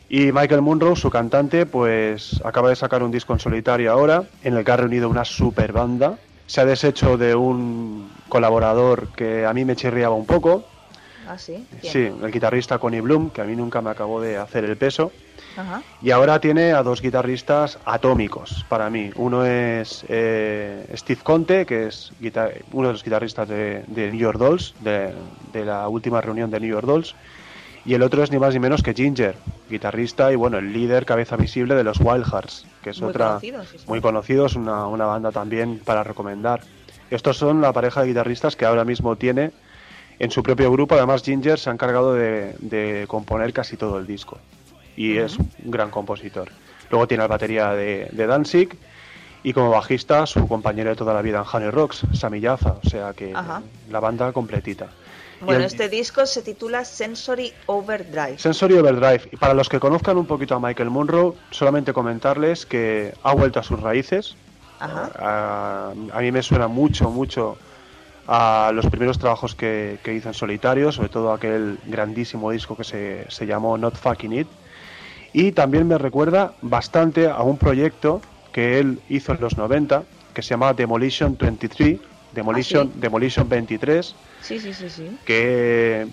Y 0.09 0.31
Michael 0.31 0.61
Monroe, 0.61 0.95
su 0.95 1.09
cantante, 1.09 1.65
pues 1.65 2.41
acaba 2.43 2.69
de 2.69 2.75
sacar 2.75 3.01
un 3.01 3.11
disco 3.11 3.33
en 3.33 3.39
solitario 3.39 3.91
ahora, 3.91 4.23
en 4.43 4.57
el 4.57 4.65
que 4.65 4.71
ha 4.71 4.77
reunido 4.77 5.09
una 5.09 5.25
super 5.25 5.71
banda 5.71 6.17
se 6.51 6.59
ha 6.59 6.65
deshecho 6.65 7.15
de 7.15 7.33
un 7.33 8.11
colaborador 8.27 9.07
que 9.15 9.45
a 9.45 9.53
mí 9.53 9.63
me 9.63 9.77
chirriaba 9.77 10.15
un 10.15 10.25
poco. 10.25 10.65
Ah, 11.25 11.37
sí. 11.37 11.65
Sí, 11.81 11.99
el 11.99 12.29
guitarrista 12.29 12.77
Connie 12.77 12.99
Bloom, 12.99 13.29
que 13.29 13.39
a 13.39 13.45
mí 13.45 13.55
nunca 13.55 13.81
me 13.81 13.89
acabó 13.89 14.19
de 14.19 14.35
hacer 14.35 14.65
el 14.65 14.75
peso. 14.75 15.13
Y 16.01 16.11
ahora 16.11 16.39
tiene 16.39 16.73
a 16.73 16.83
dos 16.83 17.01
guitarristas 17.01 17.77
atómicos 17.85 18.65
para 18.69 18.89
mí. 18.89 19.11
Uno 19.15 19.45
es 19.45 20.05
eh, 20.07 20.85
Steve 20.95 21.21
Conte, 21.23 21.65
que 21.65 21.87
es 21.87 22.11
uno 22.71 22.87
de 22.87 22.93
los 22.93 23.03
guitarristas 23.03 23.47
de, 23.47 23.83
New 23.87 24.19
York 24.19 24.37
Dolls, 24.37 24.73
de, 24.79 25.13
de, 25.53 25.65
la 25.65 25.87
última 25.87 26.21
reunión 26.21 26.49
de 26.51 26.59
New 26.59 26.69
York 26.69 26.85
Dolls. 26.85 27.15
Y 27.83 27.95
el 27.95 28.03
otro 28.03 28.23
es 28.23 28.31
ni 28.31 28.37
más 28.37 28.53
ni 28.53 28.59
menos 28.59 28.83
que 28.83 28.93
Ginger, 28.93 29.35
guitarrista 29.69 30.31
y 30.31 30.35
bueno, 30.35 30.59
el 30.59 30.71
líder, 30.71 31.05
cabeza 31.05 31.35
visible 31.35 31.73
de 31.73 31.83
los 31.83 31.99
Wild 31.99 32.25
Hearts, 32.25 32.65
que 32.83 32.91
es 32.91 33.01
otra 33.01 33.39
muy 33.87 34.01
conocido, 34.01 34.45
es 34.45 34.55
una, 34.55 34.85
banda 34.85 35.31
también 35.31 35.79
para 35.83 36.03
recomendar. 36.03 36.61
Estos 37.09 37.37
son 37.37 37.59
la 37.59 37.73
pareja 37.73 38.01
de 38.01 38.09
guitarristas 38.09 38.55
que 38.55 38.65
ahora 38.65 38.85
mismo 38.85 39.15
tiene 39.15 39.51
en 40.19 40.29
su 40.29 40.43
propio 40.43 40.71
grupo. 40.71 40.95
Además, 40.95 41.23
Ginger 41.23 41.57
se 41.57 41.71
ha 41.71 41.73
encargado 41.73 42.13
de, 42.13 43.05
componer 43.07 43.51
casi 43.51 43.77
todo 43.77 43.97
el 43.97 44.05
disco 44.05 44.37
y 44.95 45.17
es 45.17 45.37
un 45.37 45.71
gran 45.71 45.89
compositor. 45.89 46.49
Luego 46.89 47.07
tiene 47.07 47.23
la 47.23 47.27
batería 47.27 47.69
de, 47.69 48.09
Danzig 48.13 48.77
y 49.43 49.53
como 49.53 49.71
bajista 49.71 50.25
su 50.25 50.47
compañero 50.47 50.89
de 50.89 50.95
toda 50.95 51.13
la 51.13 51.21
vida 51.21 51.39
en 51.39 51.45
Honey 51.51 51.71
Rocks, 51.71 52.05
Sami 52.13 52.41
Jaffa, 52.41 52.77
o 52.83 52.89
sea 52.89 53.13
que 53.13 53.33
la 53.89 53.99
banda 53.99 54.31
completita. 54.33 54.89
Bueno, 55.41 55.63
este 55.63 55.89
disco 55.89 56.25
se 56.25 56.43
titula 56.43 56.85
Sensory 56.85 57.51
Overdrive. 57.65 58.37
Sensory 58.37 58.75
Overdrive. 58.75 59.29
Y 59.31 59.37
para 59.37 59.53
los 59.53 59.69
que 59.69 59.79
conozcan 59.79 60.17
un 60.17 60.27
poquito 60.27 60.55
a 60.55 60.59
Michael 60.59 60.91
Monroe, 60.91 61.33
solamente 61.49 61.93
comentarles 61.93 62.65
que 62.65 63.13
ha 63.23 63.33
vuelto 63.33 63.59
a 63.59 63.63
sus 63.63 63.79
raíces. 63.79 64.35
A, 64.79 65.93
mí 66.19 66.31
me 66.31 66.43
suena 66.43 66.67
mucho, 66.67 67.09
mucho 67.09 67.57
a 68.27 68.71
los 68.73 68.85
primeros 68.87 69.17
trabajos 69.19 69.55
que, 69.55 69.99
hizo 70.05 70.29
en 70.29 70.33
solitario, 70.33 70.91
sobre 70.91 71.09
todo 71.09 71.33
aquel 71.33 71.79
grandísimo 71.85 72.51
disco 72.51 72.75
que 72.75 72.83
se, 72.83 73.25
se 73.29 73.45
llamó 73.45 73.77
Not 73.77 73.95
Fucking 73.95 74.33
It. 74.33 74.47
Y 75.33 75.51
también 75.53 75.87
me 75.87 75.97
recuerda 75.97 76.53
bastante 76.61 77.27
a 77.27 77.41
un 77.41 77.57
proyecto 77.57 78.21
que 78.51 78.79
él 78.79 78.99
hizo 79.09 79.31
en 79.31 79.41
los 79.41 79.57
90, 79.57 80.03
que 80.33 80.41
se 80.41 80.49
llama 80.49 80.73
Demolition 80.73 81.37
23, 81.39 81.99
Demolition, 82.33 82.91
¿Ah, 82.93 82.97
Demolition 82.99 83.47
23 83.47 84.15
Sí, 84.41 84.59
sí, 84.59 84.73
sí, 84.73 84.89
sí. 84.89 85.17
Que 85.25 86.07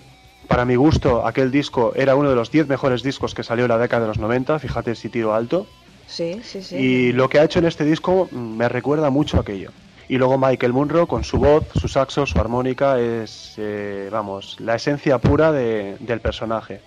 para 0.47 0.65
mi 0.65 0.77
gusto 0.77 1.27
aquel 1.27 1.51
disco 1.51 1.93
era 1.97 2.15
uno 2.17 2.31
de 2.31 2.37
los 2.37 2.51
10 2.51 2.69
mejores 2.69 3.03
discos 3.03 3.35
que 3.35 3.43
salió 3.43 3.65
en 3.65 3.71
la 3.71 3.79
década 3.79 4.03
de 4.03 4.09
los 4.09 4.19
90, 4.19 4.59
fíjate 4.59 4.95
si 4.95 5.09
tiro 5.09 5.35
alto. 5.35 5.67
Sí, 6.07 6.41
sí, 6.43 6.63
sí. 6.63 6.77
Y 6.77 7.13
lo 7.13 7.29
que 7.29 7.39
ha 7.39 7.45
hecho 7.45 7.59
en 7.59 7.67
este 7.67 7.85
disco 7.85 8.29
me 8.33 8.69
recuerda 8.69 9.11
mucho 9.11 9.37
a 9.37 9.41
aquello. 9.41 9.71
Y 10.09 10.17
luego 10.17 10.39
Michael 10.39 10.73
Munro 10.73 11.07
con 11.07 11.23
su 11.23 11.37
voz, 11.39 11.67
su 11.79 11.87
saxo, 11.87 12.25
su 12.25 12.39
armónica 12.39 12.99
es, 12.99 13.55
eh, 13.59 14.09
vamos, 14.11 14.57
la 14.59 14.77
esencia 14.77 15.19
pura 15.19 15.53
del 15.53 16.21
personaje. 16.21 16.81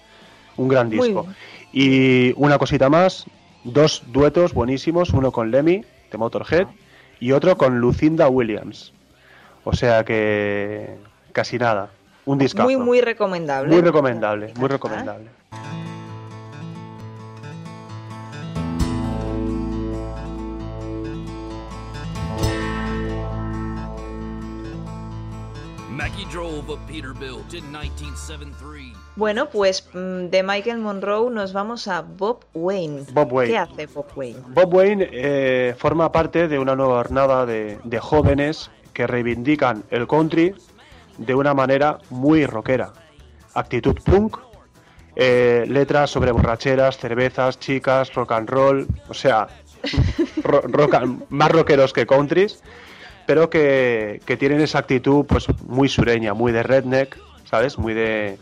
Un 0.58 0.68
gran 0.68 0.90
disco. 0.90 1.28
Y 1.74 2.34
una 2.36 2.58
cosita 2.58 2.90
más, 2.90 3.26
dos 3.64 4.04
duetos 4.08 4.54
buenísimos, 4.54 5.12
uno 5.12 5.32
con 5.32 5.52
Lemmy 5.52 5.86
de 6.12 6.18
Motorhead 6.18 6.68
y 7.20 7.32
otro 7.32 7.58
con 7.58 7.80
Lucinda 7.80 8.28
Williams. 8.30 8.94
O 9.64 9.74
sea 9.74 10.04
que 10.04 10.98
casi 11.32 11.58
nada. 11.58 11.90
Un 12.26 12.38
disco. 12.38 12.64
Muy, 12.64 12.78
muy 12.78 13.02
recomendable. 13.02 13.74
Muy 13.74 13.82
recomendable, 13.82 14.54
muy 14.58 14.68
recomendable. 14.68 15.28
Bueno, 29.16 29.50
pues 29.50 29.88
mm, 29.94 30.26
de 30.28 30.44
Michael 30.44 30.80
Monroe 30.80 31.30
nos 31.32 31.54
vamos 31.54 31.88
a 31.88 32.02
Bob 32.02 32.46
Wayne. 32.54 33.04
Bob 33.14 33.34
Wayne. 33.34 33.52
¿Qué 33.52 33.58
hace 33.58 33.86
Bob 33.88 34.08
Wayne? 34.16 34.40
Bob 34.48 34.74
Wayne 34.74 35.10
eh, 35.12 35.76
forma 35.78 36.12
parte 36.12 36.48
de 36.48 36.60
una 36.60 36.76
nueva 36.76 37.04
jornada 37.04 37.46
de, 37.46 37.80
de 37.84 38.00
jóvenes 38.00 38.72
que 38.94 39.08
reivindican 39.08 39.84
el 39.90 40.08
country 40.08 40.56
de 41.18 41.36
una 41.36 41.54
manera 41.54 42.00
muy 42.10 42.46
rockera. 42.46 42.94
Actitud 43.54 43.98
punk, 44.04 44.38
eh, 45.16 45.66
letras 45.68 46.10
sobre 46.10 46.32
borracheras, 46.32 46.98
cervezas, 46.98 47.60
chicas, 47.60 48.14
rock 48.14 48.32
and 48.32 48.50
roll, 48.50 48.88
o 49.10 49.14
sea, 49.14 49.48
más 51.30 51.52
rockeros 51.52 51.94
que 51.94 52.06
countries, 52.06 52.64
pero 53.32 53.50
que, 53.50 54.20
tienen 54.38 54.60
esa 54.60 54.80
actitud 54.80 55.26
pues 55.26 55.48
muy 55.66 55.88
sureña, 55.88 56.34
muy 56.34 56.52
de 56.52 56.64
redneck, 56.64 57.18
¿sabes? 57.46 57.78
Muy 57.78 57.94
de, 57.94 58.38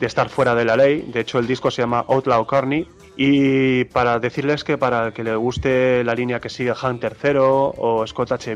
estar 0.00 0.30
fuera 0.30 0.56
de 0.56 0.64
la 0.64 0.76
ley. 0.76 1.02
De 1.12 1.20
hecho, 1.20 1.38
el 1.38 1.46
disco 1.46 1.70
se 1.70 1.82
llama 1.82 2.04
Outlaw 2.08 2.44
Carney 2.44 2.88
y 3.16 3.84
para 3.84 4.18
decirles 4.18 4.64
que 4.64 4.76
para 4.76 5.06
el 5.06 5.12
que 5.12 5.22
le 5.22 5.36
guste 5.36 6.02
la 6.02 6.16
línea 6.16 6.40
que 6.40 6.48
sigue 6.48 6.72
Hunter 6.72 7.14
Zero 7.14 7.72
o 7.78 8.04
Scott 8.04 8.32
H. 8.32 8.52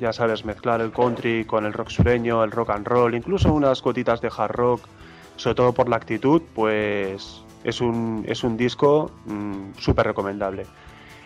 Ya 0.00 0.12
sabes, 0.12 0.44
mezclar 0.44 0.80
el 0.80 0.90
country 0.90 1.44
con 1.44 1.64
el 1.66 1.72
rock 1.72 1.90
sureño, 1.90 2.42
el 2.42 2.50
rock 2.50 2.70
and 2.70 2.88
roll, 2.88 3.14
incluso 3.14 3.52
unas 3.52 3.80
gotitas 3.80 4.20
de 4.20 4.32
hard 4.36 4.56
rock, 4.56 4.88
sobre 5.36 5.54
todo 5.54 5.72
por 5.72 5.88
la 5.88 5.94
actitud, 5.94 6.42
pues 6.52 7.44
es 7.62 7.80
un, 7.80 8.24
es 8.26 8.42
un 8.42 8.56
disco 8.56 9.12
mm, 9.26 9.78
súper 9.78 10.06
recomendable. 10.06 10.66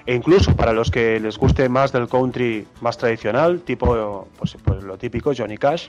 E 0.07 0.15
incluso 0.15 0.57
para 0.57 0.73
los 0.73 0.91
que 0.91 1.21
les 1.21 1.39
guste 1.39 1.69
más 1.69 1.93
del 1.93 2.09
country 2.09 2.67
más 2.81 2.99
tradicional, 2.99 3.61
tipo 3.61 4.27
pues, 4.39 4.57
pues 4.65 4.83
lo 4.83 4.99
típico, 4.99 5.33
Johnny 5.37 5.57
Cash, 5.57 5.89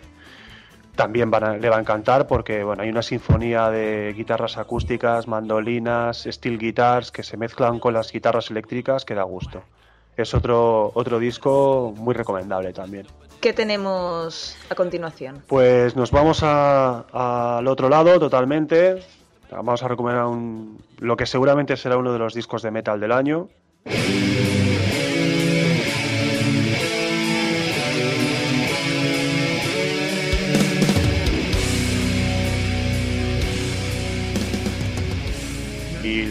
también 0.96 1.32
le 1.32 1.70
va 1.70 1.78
a 1.78 1.80
encantar 1.80 2.28
porque 2.28 2.64
bueno, 2.64 2.84
hay 2.84 2.90
una 2.90 3.02
sinfonía 3.02 3.70
de 3.72 4.14
guitarras 4.16 4.58
acústicas, 4.58 5.28
mandolinas, 5.28 6.28
steel 6.30 6.60
guitars 6.60 7.12
que 7.12 7.24
se 7.24 7.38
mezclan 7.38 7.80
con 7.80 7.94
las 7.94 8.12
guitarras 8.12 8.52
eléctricas 8.52 9.04
que 9.04 9.16
da 9.16 9.24
gusto. 9.24 9.64
Es 10.16 10.36
otro, 10.36 10.92
otro 10.94 11.18
disco 11.18 11.94
muy 11.98 12.14
recomendable 12.14 12.72
también. 12.72 13.08
¿Qué 13.42 13.52
tenemos 13.52 14.56
a 14.70 14.76
continuación? 14.76 15.44
Pues 15.48 15.96
nos 15.96 16.12
vamos 16.12 16.44
al 16.44 17.68
otro 17.68 17.90
lado 17.90 18.20
totalmente. 18.20 19.04
Vamos 19.50 19.82
a 19.84 19.88
recomendar 19.88 20.26
un, 20.26 20.82
lo 21.00 21.18
que 21.18 21.26
seguramente 21.26 21.76
será 21.76 21.98
uno 21.98 22.14
de 22.14 22.20
los 22.20 22.34
discos 22.36 22.62
de 22.62 22.72
metal 22.72 23.00
del 23.00 23.12
año. 23.12 23.50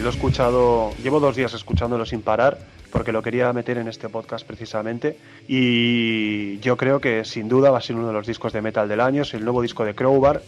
Lo 0.03 0.09
he 0.09 0.11
escuchado, 0.11 0.93
llevo 1.01 1.21
dos 1.21 1.37
días 1.37 1.53
escuchándolo 1.53 2.05
sin 2.05 2.21
parar 2.21 2.59
porque 2.91 3.13
lo 3.13 3.23
quería 3.23 3.53
meter 3.53 3.77
en 3.77 3.87
este 3.87 4.09
podcast 4.09 4.45
precisamente 4.45 5.17
y 5.47 6.59
yo 6.59 6.75
creo 6.75 6.99
que 6.99 7.23
sin 7.23 7.47
duda 7.47 7.71
va 7.71 7.77
a 7.77 7.81
ser 7.81 7.95
uno 7.95 8.07
de 8.07 8.13
los 8.13 8.27
discos 8.27 8.51
de 8.51 8.61
metal 8.61 8.89
del 8.89 8.99
año, 8.99 9.21
es 9.21 9.33
el 9.33 9.45
nuevo 9.45 9.61
disco 9.61 9.85
de 9.85 9.95
Crowbar 9.95 10.41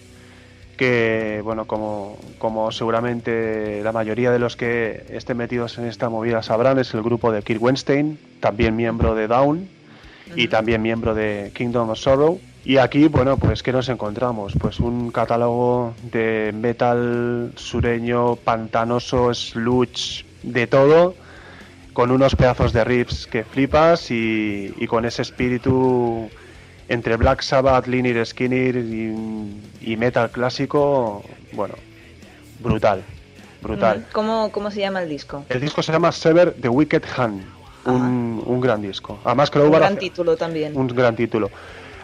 que 0.75 1.41
bueno 1.43 1.65
como, 1.65 2.17
como 2.37 2.71
seguramente 2.71 3.81
la 3.83 3.91
mayoría 3.91 4.31
de 4.31 4.39
los 4.39 4.55
que 4.55 5.05
estén 5.09 5.37
metidos 5.37 5.77
en 5.77 5.85
esta 5.85 6.09
movida 6.09 6.43
sabrán 6.43 6.79
es 6.79 6.93
el 6.93 7.01
grupo 7.01 7.31
de 7.31 7.41
Kirk 7.41 7.61
Weinstein, 7.61 8.19
también 8.39 8.75
miembro 8.75 9.15
de 9.15 9.27
Down 9.27 9.69
y 10.35 10.47
también 10.47 10.81
miembro 10.81 11.13
de 11.13 11.51
Kingdom 11.53 11.89
of 11.89 11.99
Sorrow 11.99 12.39
y 12.65 12.77
aquí, 12.77 13.07
bueno, 13.07 13.37
pues 13.37 13.61
¿qué 13.61 13.71
nos 13.71 13.89
encontramos? 13.89 14.53
Pues 14.59 14.79
un 14.79 15.11
catálogo 15.11 15.93
de 16.11 16.51
metal 16.51 17.51
sureño, 17.55 18.37
pantanoso, 18.37 19.35
sludge, 19.35 20.25
de 20.41 20.65
todo, 20.65 21.13
con 21.93 22.09
unos 22.09 22.35
pedazos 22.35 22.73
de 22.73 22.83
riffs 22.83 23.27
que 23.27 23.43
flipas 23.43 24.09
y, 24.09 24.73
con 24.87 25.05
ese 25.05 25.21
espíritu 25.21 26.27
entre 26.89 27.17
Black 27.17 27.41
Sabbath, 27.41 27.87
Liner 27.87 28.25
Skinner 28.25 28.75
y, 28.77 29.97
metal 29.97 30.29
clásico, 30.31 31.23
bueno, 31.53 31.75
brutal, 32.59 33.03
brutal. 33.61 34.05
¿Cómo, 34.11 34.51
¿Cómo 34.51 34.71
se 34.71 34.81
llama 34.81 35.01
el 35.01 35.09
disco? 35.09 35.45
El 35.49 35.61
disco 35.61 35.81
se 35.81 35.91
llama 35.91 36.11
Sever 36.11 36.53
the 36.53 36.69
Wicked 36.69 37.03
Hand, 37.17 37.43
un, 37.85 38.43
un, 38.45 38.61
gran 38.61 38.81
disco. 38.81 39.19
Además 39.23 39.49
que 39.49 39.59
Un 39.59 39.71
gran 39.71 39.97
título 39.97 40.35
también. 40.35 40.77
Un 40.77 40.87
gran 40.87 41.15
título. 41.15 41.49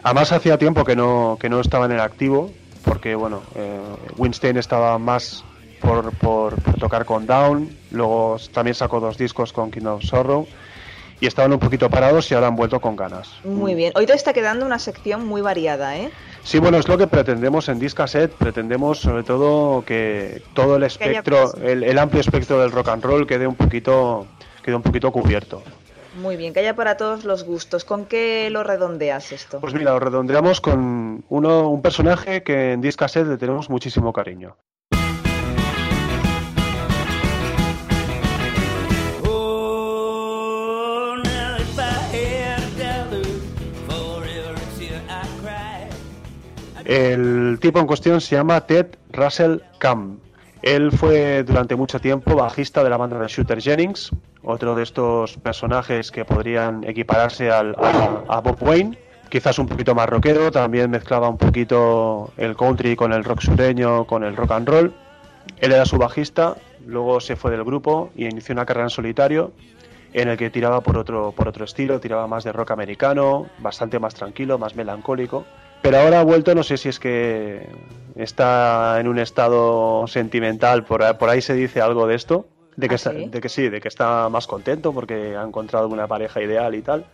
Además 0.02 0.32
hacía 0.32 0.58
tiempo 0.58 0.84
que 0.84 0.96
no, 0.96 1.36
que 1.40 1.48
no 1.48 1.60
estaba 1.60 1.86
en 1.86 1.92
el 1.92 2.00
activo, 2.00 2.50
porque 2.84 3.14
bueno, 3.14 3.42
eh, 3.54 3.80
Winstein 4.16 4.56
estaba 4.56 4.98
más 4.98 5.44
por, 5.80 6.12
por, 6.16 6.60
tocar 6.78 7.04
con 7.04 7.26
Down, 7.26 7.70
luego 7.90 8.36
también 8.52 8.74
sacó 8.74 9.00
dos 9.00 9.16
discos 9.16 9.52
con 9.52 9.70
Kingdom 9.70 9.96
of 9.96 10.04
Sorrow 10.04 10.46
y 11.22 11.28
estaban 11.28 11.52
un 11.52 11.60
poquito 11.60 11.88
parados 11.88 12.28
y 12.32 12.34
ahora 12.34 12.48
han 12.48 12.56
vuelto 12.56 12.80
con 12.80 12.96
ganas. 12.96 13.30
Muy 13.44 13.76
bien, 13.76 13.92
hoy 13.94 14.06
te 14.06 14.12
está 14.12 14.32
quedando 14.32 14.66
una 14.66 14.80
sección 14.80 15.24
muy 15.24 15.40
variada, 15.40 15.96
¿eh? 15.96 16.10
Sí, 16.42 16.58
bueno, 16.58 16.78
es 16.78 16.88
lo 16.88 16.98
que 16.98 17.06
pretendemos 17.06 17.68
en 17.68 17.78
Discaset, 17.78 18.32
pretendemos 18.32 18.98
sobre 18.98 19.22
todo 19.22 19.84
que 19.84 20.42
todo 20.52 20.74
el 20.74 20.82
espectro, 20.82 21.54
el, 21.62 21.84
el, 21.84 21.98
amplio 22.00 22.20
espectro 22.20 22.60
del 22.60 22.72
rock 22.72 22.88
and 22.88 23.04
roll 23.04 23.24
quede 23.24 23.46
un 23.46 23.54
poquito, 23.54 24.26
quede 24.64 24.74
un 24.74 24.82
poquito 24.82 25.12
cubierto. 25.12 25.62
Muy 26.20 26.36
bien, 26.36 26.52
que 26.52 26.58
haya 26.58 26.74
para 26.74 26.96
todos 26.96 27.24
los 27.24 27.44
gustos. 27.44 27.84
¿Con 27.84 28.06
qué 28.06 28.50
lo 28.50 28.64
redondeas 28.64 29.30
esto? 29.30 29.60
Pues 29.60 29.74
mira, 29.74 29.92
lo 29.92 30.00
redondeamos 30.00 30.60
con 30.60 31.24
uno, 31.28 31.70
un 31.70 31.82
personaje 31.82 32.42
que 32.42 32.72
en 32.72 32.80
Discaset 32.80 33.28
le 33.28 33.36
tenemos 33.36 33.70
muchísimo 33.70 34.12
cariño. 34.12 34.56
El 46.92 47.58
tipo 47.58 47.80
en 47.80 47.86
cuestión 47.86 48.20
se 48.20 48.36
llama 48.36 48.66
Ted 48.66 48.98
Russell 49.12 49.60
Camp. 49.78 50.20
Él 50.60 50.92
fue 50.92 51.42
durante 51.42 51.74
mucho 51.74 51.98
tiempo 51.98 52.36
bajista 52.36 52.84
de 52.84 52.90
la 52.90 52.98
banda 52.98 53.18
de 53.18 53.28
Shooter 53.28 53.62
Jennings, 53.62 54.10
otro 54.42 54.74
de 54.74 54.82
estos 54.82 55.38
personajes 55.38 56.10
que 56.10 56.26
podrían 56.26 56.84
equipararse 56.84 57.50
al, 57.50 57.74
a, 58.28 58.42
Bob 58.42 58.62
Wayne, 58.62 58.98
quizás 59.30 59.58
un 59.58 59.68
poquito 59.68 59.94
más 59.94 60.06
rockero, 60.06 60.50
también 60.50 60.90
mezclaba 60.90 61.30
un 61.30 61.38
poquito 61.38 62.30
el 62.36 62.54
country 62.56 62.94
con 62.94 63.14
el 63.14 63.24
rock 63.24 63.40
sureño, 63.40 64.06
con 64.06 64.22
el 64.22 64.36
rock 64.36 64.50
and 64.50 64.68
roll. 64.68 64.94
Él 65.60 65.72
era 65.72 65.86
su 65.86 65.96
bajista, 65.96 66.56
luego 66.86 67.20
se 67.20 67.36
fue 67.36 67.52
del 67.52 67.64
grupo 67.64 68.10
y 68.14 68.26
inició 68.26 68.52
una 68.52 68.66
carrera 68.66 68.84
en 68.84 68.90
solitario 68.90 69.52
en 70.12 70.28
el 70.28 70.36
que 70.36 70.50
tiraba 70.50 70.82
por 70.82 70.98
otro, 70.98 71.32
por 71.32 71.48
otro 71.48 71.64
estilo, 71.64 72.00
tiraba 72.00 72.26
más 72.26 72.44
de 72.44 72.52
rock 72.52 72.72
americano, 72.72 73.46
bastante 73.60 73.98
más 73.98 74.14
tranquilo, 74.14 74.58
más 74.58 74.76
melancólico. 74.76 75.46
Pero 75.82 75.98
ahora 75.98 76.20
ha 76.20 76.24
vuelto, 76.24 76.54
no 76.54 76.62
sé 76.62 76.76
si 76.76 76.88
es 76.88 77.00
que 77.00 77.66
está 78.14 79.00
en 79.00 79.08
un 79.08 79.18
estado 79.18 80.06
sentimental, 80.06 80.84
por, 80.84 81.18
por 81.18 81.28
ahí 81.28 81.42
se 81.42 81.54
dice 81.54 81.80
algo 81.80 82.06
de 82.06 82.14
esto, 82.14 82.46
de 82.76 82.88
que, 82.88 82.96
¿Ah, 83.04 83.10
de 83.10 83.40
que 83.40 83.48
sí, 83.48 83.68
de 83.68 83.80
que 83.80 83.88
está 83.88 84.28
más 84.28 84.46
contento 84.46 84.92
porque 84.92 85.36
ha 85.36 85.42
encontrado 85.42 85.88
una 85.88 86.06
pareja 86.06 86.40
ideal 86.40 86.74
y 86.74 86.82
tal. 86.82 87.04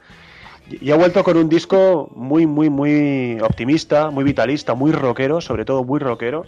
Y 0.68 0.90
ha 0.90 0.96
vuelto 0.96 1.24
con 1.24 1.38
un 1.38 1.48
disco 1.48 2.10
muy, 2.14 2.46
muy, 2.46 2.68
muy 2.68 3.38
optimista, 3.40 4.10
muy 4.10 4.22
vitalista, 4.22 4.74
muy 4.74 4.92
rockero, 4.92 5.40
sobre 5.40 5.64
todo 5.64 5.82
muy 5.82 5.98
rockero, 5.98 6.44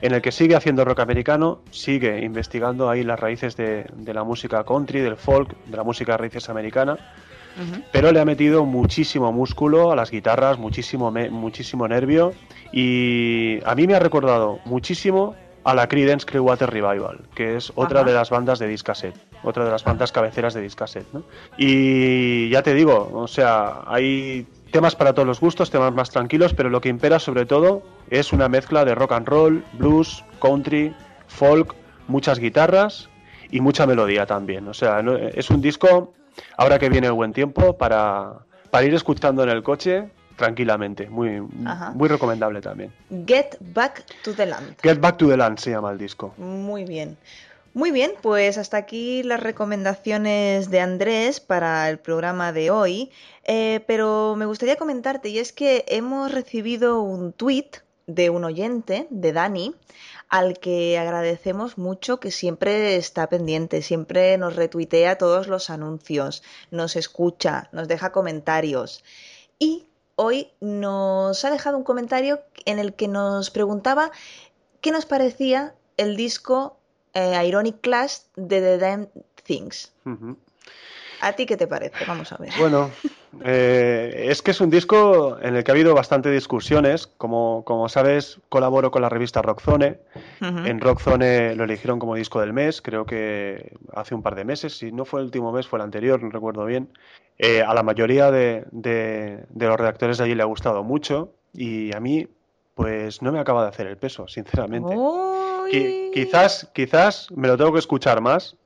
en 0.00 0.14
el 0.14 0.22
que 0.22 0.30
sigue 0.30 0.54
haciendo 0.54 0.84
rock 0.84 1.00
americano, 1.00 1.60
sigue 1.72 2.24
investigando 2.24 2.88
ahí 2.88 3.02
las 3.02 3.18
raíces 3.18 3.56
de, 3.56 3.84
de 3.92 4.14
la 4.14 4.22
música 4.22 4.62
country, 4.62 5.00
del 5.00 5.16
folk, 5.16 5.56
de 5.66 5.76
la 5.76 5.82
música 5.82 6.12
de 6.12 6.18
raíces 6.18 6.48
americana, 6.48 6.96
pero 7.92 8.12
le 8.12 8.20
ha 8.20 8.24
metido 8.24 8.64
muchísimo 8.64 9.32
músculo 9.32 9.92
a 9.92 9.96
las 9.96 10.10
guitarras, 10.10 10.58
muchísimo, 10.58 11.10
muchísimo 11.10 11.88
nervio, 11.88 12.32
y 12.72 13.58
a 13.64 13.74
mí 13.74 13.86
me 13.86 13.94
ha 13.94 13.98
recordado 13.98 14.60
muchísimo 14.64 15.34
a 15.64 15.74
la 15.74 15.86
Creedence 15.86 16.24
Clearwater 16.24 16.70
Revival, 16.70 17.20
que 17.34 17.56
es 17.56 17.72
otra 17.74 18.02
de 18.02 18.14
las 18.14 18.30
bandas 18.30 18.58
de 18.58 18.66
Discaset, 18.68 19.14
otra 19.42 19.64
de 19.64 19.70
las 19.70 19.84
bandas 19.84 20.12
cabeceras 20.12 20.54
de 20.54 20.62
Discaset. 20.62 21.06
¿no? 21.12 21.24
Y 21.58 22.48
ya 22.48 22.62
te 22.62 22.72
digo, 22.72 23.10
o 23.12 23.28
sea, 23.28 23.82
hay 23.86 24.46
temas 24.70 24.96
para 24.96 25.12
todos 25.12 25.28
los 25.28 25.40
gustos, 25.40 25.70
temas 25.70 25.92
más 25.92 26.10
tranquilos, 26.10 26.54
pero 26.54 26.70
lo 26.70 26.80
que 26.80 26.88
impera 26.88 27.18
sobre 27.18 27.44
todo 27.44 27.82
es 28.08 28.32
una 28.32 28.48
mezcla 28.48 28.84
de 28.84 28.94
rock 28.94 29.12
and 29.12 29.28
roll, 29.28 29.64
blues, 29.74 30.24
country, 30.40 30.94
folk, 31.26 31.74
muchas 32.06 32.38
guitarras 32.38 33.10
y 33.50 33.60
mucha 33.60 33.86
melodía 33.86 34.26
también. 34.26 34.68
O 34.68 34.74
sea, 34.74 35.02
es 35.34 35.50
un 35.50 35.60
disco, 35.60 36.14
ahora 36.56 36.78
que 36.78 36.88
viene 36.88 37.06
el 37.06 37.14
buen 37.14 37.32
tiempo, 37.32 37.76
para, 37.76 38.40
para 38.70 38.84
ir 38.84 38.94
escuchando 38.94 39.42
en 39.42 39.48
el 39.50 39.62
coche 39.62 40.10
tranquilamente. 40.36 41.08
Muy, 41.10 41.40
muy 41.40 42.08
recomendable 42.08 42.60
también. 42.60 42.92
Get 43.26 43.56
Back 43.60 44.04
to 44.22 44.34
the 44.34 44.46
Land. 44.46 44.76
Get 44.82 45.00
Back 45.00 45.18
to 45.18 45.28
the 45.28 45.36
Land 45.36 45.58
se 45.58 45.70
llama 45.70 45.90
el 45.90 45.98
disco. 45.98 46.32
Muy 46.38 46.84
bien. 46.84 47.18
Muy 47.74 47.90
bien, 47.90 48.12
pues 48.22 48.56
hasta 48.56 48.76
aquí 48.76 49.22
las 49.22 49.40
recomendaciones 49.40 50.70
de 50.70 50.80
Andrés 50.80 51.38
para 51.38 51.88
el 51.90 51.98
programa 51.98 52.52
de 52.52 52.70
hoy. 52.70 53.10
Eh, 53.44 53.84
pero 53.86 54.34
me 54.36 54.46
gustaría 54.46 54.76
comentarte, 54.76 55.28
y 55.28 55.38
es 55.38 55.52
que 55.52 55.84
hemos 55.88 56.32
recibido 56.32 57.02
un 57.02 57.32
tweet 57.32 57.70
de 58.06 58.30
un 58.30 58.44
oyente, 58.44 59.06
de 59.10 59.32
Dani, 59.32 59.74
al 60.28 60.58
que 60.58 60.98
agradecemos 60.98 61.78
mucho 61.78 62.20
que 62.20 62.30
siempre 62.30 62.96
está 62.96 63.28
pendiente, 63.28 63.82
siempre 63.82 64.36
nos 64.38 64.56
retuitea 64.56 65.18
todos 65.18 65.48
los 65.48 65.70
anuncios, 65.70 66.42
nos 66.70 66.96
escucha, 66.96 67.68
nos 67.72 67.88
deja 67.88 68.12
comentarios. 68.12 69.04
Y 69.58 69.86
hoy 70.16 70.50
nos 70.60 71.44
ha 71.44 71.50
dejado 71.50 71.78
un 71.78 71.84
comentario 71.84 72.42
en 72.66 72.78
el 72.78 72.94
que 72.94 73.08
nos 73.08 73.50
preguntaba 73.50 74.10
qué 74.80 74.90
nos 74.90 75.06
parecía 75.06 75.74
el 75.96 76.16
disco 76.16 76.78
eh, 77.14 77.42
Ironic 77.46 77.80
Clash 77.80 78.18
de 78.36 78.60
The 78.60 78.78
Damn 78.78 79.08
Things. 79.44 79.92
¿A 81.20 81.32
ti 81.32 81.46
qué 81.46 81.56
te 81.56 81.66
parece? 81.66 82.04
Vamos 82.06 82.32
a 82.32 82.36
ver. 82.36 82.52
Bueno, 82.58 82.90
eh, 83.44 84.26
es 84.28 84.42
que 84.42 84.50
es 84.50 84.60
un 84.60 84.70
disco 84.70 85.38
en 85.40 85.56
el 85.56 85.64
que 85.64 85.70
ha 85.70 85.74
habido 85.74 85.94
bastante 85.94 86.30
discusiones. 86.30 87.06
Como, 87.06 87.62
como 87.64 87.88
sabes, 87.88 88.40
colaboro 88.48 88.90
con 88.90 89.02
la 89.02 89.08
revista 89.08 89.42
Rockzone. 89.42 89.98
En 90.40 90.80
Rockzone 90.80 91.54
lo 91.54 91.64
eligieron 91.64 91.98
como 91.98 92.14
disco 92.14 92.40
del 92.40 92.52
mes, 92.52 92.80
creo 92.82 93.04
que 93.04 93.72
hace 93.94 94.14
un 94.14 94.22
par 94.22 94.34
de 94.34 94.44
meses. 94.44 94.78
Si 94.78 94.92
no 94.92 95.04
fue 95.04 95.20
el 95.20 95.26
último 95.26 95.52
mes, 95.52 95.66
fue 95.66 95.78
el 95.78 95.84
anterior, 95.84 96.22
no 96.22 96.30
recuerdo 96.30 96.64
bien. 96.64 96.88
Eh, 97.38 97.62
a 97.62 97.72
la 97.74 97.82
mayoría 97.82 98.30
de, 98.30 98.64
de, 98.72 99.46
los 99.54 99.76
redactores 99.76 100.18
de 100.18 100.24
allí 100.24 100.34
le 100.34 100.42
ha 100.42 100.46
gustado 100.46 100.82
mucho 100.82 101.32
y 101.52 101.94
a 101.94 102.00
mí, 102.00 102.26
pues 102.74 103.22
no 103.22 103.30
me 103.30 103.38
acaba 103.38 103.62
de 103.62 103.68
hacer 103.68 103.86
el 103.86 103.96
peso, 103.96 104.26
sinceramente. 104.26 104.94
quizás, 106.12 106.70
quizás 106.72 107.28
me 107.30 107.46
lo 107.46 107.56
tengo 107.56 107.72
que 107.72 107.78
escuchar 107.78 108.20
más 108.20 108.56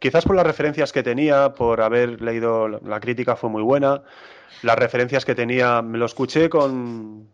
quizás 0.00 0.24
por 0.24 0.34
las 0.34 0.44
referencias 0.44 0.92
que 0.92 1.04
tenía, 1.04 1.54
por 1.54 1.80
haber 1.80 2.20
leído 2.20 2.66
la 2.68 2.98
crítica 2.98 3.36
fue 3.36 3.48
muy 3.48 3.62
buena, 3.62 4.02
las 4.62 4.76
referencias 4.76 5.24
que 5.24 5.36
tenía 5.36 5.82
me 5.82 5.98
lo 5.98 6.06
escuché 6.06 6.50
con 6.50 7.28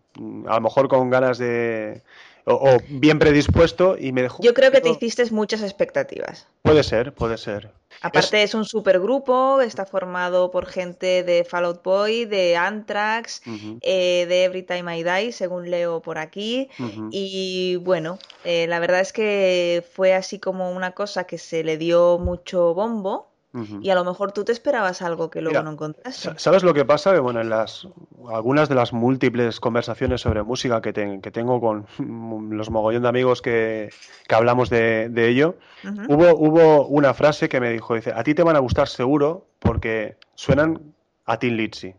a 0.46 0.54
lo 0.54 0.60
mejor 0.60 0.88
con 0.88 1.08
ganas 1.08 1.38
de 1.38 2.02
o, 2.44 2.78
bien 2.88 3.18
predispuesto 3.18 3.96
y 3.98 4.12
me 4.12 4.22
dejó. 4.22 4.42
Yo 4.42 4.54
creo 4.54 4.70
que 4.70 4.80
te 4.80 4.88
hiciste 4.88 5.24
muchas 5.30 5.62
expectativas. 5.62 6.46
Puede 6.62 6.82
ser, 6.82 7.12
puede 7.12 7.38
ser. 7.38 7.72
Aparte 8.00 8.42
es, 8.42 8.54
un 8.54 8.64
supergrupo, 8.64 9.60
está 9.60 9.86
formado 9.86 10.50
por 10.50 10.66
gente 10.66 11.22
de 11.22 11.44
Fallout 11.44 11.82
Boy, 11.82 12.24
de 12.24 12.56
Anthrax, 12.56 13.42
eh, 13.82 14.26
de 14.28 14.44
Every 14.44 14.62
Time 14.62 14.98
I 14.98 15.02
Die, 15.02 15.32
según 15.32 15.70
leo 15.70 16.00
por 16.02 16.18
aquí. 16.18 16.68
Y 17.10 17.76
bueno, 17.76 18.18
eh, 18.44 18.66
la 18.66 18.78
verdad 18.78 19.00
es 19.00 19.12
que 19.12 19.84
fue 19.94 20.14
así 20.14 20.38
como 20.38 20.70
una 20.72 20.92
cosa 20.92 21.24
que 21.24 21.38
se 21.38 21.64
le 21.64 21.78
dio 21.78 22.18
mucho 22.18 22.74
bombo 22.74 23.35
y 23.80 23.90
a 23.90 23.94
lo 23.94 24.04
mejor 24.04 24.32
tú 24.32 24.44
te 24.44 24.52
esperabas 24.52 25.02
algo 25.02 25.30
que 25.30 25.40
luego 25.40 25.62
no 25.62 25.72
encontraste. 25.72 26.32
¿Sabes 26.36 26.62
lo 26.62 26.74
que 26.74 26.84
pasa? 26.84 27.12
Que 27.12 27.20
bueno, 27.20 27.40
en 27.40 27.48
las 27.48 27.88
algunas 28.28 28.68
de 28.68 28.74
las 28.74 28.92
múltiples 28.92 29.60
conversaciones 29.60 30.20
sobre 30.20 30.42
música 30.42 30.80
que, 30.80 30.92
que 30.92 31.30
tengo 31.30 31.60
con 31.60 31.86
los 32.56 32.70
mogollón 32.70 33.02
de 33.02 33.08
amigos 33.08 33.42
que, 33.42 33.90
hablamos 34.28 34.70
de, 34.70 35.10
ello, 35.16 35.56
hubo, 36.08 36.36
hubo 36.36 36.86
una 36.86 37.14
frase 37.14 37.48
que 37.48 37.60
me 37.60 37.70
dijo, 37.70 37.94
dice, 37.94 38.12
a 38.14 38.22
ti 38.22 38.34
te 38.34 38.42
van 38.42 38.56
a 38.56 38.60
gustar 38.60 38.88
seguro 38.88 39.46
porque 39.58 40.16
suenan 40.34 40.94
a 41.24 41.38
Tin 41.38 41.56
Lizzy. 41.56 41.94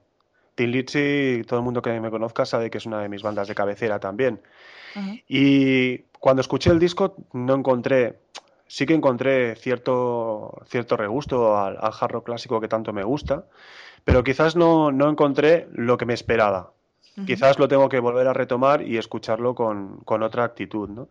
Tin 0.55 0.71
Lizzy, 0.71 1.43
todo 1.45 1.59
el 1.59 1.65
mundo 1.65 1.81
que 1.81 1.99
me 1.99 2.09
conozca 2.09 2.45
sabe 2.45 2.69
que 2.69 2.77
es 2.77 2.85
una 2.85 3.01
de 3.01 3.09
mis 3.09 3.21
bandas 3.21 3.47
de 3.47 3.55
cabecera 3.55 3.99
también. 3.99 4.41
Y 5.27 5.99
cuando 6.19 6.41
escuché 6.41 6.71
el 6.71 6.79
disco 6.79 7.15
no 7.33 7.53
encontré 7.53 8.17
sí 8.67 8.85
que 8.85 8.93
encontré 8.93 9.55
cierto, 9.55 10.61
cierto 10.67 10.97
regusto 10.97 11.57
al, 11.57 11.77
jarro 11.91 12.23
clásico 12.23 12.61
que 12.61 12.67
tanto 12.67 12.93
me 12.93 13.03
gusta, 13.03 13.45
pero 14.03 14.23
quizás 14.23 14.55
no, 14.55 14.91
no 14.91 15.09
encontré 15.09 15.67
lo 15.73 15.97
que 15.97 16.05
me 16.05 16.13
esperaba. 16.13 16.71
Quizás 17.25 17.57
lo 17.57 17.67
tengo 17.67 17.89
que 17.89 17.99
volver 17.99 18.27
a 18.27 18.33
retomar 18.33 18.83
y 18.83 18.97
escucharlo 18.97 19.55
con, 19.55 20.01
con 20.01 20.21
otra 20.21 20.43
actitud, 20.43 20.87
¿no? 20.87 21.09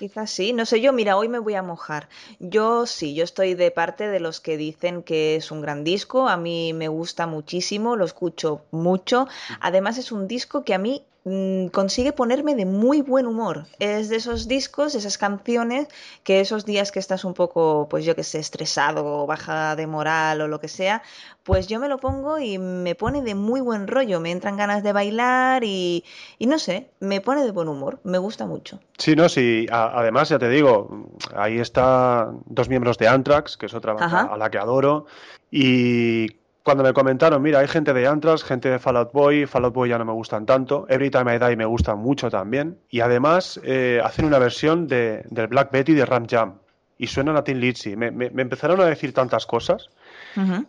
quizás 0.00 0.30
sí. 0.30 0.54
No 0.54 0.64
sé, 0.64 0.80
yo, 0.80 0.94
mira, 0.94 1.18
hoy 1.18 1.28
me 1.28 1.38
voy 1.38 1.54
a 1.54 1.62
mojar. 1.62 2.08
Yo 2.38 2.86
sí, 2.86 3.14
yo 3.14 3.22
estoy 3.22 3.52
de 3.52 3.70
parte 3.70 4.08
de 4.08 4.18
los 4.18 4.40
que 4.40 4.56
dicen 4.56 5.02
que 5.02 5.36
es 5.36 5.50
un 5.50 5.60
gran 5.60 5.84
disco. 5.84 6.26
A 6.26 6.38
mí 6.38 6.72
me 6.72 6.88
gusta 6.88 7.26
muchísimo, 7.26 7.96
lo 7.96 8.06
escucho 8.06 8.62
mucho. 8.70 9.28
Además, 9.60 9.98
es 9.98 10.10
un 10.10 10.26
disco 10.26 10.64
que 10.64 10.72
a 10.72 10.78
mí 10.78 11.04
consigue 11.24 12.12
ponerme 12.12 12.54
de 12.54 12.64
muy 12.64 13.02
buen 13.02 13.26
humor. 13.26 13.66
Es 13.78 14.08
de 14.08 14.16
esos 14.16 14.48
discos, 14.48 14.94
esas 14.94 15.18
canciones, 15.18 15.88
que 16.24 16.40
esos 16.40 16.64
días 16.64 16.92
que 16.92 16.98
estás 16.98 17.24
un 17.24 17.34
poco, 17.34 17.88
pues 17.90 18.04
yo 18.04 18.16
que 18.16 18.24
sé, 18.24 18.38
estresado 18.38 19.04
o 19.04 19.26
baja 19.26 19.76
de 19.76 19.86
moral 19.86 20.40
o 20.40 20.48
lo 20.48 20.60
que 20.60 20.68
sea, 20.68 21.02
pues 21.42 21.66
yo 21.66 21.78
me 21.78 21.88
lo 21.88 21.98
pongo 21.98 22.38
y 22.38 22.58
me 22.58 22.94
pone 22.94 23.22
de 23.22 23.34
muy 23.34 23.60
buen 23.60 23.86
rollo. 23.86 24.20
Me 24.20 24.30
entran 24.30 24.56
ganas 24.56 24.82
de 24.82 24.92
bailar 24.92 25.62
y, 25.64 26.04
y 26.38 26.46
no 26.46 26.58
sé, 26.58 26.90
me 27.00 27.20
pone 27.20 27.44
de 27.44 27.50
buen 27.50 27.68
humor. 27.68 28.00
Me 28.02 28.18
gusta 28.18 28.46
mucho. 28.46 28.80
Sí, 28.96 29.14
no, 29.14 29.28
sí. 29.28 29.66
además, 29.70 30.30
ya 30.30 30.38
te 30.38 30.48
digo, 30.48 31.06
ahí 31.36 31.58
está 31.58 32.30
dos 32.46 32.68
miembros 32.68 32.96
de 32.98 33.08
Anthrax, 33.08 33.56
que 33.56 33.66
es 33.66 33.74
otra 33.74 33.92
banda 33.92 34.22
a 34.32 34.36
la 34.38 34.50
que 34.50 34.58
adoro. 34.58 35.06
Y 35.50 36.39
cuando 36.62 36.84
me 36.84 36.92
comentaron, 36.92 37.42
mira, 37.42 37.60
hay 37.60 37.68
gente 37.68 37.92
de 37.92 38.06
Anthrax, 38.06 38.44
gente 38.44 38.68
de 38.68 38.78
Fallout 38.78 39.12
Boy, 39.12 39.46
Fallout 39.46 39.74
Boy 39.74 39.88
ya 39.88 39.98
no 39.98 40.04
me 40.04 40.12
gustan 40.12 40.44
tanto, 40.44 40.86
Every 40.88 41.10
Time 41.10 41.34
I 41.34 41.38
Die 41.38 41.56
me 41.56 41.64
gustan 41.64 41.98
mucho 41.98 42.30
también, 42.30 42.78
y 42.90 43.00
además 43.00 43.60
eh, 43.64 44.00
hacen 44.04 44.26
una 44.26 44.38
versión 44.38 44.86
de, 44.86 45.24
del 45.30 45.46
Black 45.46 45.70
Betty 45.70 45.94
de 45.94 46.04
Ram 46.04 46.26
Jam, 46.28 46.58
y 46.98 47.06
suenan 47.06 47.36
a 47.38 47.44
Tim 47.44 47.56
Lizzy. 47.56 47.96
Me, 47.96 48.10
me, 48.10 48.26
empezaron 48.26 48.78
a 48.80 48.84
decir 48.84 49.14
tantas 49.14 49.46
cosas 49.46 49.88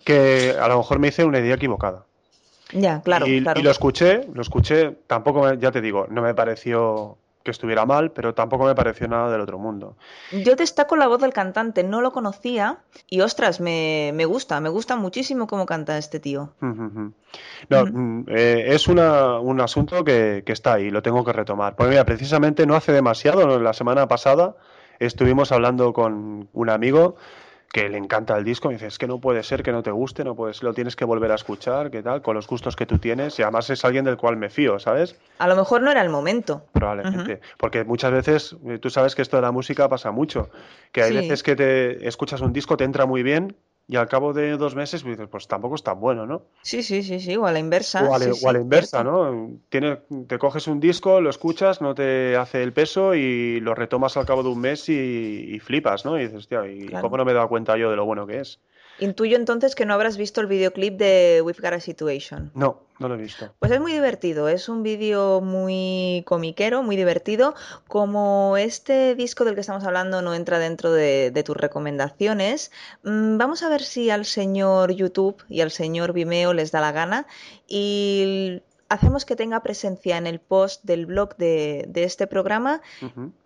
que 0.06 0.56
a 0.58 0.68
lo 0.70 0.78
mejor 0.78 0.98
me 0.98 1.10
hice 1.10 1.26
una 1.26 1.40
idea 1.40 1.56
equivocada. 1.56 2.06
Ya, 2.72 3.02
claro, 3.02 3.28
y, 3.28 3.42
claro. 3.42 3.60
y 3.60 3.64
lo 3.64 3.70
escuché, 3.70 4.22
lo 4.34 4.42
escuché, 4.42 4.92
tampoco, 5.08 5.54
ya 5.56 5.72
te 5.72 5.82
digo, 5.82 6.08
no 6.10 6.22
me 6.22 6.34
pareció 6.34 7.18
que 7.44 7.52
estuviera 7.52 7.86
mal, 7.86 8.12
pero 8.12 8.34
tampoco 8.34 8.66
me 8.66 8.76
pareció 8.76 9.08
nada 9.08 9.32
del 9.32 9.42
otro 9.42 9.58
mundo. 9.58 9.96
Yo 10.32 10.56
destaco 10.56 10.96
la 10.96 11.08
voz 11.08 11.22
del 11.22 11.34
cantante, 11.34 11.84
no 11.84 12.02
lo 12.02 12.12
conocía 12.12 12.80
y 13.10 13.22
ostras, 13.22 13.60
me, 13.60 14.12
me 14.14 14.26
gusta, 14.26 14.60
me 14.62 14.70
gusta 14.70 14.96
muchísimo 14.96 15.48
cómo 15.48 15.66
canta 15.66 15.98
este 15.98 16.20
tío. 16.20 16.54
No, 16.62 17.86
mm, 17.86 18.26
eh, 18.30 18.66
es 18.70 18.88
una, 18.88 19.40
un 19.40 19.62
asunto 19.62 20.04
que, 20.04 20.44
que, 20.46 20.54
está 20.54 20.74
ahí, 20.74 20.90
lo 20.90 21.02
tengo 21.02 21.24
que 21.24 21.34
retomar. 21.34 21.76
Pues 21.76 21.90
mira, 21.90 22.06
precisamente 22.06 22.66
no 22.66 22.76
hace 22.76 22.92
demasiado, 22.92 23.60
la 23.60 23.74
semana 23.74 24.08
pasada 24.08 24.56
estuvimos 25.00 25.52
hablando 25.52 25.94
con 25.94 26.50
un 26.54 26.70
amigo 26.70 27.16
que 27.72 27.88
le 27.88 27.98
encanta 27.98 28.38
el 28.38 28.44
disco, 28.44 28.70
y 28.70 28.74
dices, 28.74 28.94
es 28.94 28.98
que 28.98 29.08
no 29.08 29.20
puede 29.20 29.44
ser 29.44 29.64
que 29.64 29.72
no 29.72 29.82
te 29.82 29.92
guste, 29.92 30.24
no 30.24 30.36
puedes, 30.36 30.62
lo 30.62 30.74
tienes 30.74 30.96
que 30.96 31.06
volver 31.06 31.32
a 31.32 31.36
escuchar, 31.36 31.90
qué 31.90 32.04
tal, 32.04 32.22
con 32.22 32.36
los 32.36 32.46
gustos 32.48 32.76
que 32.76 32.86
tú 32.86 32.98
tienes, 32.98 33.40
y 33.40 33.44
además 33.44 33.70
es 33.70 33.86
alguien 33.86 34.04
del 34.04 34.18
cual 34.18 34.36
me 34.36 34.50
fío, 34.50 34.78
¿sabes? 34.80 35.18
A 35.40 35.48
lo 35.48 35.56
mejor 35.56 35.82
no 35.82 35.90
era 35.90 36.02
el 36.02 36.10
momento. 36.10 36.66
Probablemente, 36.74 37.40
porque 37.58 37.86
muchas 37.86 38.12
veces, 38.12 38.58
eh, 38.68 38.78
tú 38.78 38.90
sabes 38.90 39.16
que 39.16 39.22
esto 39.22 39.38
de 39.38 39.44
la 39.44 39.52
música 39.52 39.88
pasa 39.88 40.12
mucho, 40.12 40.50
que 40.92 41.02
hay 41.02 41.14
veces 41.14 41.44
que 41.44 41.56
te 41.56 42.08
escuchas 42.08 42.42
un 42.42 42.52
disco, 42.52 42.76
te 42.76 42.84
entra 42.84 43.06
muy 43.06 43.24
bien, 43.24 43.56
y 43.92 43.98
al 43.98 44.08
cabo 44.08 44.32
de 44.32 44.56
dos 44.56 44.74
meses 44.74 45.04
pues 45.04 45.18
dices, 45.18 45.30
pues 45.30 45.50
tampoco 45.50 45.76
es 45.76 45.84
tan 45.84 46.00
bueno, 46.00 46.26
¿no? 46.26 46.44
Sí, 46.62 46.82
sí, 46.82 47.04
sí, 47.04 47.20
sí, 47.20 47.36
o 47.36 47.46
a 47.46 47.52
la 47.52 47.60
inversa. 47.60 48.08
O 48.08 48.16
a, 48.16 48.54
la 48.54 48.60
inversa, 48.62 49.04
¿no? 49.04 49.52
Tiene, 49.68 49.98
te 50.30 50.40
coges 50.40 50.68
un 50.68 50.80
disco, 50.80 51.20
lo 51.20 51.30
escuchas, 51.30 51.82
no 51.82 51.94
te 51.94 52.38
hace 52.38 52.64
el 52.64 52.72
peso 52.72 53.16
y 53.16 53.60
lo 53.60 53.76
retomas 53.76 54.16
al 54.16 54.26
cabo 54.26 54.44
de 54.44 54.50
un 54.50 54.62
mes 54.62 54.88
y, 54.88 55.60
flipas, 55.60 56.06
¿no? 56.06 56.18
Y 56.18 56.28
dices, 56.28 56.48
tío, 56.48 56.66
¿y 56.66 56.88
cómo 57.02 57.18
no 57.18 57.26
me 57.26 57.32
he 57.32 57.36
dado 57.36 57.50
cuenta 57.50 57.76
yo 57.76 57.90
de 57.90 57.98
lo 57.98 58.06
bueno 58.06 58.26
que 58.26 58.40
es? 58.40 58.62
Intuyo 59.02 59.36
entonces 59.36 59.74
que 59.74 59.88
no 59.88 59.96
habrás 59.96 60.16
visto 60.16 60.42
el 60.42 60.48
videoclip 60.48 60.96
de 60.96 61.42
We've 61.44 61.60
Got 61.60 61.74
a 61.74 61.80
Situation. 61.80 62.52
No, 62.54 62.84
no 63.00 63.08
lo 63.08 63.16
he 63.16 63.18
visto. 63.18 63.52
Pues 63.58 63.72
es 63.72 63.82
muy 63.82 63.94
divertido, 63.94 64.48
es 64.48 64.70
un 64.70 64.84
vídeo 64.84 65.42
muy 65.42 66.22
comiquero, 66.28 66.84
muy 66.84 66.96
divertido. 66.96 67.56
Como 67.88 68.58
este 68.58 69.16
disco 69.16 69.44
del 69.44 69.56
que 69.56 69.62
estamos 69.62 69.84
hablando 69.86 70.22
no 70.22 70.36
entra 70.36 70.60
dentro 70.60 70.92
de, 70.92 71.44
tus 71.44 71.58
recomendaciones, 71.58 72.72
mm, 73.02 73.38
vamos 73.38 73.64
a 73.64 73.70
ver 73.70 73.82
si 73.82 74.12
al 74.12 74.24
señor 74.26 74.92
YouTube 74.92 75.44
y 75.50 75.62
al 75.62 75.72
señor 75.72 76.14
Vimeo 76.14 76.54
les 76.54 76.72
da 76.72 76.80
la 76.80 76.92
gana 76.92 77.26
y 77.68 78.62
hacemos 78.92 79.24
que 79.24 79.38
tenga 79.38 79.64
presencia 79.64 80.18
en 80.18 80.28
el 80.28 80.40
post 80.40 80.84
del 80.84 81.06
blog 81.06 81.38
de, 81.38 81.90
este 81.96 82.28
programa 82.28 82.82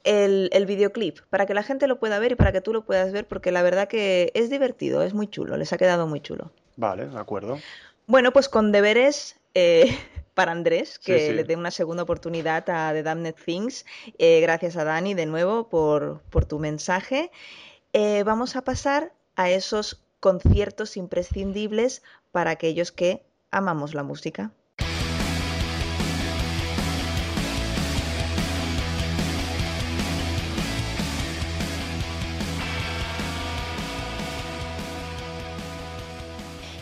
el, 0.03 0.49
el, 0.51 0.65
videoclip, 0.65 1.19
para 1.29 1.45
que 1.45 1.53
la 1.53 1.61
gente 1.61 1.87
lo 1.87 1.99
pueda 1.99 2.17
ver 2.17 2.31
y 2.31 2.35
para 2.35 2.51
que 2.51 2.61
tú 2.61 2.73
lo 2.73 2.83
puedas 2.83 3.11
ver, 3.11 3.27
porque 3.27 3.51
la 3.51 3.61
verdad 3.61 3.87
que 3.87 4.31
es 4.33 4.49
divertido, 4.49 5.03
es 5.03 5.13
muy 5.13 5.27
chulo, 5.27 5.55
les 5.55 5.71
ha 5.71 5.77
quedado 5.77 6.07
muy 6.07 6.19
chulo. 6.19 6.51
Vale, 6.77 7.05
de 7.05 7.19
acuerdo. 7.19 7.59
Bueno, 8.07 8.33
pues 8.33 8.49
con 8.49 8.71
deberes 8.71 9.39
eh, 9.53 9.95
para 10.33 10.51
Andrés, 10.51 10.97
que 10.97 11.31
le 11.31 11.43
dé 11.43 11.55
una 11.55 11.71
segunda 11.71 12.03
oportunidad 12.03 12.67
a 12.69 12.91
The 12.91 13.03
Damned 13.03 13.35
Things. 13.35 13.85
Eh, 14.17 14.41
gracias 14.41 14.75
a 14.77 14.83
Dani 14.83 15.13
de 15.13 15.27
nuevo 15.27 15.69
por, 15.69 16.21
por 16.31 16.45
tu 16.45 16.57
mensaje. 16.57 17.31
Eh, 17.93 18.23
vamos 18.23 18.55
a 18.55 18.63
pasar 18.63 19.13
a 19.35 19.51
esos 19.51 20.03
conciertos 20.19 20.97
imprescindibles 20.97 22.01
para 22.31 22.49
aquellos 22.49 22.91
que 22.91 23.23
amamos 23.51 23.93
la 23.93 24.01
música. 24.01 24.51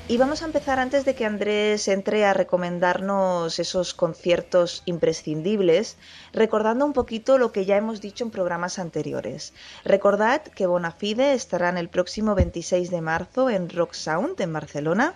Y 0.06 0.18
vamos 0.18 0.41
a 0.41 0.45
empezar 0.45 0.80
antes 0.80 1.06
de 1.06 1.16
que 1.16 1.26
Andrés 1.26 1.88
entre 1.88 2.26
a 2.26 2.34
recomendarnos 2.34 3.58
esos 3.58 3.93
conciertos 3.93 4.84
imprescindibles, 4.84 5.97
recordando 6.34 6.86
un 6.86 6.91
poquito 6.91 7.38
lo 7.38 7.54
que 7.54 7.64
ya 7.64 7.78
hemos 7.78 8.01
dicho 8.01 8.26
en 8.26 8.30
programas 8.30 8.80
anteriores. 8.80 9.54
Recordad 9.86 10.41
que 10.41 10.68
Bonafide 10.68 11.34
estará 11.34 11.70
el 11.78 11.88
próximo 11.88 12.36
26 12.36 12.91
de 12.91 12.99
marzo 12.99 13.49
en 13.49 13.70
Rock 13.70 13.93
Sound 13.93 14.41
en 14.41 14.51
Barcelona. 14.51 15.16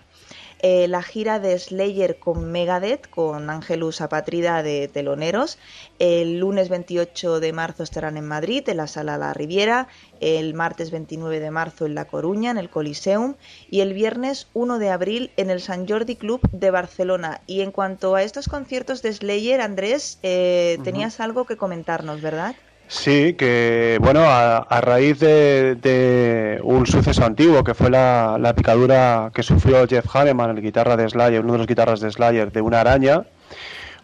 Eh, 0.60 0.88
la 0.88 1.04
gira 1.04 1.40
de 1.40 1.58
Slayer 1.58 2.18
con 2.18 2.52
Megadeth, 2.52 3.10
con 3.10 3.50
Angelus 3.50 4.02
Apatrida 4.02 4.64
de 4.64 4.88
teloneros. 4.88 5.60
El 6.00 6.40
lunes 6.40 6.70
28 6.70 7.40
de 7.40 7.54
marzo 7.54 7.84
estarán 7.84 8.18
en 8.18 8.28
Madrid, 8.28 8.68
en 8.68 8.78
la 8.78 8.88
Sala 8.88 9.18
La 9.18 9.34
Riviera. 9.34 9.88
El 10.20 10.56
martes 10.56 10.90
29 10.90 11.40
de 11.40 11.52
marzo 11.52 11.86
en 11.86 11.94
La 11.94 12.06
Coruña, 12.06 12.52
en 12.52 12.58
el 12.58 12.70
Coliseum. 12.70 13.36
Y 13.70 13.82
el 13.82 13.94
viernes 13.94 14.48
1 14.54 14.80
de 14.80 14.90
abril 14.90 15.32
en 15.38 15.52
el 15.52 15.62
San 15.62 15.88
Jordi 15.88 16.16
Club 16.16 16.42
de 16.52 16.72
Barcelona. 16.72 17.42
Y 17.46 17.62
en 17.62 17.72
cuanto 17.72 18.16
a 18.16 18.24
estos 18.24 18.50
conciertos 18.50 19.02
de 19.04 19.14
Slayer, 19.14 19.62
Andrés, 19.62 20.18
eh, 20.24 20.80
tenías 20.84 21.20
algo 21.20 21.46
que 21.46 21.58
comentarnos, 21.58 22.22
¿verdad? 22.22 22.56
Sí, 22.90 23.34
que 23.34 23.98
bueno, 24.02 24.22
a, 24.26 24.82
raíz 24.82 25.20
de, 25.20 26.60
un 26.64 26.88
suceso 26.88 27.26
antiguo 27.26 27.64
que 27.64 27.74
fue 27.74 27.90
la, 27.90 28.54
picadura 28.56 29.30
que 29.34 29.44
sufrió 29.44 29.86
Jeff 29.86 30.06
Hanneman, 30.16 30.52
el 30.52 30.62
guitarra 30.62 30.96
de 30.96 31.10
Slayer, 31.10 31.44
uno 31.44 31.54
de 31.54 31.58
los 31.60 31.68
guitarras 31.68 32.00
de 32.00 32.10
Slayer, 32.10 32.52
de 32.52 32.62
una 32.62 32.80
araña, 32.80 33.24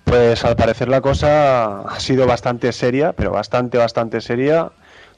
pues 0.03 0.43
al 0.43 0.57
parecer 0.57 0.89
la 0.89 0.99
cosa 0.99 1.79
ha 1.81 1.99
sido 2.01 2.27
bastante 2.27 2.73
seria, 2.73 3.13
pero 3.13 3.31
bastante, 3.31 3.77
bastante 3.77 4.19
seria, 4.19 4.71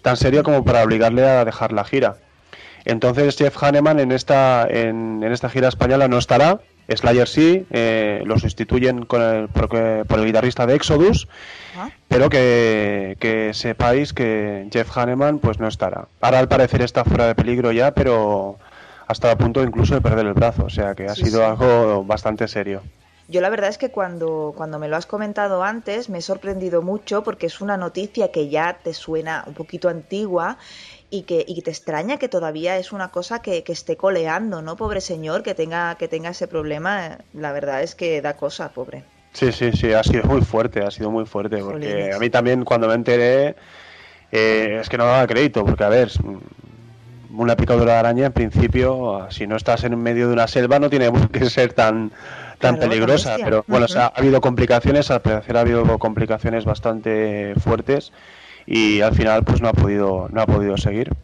tan 0.04 0.16
seria 0.16 0.44
como 0.44 0.64
para 0.64 0.84
obligarle 0.84 1.28
a 1.28 1.44
dejar 1.44 1.72
la 1.72 1.86
gira. 1.86 2.18
Entonces 2.86 3.36
Jeff 3.36 3.62
Hanneman 3.64 4.00
en 4.00 4.12
esta, 4.12 4.68
en 4.70 5.24
esta 5.24 5.50
gira 5.50 5.70
española 5.70 6.08
no 6.08 6.20
estará, 6.20 6.60
Slayer 6.88 7.28
sí, 7.28 7.66
eh, 7.72 8.22
lo 8.26 8.38
sustituyen 8.38 9.06
con 9.06 9.22
el, 9.22 9.48
por, 9.50 9.70
por, 9.70 10.20
el 10.20 10.26
guitarrista 10.26 10.66
de 10.66 10.76
Exodus, 10.76 11.28
ah. 11.78 11.90
pero 12.08 12.30
que, 12.30 13.18
que, 13.20 13.54
sepáis 13.54 14.14
que 14.14 14.68
Jeff 14.72 14.96
Hanneman 14.96 15.40
pues 15.40 15.60
no 15.60 15.68
estará. 15.68 16.08
Ahora 16.22 16.40
al 16.40 16.48
parecer 16.48 16.82
está 16.82 17.04
fuera 17.04 17.28
de 17.28 17.36
peligro 17.36 17.72
ya, 17.72 17.92
pero 17.92 18.58
hasta 19.08 19.32
a 19.32 19.38
punto 19.38 19.64
incluso 19.64 19.96
de 19.96 20.02
perder 20.02 20.26
el 20.26 20.34
brazo, 20.34 20.66
o 20.66 20.70
sea 20.70 20.96
que 20.96 21.08
ha 21.08 21.16
sido 21.16 21.46
algo 21.46 22.04
bastante 22.04 22.48
serio. 22.48 22.82
Yo 23.28 23.42
la 23.42 23.50
verdad 23.50 23.72
es 23.72 23.80
que 23.80 23.90
cuando, 23.90 24.54
cuando 24.56 24.78
me 24.78 24.88
lo 24.88 24.96
has 24.98 25.08
comentado 25.08 25.64
antes 25.64 26.10
me 26.10 26.20
he 26.20 26.22
sorprendido 26.22 26.84
mucho 26.84 27.24
porque 27.24 27.48
es 27.48 27.60
una 27.60 27.76
noticia 27.76 28.32
que 28.32 28.50
ya 28.50 28.78
te 28.84 28.94
suena 28.94 29.44
un 29.48 29.56
poquito 29.56 29.90
antigua 29.90 30.60
y 31.16 31.24
que, 31.24 31.46
y 31.48 31.62
te 31.62 31.72
extraña 31.72 32.18
que 32.18 32.28
todavía 32.28 32.78
es 32.78 32.92
una 32.92 33.10
cosa 33.10 33.42
que, 33.42 33.64
esté 33.66 33.96
coleando, 33.96 34.62
¿no? 34.62 34.76
Pobre 34.76 35.02
señor, 35.02 35.44
que 35.44 35.56
tenga, 35.56 35.96
que 35.96 36.08
tenga 36.08 36.30
ese 36.30 36.48
problema, 36.48 37.20
la 37.34 37.52
verdad 37.52 37.82
es 37.82 37.96
que 37.96 38.22
da 38.22 38.36
cosa, 38.36 38.70
pobre. 38.70 39.04
Sí, 39.34 39.52
sí, 39.52 39.72
sí, 39.72 39.94
ha 39.94 40.04
sido 40.04 40.24
muy 40.24 40.42
fuerte, 40.42 40.82
ha 40.82 40.92
sido 40.92 41.12
muy 41.12 41.26
fuerte, 41.26 41.58
porque 41.58 42.12
a 42.14 42.20
mí 42.20 42.30
también 42.30 42.64
cuando 42.64 42.88
me 42.88 42.94
enteré 42.94 43.56
eh, 44.32 44.80
es 44.82 44.90
que 44.90 44.98
no 44.98 45.06
daba 45.06 45.26
crédito, 45.28 45.66
porque 45.66 45.84
a 45.84 45.90
ver, 45.90 46.12
una 47.32 47.56
picadura 47.56 47.94
de 47.94 48.00
araña 48.00 48.26
en 48.28 48.34
principio, 48.34 49.28
si 49.30 49.48
no 49.48 49.56
estás 49.56 49.84
en 49.84 49.98
medio 50.02 50.28
de 50.28 50.34
una 50.34 50.48
selva 50.48 50.80
no 50.80 50.90
tiene 50.90 51.12
que 51.32 51.50
ser 51.50 51.74
tan 51.74 52.12
tan 52.60 52.78
peligrosa, 52.80 53.36
pero 53.44 53.66
bueno, 53.68 53.86
ha 53.98 54.08
habido 54.16 54.40
complicaciones, 54.40 55.12
al 55.12 55.22
parecer 55.22 55.58
ha 55.58 55.62
habido 55.62 56.00
complicaciones 56.00 56.64
bastante 56.64 57.54
fuertes 57.62 58.14
y 58.66 59.02
al 59.02 59.16
final 59.16 59.44
pues 59.44 59.62
no 59.62 59.70
ha 59.70 59.74
podido 59.74 60.28
no 60.32 60.42
ha 60.42 60.46
podido 60.46 60.78
seguir. 60.78 61.16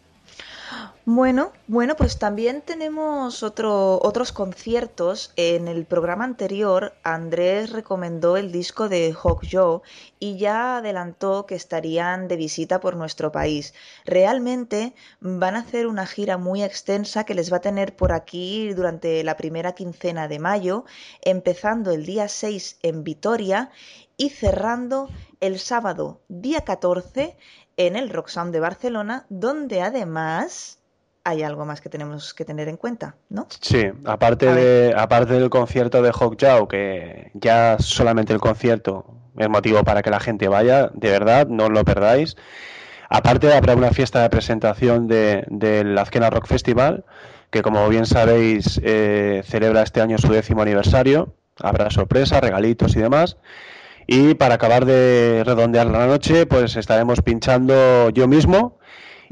Bueno, 1.05 1.51
bueno, 1.65 1.95
pues 1.95 2.19
también 2.19 2.61
tenemos 2.61 3.41
otro, 3.41 3.99
otros 4.03 4.31
conciertos. 4.31 5.33
En 5.35 5.67
el 5.67 5.85
programa 5.85 6.25
anterior, 6.25 6.93
Andrés 7.01 7.71
recomendó 7.71 8.37
el 8.37 8.51
disco 8.51 8.87
de 8.87 9.11
Hawk 9.11 9.41
Joe 9.51 9.81
y 10.19 10.37
ya 10.37 10.77
adelantó 10.77 11.47
que 11.47 11.55
estarían 11.55 12.27
de 12.27 12.35
visita 12.35 12.79
por 12.79 12.95
nuestro 12.95 13.31
país. 13.31 13.73
Realmente 14.05 14.93
van 15.21 15.55
a 15.55 15.61
hacer 15.61 15.87
una 15.87 16.05
gira 16.05 16.37
muy 16.37 16.63
extensa 16.63 17.23
que 17.23 17.33
les 17.33 17.51
va 17.51 17.57
a 17.57 17.61
tener 17.61 17.95
por 17.95 18.11
aquí 18.11 18.71
durante 18.75 19.23
la 19.23 19.37
primera 19.37 19.71
quincena 19.73 20.27
de 20.27 20.37
mayo, 20.37 20.85
empezando 21.23 21.89
el 21.89 22.05
día 22.05 22.27
6 22.27 22.77
en 22.83 23.03
Vitoria 23.03 23.71
y 24.21 24.29
cerrando 24.29 25.09
el 25.39 25.57
sábado 25.57 26.21
día 26.27 26.61
14 26.61 27.35
en 27.75 27.95
el 27.95 28.11
Roxanne 28.11 28.51
de 28.51 28.59
Barcelona, 28.59 29.25
donde 29.29 29.81
además 29.81 30.77
hay 31.23 31.41
algo 31.41 31.65
más 31.65 31.81
que 31.81 31.89
tenemos 31.89 32.35
que 32.35 32.45
tener 32.45 32.67
en 32.67 32.77
cuenta, 32.77 33.15
¿no? 33.29 33.47
Sí, 33.61 33.83
aparte, 34.05 34.53
de, 34.53 34.93
aparte 34.95 35.33
del 35.33 35.49
concierto 35.49 36.03
de 36.03 36.11
Hawk 36.11 36.37
que 36.69 37.31
ya 37.33 37.77
solamente 37.79 38.31
el 38.31 38.39
concierto 38.39 39.05
es 39.35 39.49
motivo 39.49 39.83
para 39.83 40.03
que 40.03 40.11
la 40.11 40.19
gente 40.19 40.47
vaya, 40.47 40.91
de 40.93 41.09
verdad, 41.09 41.47
no 41.47 41.69
lo 41.69 41.83
perdáis. 41.83 42.37
Aparte 43.09 43.51
habrá 43.51 43.75
una 43.75 43.89
fiesta 43.89 44.21
de 44.21 44.29
presentación 44.29 45.07
del 45.07 45.47
de, 45.49 45.95
Azkena 45.99 46.29
Rock 46.29 46.45
Festival, 46.45 47.05
que 47.49 47.63
como 47.63 47.89
bien 47.89 48.05
sabéis 48.05 48.79
eh, 48.83 49.41
celebra 49.47 49.81
este 49.81 49.99
año 49.99 50.19
su 50.19 50.31
décimo 50.31 50.61
aniversario. 50.61 51.33
Habrá 51.59 51.89
sorpresas, 51.89 52.39
regalitos 52.41 52.95
y 52.95 52.99
demás. 52.99 53.37
Y 54.07 54.33
para 54.33 54.55
acabar 54.55 54.85
de 54.85 55.43
redondear 55.45 55.87
la 55.87 56.07
noche, 56.07 56.45
pues 56.45 56.75
estaremos 56.75 57.21
pinchando 57.21 58.09
yo 58.09 58.27
mismo 58.27 58.77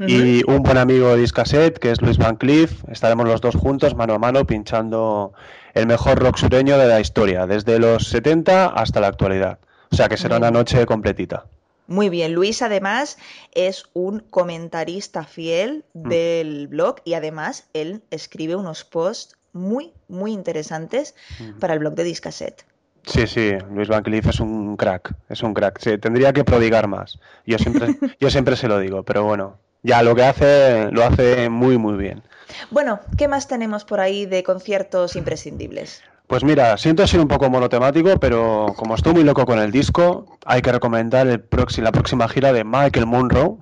y 0.06 0.42
un 0.50 0.62
buen 0.62 0.78
amigo 0.78 1.08
de 1.10 1.20
Discaset, 1.20 1.78
que 1.78 1.90
es 1.90 2.00
Luis 2.00 2.16
Van 2.16 2.36
Cliff. 2.36 2.82
Estaremos 2.90 3.26
los 3.26 3.40
dos 3.42 3.54
juntos, 3.54 3.94
mano 3.94 4.14
a 4.14 4.18
mano, 4.18 4.46
pinchando 4.46 5.34
el 5.74 5.86
mejor 5.86 6.18
rock 6.18 6.38
sureño 6.38 6.78
de 6.78 6.86
la 6.86 7.00
historia, 7.00 7.46
desde 7.46 7.78
los 7.78 8.08
70 8.08 8.66
hasta 8.66 9.00
la 9.00 9.08
actualidad. 9.08 9.58
O 9.90 9.96
sea 9.96 10.08
que 10.08 10.16
será 10.16 10.38
una 10.38 10.50
noche 10.50 10.86
completita. 10.86 11.44
Muy 11.86 12.08
bien, 12.08 12.34
Luis 12.34 12.62
además 12.62 13.18
es 13.52 13.84
un 13.92 14.20
comentarista 14.20 15.24
fiel 15.24 15.84
mm. 15.92 16.08
del 16.08 16.68
blog 16.68 16.96
y 17.04 17.14
además 17.14 17.68
él 17.74 18.02
escribe 18.10 18.54
unos 18.54 18.84
posts 18.84 19.36
muy, 19.52 19.92
muy 20.08 20.32
interesantes 20.32 21.16
mm. 21.40 21.58
para 21.58 21.74
el 21.74 21.80
blog 21.80 21.94
de 21.94 22.04
Discaset. 22.04 22.64
Sí, 23.04 23.26
sí, 23.26 23.52
Luis 23.72 23.88
Van 23.88 24.02
Cliff 24.02 24.26
es 24.26 24.40
un 24.40 24.76
crack, 24.76 25.14
es 25.28 25.42
un 25.42 25.54
crack. 25.54 25.78
Se 25.80 25.98
tendría 25.98 26.32
que 26.32 26.44
prodigar 26.44 26.86
más. 26.86 27.18
Yo 27.46 27.58
siempre, 27.58 27.96
yo 28.20 28.30
siempre 28.30 28.56
se 28.56 28.68
lo 28.68 28.78
digo, 28.78 29.02
pero 29.02 29.24
bueno, 29.24 29.58
ya 29.82 30.02
lo 30.02 30.14
que 30.14 30.24
hace 30.24 30.90
lo 30.90 31.04
hace 31.04 31.48
muy 31.48 31.78
muy 31.78 31.96
bien. 31.96 32.22
Bueno, 32.70 33.00
¿qué 33.16 33.28
más 33.28 33.48
tenemos 33.48 33.84
por 33.84 34.00
ahí 34.00 34.26
de 34.26 34.42
conciertos 34.42 35.16
imprescindibles? 35.16 36.02
Pues 36.30 36.44
mira, 36.44 36.76
siento 36.76 37.04
ser 37.08 37.18
un 37.18 37.26
poco 37.26 37.50
monotemático, 37.50 38.20
pero 38.20 38.72
como 38.76 38.94
estoy 38.94 39.14
muy 39.14 39.24
loco 39.24 39.44
con 39.46 39.58
el 39.58 39.72
disco, 39.72 40.38
hay 40.44 40.62
que 40.62 40.70
recomendar 40.70 41.26
el 41.26 41.44
la 41.78 41.92
próxima 41.92 42.28
gira 42.28 42.52
de 42.52 42.62
Michael 42.62 43.06
Munro, 43.06 43.58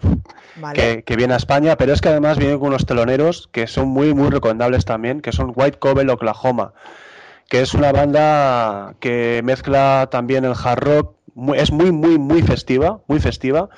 que, 0.75 1.17
viene 1.17 1.33
a 1.33 1.39
España, 1.39 1.77
pero 1.79 1.95
es 1.95 2.03
que 2.03 2.11
además 2.11 2.37
viene 2.37 2.59
con 2.59 2.69
unos 2.69 2.85
teloneros 2.85 3.49
que 3.53 3.67
son 3.67 3.89
muy, 3.89 4.13
muy 4.13 4.29
recomendables 4.29 4.85
también, 4.85 5.23
que 5.23 5.33
son 5.33 5.55
White 5.57 5.79
Cobble 5.79 6.13
Oklahoma, 6.13 6.75
que 7.49 7.63
es 7.63 7.75
una 7.75 7.93
banda 7.93 8.95
que 9.01 9.41
mezcla 9.45 10.09
también 10.11 10.45
el 10.45 10.53
hard 10.53 10.81
rock, 10.81 11.15
es 11.55 11.73
muy, 11.73 11.93
muy, 11.93 12.19
muy 12.19 12.43
festiva, 12.43 13.01
muy 13.07 13.21
festiva, 13.21 13.71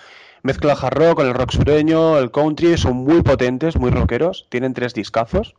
Mezcla 0.43 0.73
hard 0.73 0.95
rock 0.95 1.17
con 1.17 1.27
el 1.27 1.35
rock 1.35 1.53
sureño, 1.53 2.19
el 2.19 2.31
country, 2.31 2.79
son 2.79 2.97
muy 2.97 3.23
potentes, 3.23 3.77
muy 3.77 3.91
rockeros, 3.91 4.47
tienen 4.49 4.73
tres 4.73 4.95
discazos 4.95 5.55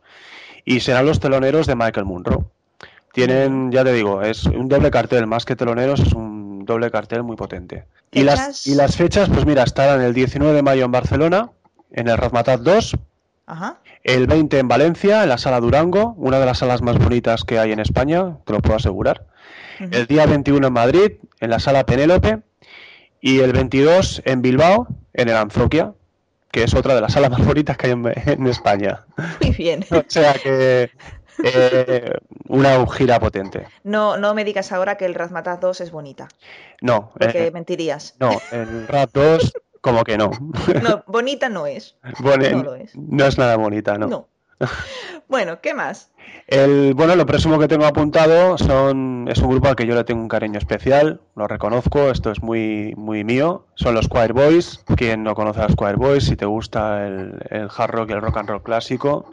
y 0.64 0.80
serán 0.80 1.06
los 1.06 1.20
teloneros 1.20 1.66
de 1.66 1.76
Michael 1.76 2.06
Munro. 2.06 2.50
Tienen, 3.12 3.70
ya 3.70 3.84
te 3.84 3.92
digo, 3.92 4.22
es 4.22 4.44
un 4.46 4.68
doble 4.68 4.90
cartel, 4.90 5.26
más 5.26 5.44
que 5.44 5.54
teloneros, 5.54 6.00
es 6.00 6.12
un 6.14 6.64
doble 6.64 6.90
cartel 6.90 7.22
muy 7.22 7.36
potente. 7.36 7.84
Y 8.10 8.24
las, 8.24 8.66
y 8.66 8.74
las 8.74 8.96
fechas, 8.96 9.28
pues 9.28 9.46
mira, 9.46 9.62
estarán 9.62 10.02
el 10.02 10.14
19 10.14 10.54
de 10.54 10.62
mayo 10.62 10.84
en 10.84 10.92
Barcelona, 10.92 11.50
en 11.92 12.08
el 12.08 12.16
Razmataz 12.16 12.62
2, 12.62 12.96
el 14.04 14.26
20 14.26 14.58
en 14.58 14.68
Valencia, 14.68 15.22
en 15.22 15.28
la 15.28 15.38
Sala 15.38 15.60
Durango, 15.60 16.14
una 16.16 16.38
de 16.38 16.46
las 16.46 16.58
salas 16.58 16.82
más 16.82 16.98
bonitas 16.98 17.44
que 17.44 17.58
hay 17.58 17.72
en 17.72 17.80
España, 17.80 18.38
te 18.44 18.52
lo 18.52 18.60
puedo 18.60 18.76
asegurar. 18.76 19.26
El 19.78 20.06
día 20.06 20.26
21 20.26 20.66
en 20.66 20.72
Madrid, 20.72 21.12
en 21.40 21.50
la 21.50 21.58
Sala 21.58 21.84
Penélope, 21.84 22.40
y 23.20 23.40
el 23.40 23.52
22 23.52 24.22
en 24.24 24.42
Bilbao, 24.42 24.86
en 25.12 25.28
el 25.28 25.36
Anzoquia, 25.36 25.92
que 26.50 26.64
es 26.64 26.74
otra 26.74 26.94
de 26.94 27.00
las 27.00 27.14
salas 27.14 27.30
más 27.36 27.44
bonitas 27.44 27.76
que 27.76 27.86
hay 27.88 27.92
en, 27.92 28.46
España. 28.46 29.04
Muy 29.40 29.50
bien. 29.50 29.84
o 29.90 30.04
sea 30.06 30.34
que 30.34 30.90
eh, 31.42 32.10
una 32.48 32.86
gira 32.86 33.18
potente. 33.18 33.66
No, 33.82 34.16
no 34.16 34.34
me 34.34 34.44
digas 34.44 34.70
ahora 34.70 34.96
que 34.96 35.06
el 35.06 35.14
Razmataz 35.14 35.60
2 35.60 35.80
es 35.80 35.90
bonita. 35.90 36.28
No. 36.80 37.10
Porque 37.18 37.46
eh, 37.46 37.50
mentirías. 37.50 38.14
No, 38.20 38.40
el 38.52 38.86
Raz 38.86 39.08
2 39.12 39.52
como 39.82 40.04
que 40.04 40.16
no. 40.16 40.30
No, 40.82 41.04
bonita 41.06 41.50
no 41.50 41.66
es. 41.66 41.96
no 42.22 42.62
lo 42.62 42.74
es. 42.74 42.96
No 42.96 43.26
es 43.26 43.36
nada 43.36 43.56
bonita, 43.56 43.98
¿no? 43.98 44.06
No. 44.06 44.28
Bueno, 45.28 45.60
¿qué 45.60 45.74
más? 45.74 46.10
El, 46.46 46.94
bueno, 46.94 47.16
lo 47.16 47.26
próximo 47.26 47.58
que 47.58 47.66
tengo 47.66 47.86
apuntado 47.86 48.58
son, 48.58 49.26
es 49.28 49.38
un 49.38 49.50
grupo 49.50 49.68
al 49.68 49.76
que 49.76 49.86
yo 49.86 49.94
le 49.94 50.04
tengo 50.04 50.20
un 50.20 50.28
cariño 50.28 50.58
especial, 50.58 51.20
lo 51.34 51.48
reconozco, 51.48 52.10
esto 52.10 52.30
es 52.30 52.42
muy, 52.42 52.94
muy 52.96 53.24
mío. 53.24 53.66
Son 53.74 53.94
los 53.94 54.08
Choir 54.08 54.32
Boys. 54.32 54.84
Quien 54.96 55.22
no 55.24 55.34
conoce 55.34 55.60
a 55.60 55.68
los 55.68 55.76
Choir 55.76 55.96
Boys, 55.96 56.24
si 56.24 56.36
te 56.36 56.44
gusta 56.44 57.06
el, 57.06 57.68
hard 57.74 57.90
rock 57.90 58.10
y 58.10 58.12
el 58.12 58.20
rock 58.20 58.36
and 58.36 58.50
roll 58.50 58.62
clásico, 58.62 59.32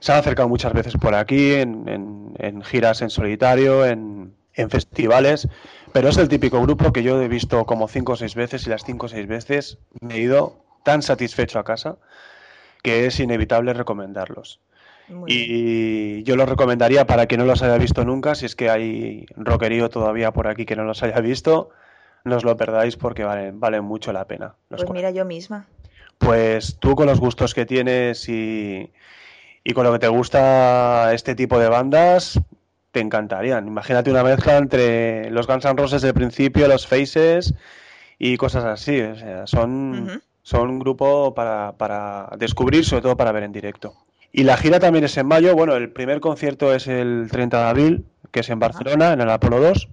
se 0.00 0.12
han 0.12 0.18
acercado 0.18 0.48
muchas 0.48 0.72
veces 0.72 0.94
por 0.96 1.14
aquí, 1.14 1.54
en, 1.54 2.62
giras 2.64 3.00
en 3.00 3.10
solitario, 3.10 3.86
en, 3.86 4.34
en, 4.54 4.70
festivales, 4.70 5.48
pero 5.92 6.08
es 6.08 6.16
el 6.18 6.28
típico 6.28 6.60
grupo 6.62 6.92
que 6.92 7.02
yo 7.02 7.20
he 7.20 7.28
visto 7.28 7.64
como 7.64 7.88
cinco 7.88 8.12
o 8.12 8.16
seis 8.16 8.34
veces 8.34 8.66
y 8.66 8.70
las 8.70 8.84
cinco 8.84 9.06
o 9.06 9.08
seis 9.08 9.26
veces 9.26 9.78
me 10.00 10.14
he 10.14 10.20
ido 10.20 10.56
tan 10.84 11.02
satisfecho 11.02 11.58
a 11.58 11.64
casa 11.64 11.96
que 12.82 13.06
es 13.06 13.20
inevitable 13.20 13.72
recomendarlos 13.72 14.60
y 15.26 16.22
yo 16.24 16.36
los 16.36 16.48
recomendaría 16.48 17.06
para 17.06 17.26
quien 17.26 17.40
no 17.40 17.46
los 17.46 17.62
haya 17.62 17.78
visto 17.78 18.04
nunca, 18.04 18.34
si 18.34 18.46
es 18.46 18.54
que 18.54 18.70
hay 18.70 19.26
rockerío 19.36 19.88
todavía 19.88 20.32
por 20.32 20.48
aquí 20.48 20.66
que 20.66 20.76
no 20.76 20.84
los 20.84 21.02
haya 21.02 21.20
visto, 21.20 21.70
no 22.24 22.36
os 22.36 22.44
lo 22.44 22.56
perdáis 22.56 22.96
porque 22.96 23.24
valen, 23.24 23.58
valen 23.58 23.84
mucho 23.84 24.12
la 24.12 24.26
pena. 24.26 24.54
pues 24.68 24.90
mira, 24.90 25.10
yo 25.10 25.24
misma. 25.24 25.66
Pues 26.18 26.76
tú 26.78 26.94
con 26.94 27.06
los 27.06 27.20
gustos 27.20 27.54
que 27.54 27.64
tienes 27.64 28.28
y, 28.28 28.92
y 29.64 29.72
con 29.72 29.84
lo 29.84 29.92
que 29.92 29.98
te 29.98 30.08
gusta 30.08 31.14
este 31.14 31.34
tipo 31.34 31.58
de 31.58 31.68
bandas, 31.68 32.38
te 32.90 33.00
encantarían. 33.00 33.66
Imagínate 33.66 34.10
una 34.10 34.22
mezcla 34.22 34.56
entre 34.56 35.30
los 35.30 35.46
Guns 35.46 35.64
N' 35.64 35.76
Roses 35.76 36.02
del 36.02 36.14
principio, 36.14 36.68
los 36.68 36.86
Faces 36.86 37.54
y 38.18 38.36
cosas 38.36 38.64
así. 38.64 39.00
O 39.00 39.16
sea, 39.16 39.46
son, 39.46 40.22
son 40.42 40.70
un 40.70 40.78
grupo 40.78 41.34
para, 41.34 41.72
para 41.72 42.30
descubrir, 42.38 42.84
sobre 42.84 43.02
todo 43.02 43.16
para 43.16 43.32
ver 43.32 43.44
en 43.44 43.52
directo. 43.52 43.94
Y 44.32 44.44
la 44.44 44.56
gira 44.56 44.80
también 44.80 45.04
es 45.04 45.16
en 45.16 45.26
mayo. 45.26 45.54
Bueno, 45.54 45.74
el 45.76 45.90
primer 45.90 46.20
concierto 46.20 46.74
es 46.74 46.86
el 46.86 47.28
30 47.30 47.58
de 47.58 47.68
abril, 47.68 48.04
que 48.30 48.40
es 48.40 48.50
en 48.50 48.58
Barcelona, 48.58 49.12
en 49.12 49.20
el 49.20 49.30
Apolo 49.30 49.60
2. 49.60 49.88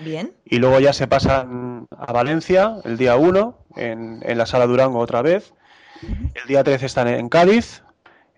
Bien. 0.00 0.32
Y 0.44 0.58
luego 0.58 0.80
ya 0.80 0.92
se 0.92 1.06
pasan 1.06 1.86
a 1.96 2.12
Valencia 2.12 2.76
el 2.84 2.96
día 2.96 3.16
1, 3.16 3.58
en, 3.76 4.20
en, 4.22 4.38
la 4.38 4.46
Sala 4.46 4.66
Durango 4.66 4.98
otra 4.98 5.22
vez. 5.22 5.54
El 6.02 6.46
día 6.48 6.64
13 6.64 6.86
están 6.86 7.08
en 7.08 7.28
Cádiz. 7.28 7.82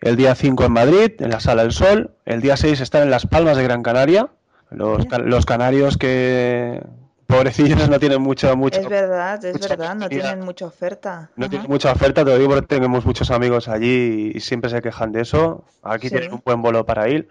El 0.00 0.16
día 0.16 0.34
5 0.34 0.64
en 0.64 0.72
Madrid, 0.72 1.12
en 1.18 1.30
la 1.30 1.40
Sala 1.40 1.62
del 1.62 1.72
Sol. 1.72 2.10
El 2.24 2.40
día 2.40 2.56
6 2.56 2.80
están 2.80 3.02
en 3.02 3.10
Las 3.10 3.26
Palmas 3.26 3.56
de 3.56 3.64
Gran 3.64 3.82
Canaria. 3.82 4.28
Los, 4.70 5.06
los 5.24 5.46
canarios 5.46 5.96
que, 5.96 6.82
pobrecillos 7.28 7.88
no 7.90 8.00
tienen 8.00 8.22
mucha 8.22 8.54
mucha 8.54 8.80
es 8.80 8.88
verdad 8.88 9.44
es 9.44 9.68
verdad 9.68 9.94
no 9.94 10.08
tienen 10.08 10.40
mucha 10.40 10.66
oferta. 10.66 11.30
No 11.36 11.48
tienen 11.48 11.70
mucha 11.70 11.92
oferta 11.92 12.24
te 12.24 12.30
lo 12.30 12.38
digo 12.38 12.50
porque 12.50 12.66
tenemos 12.66 13.04
muchos 13.04 13.30
amigos 13.30 13.68
allí 13.68 14.32
y 14.34 14.40
siempre 14.40 14.70
se 14.70 14.80
quejan 14.80 15.12
de 15.12 15.20
eso. 15.20 15.64
Aquí 15.82 16.08
tienen 16.08 16.32
un 16.32 16.42
buen 16.44 16.62
vuelo 16.62 16.86
para 16.86 17.08
ir. 17.08 17.28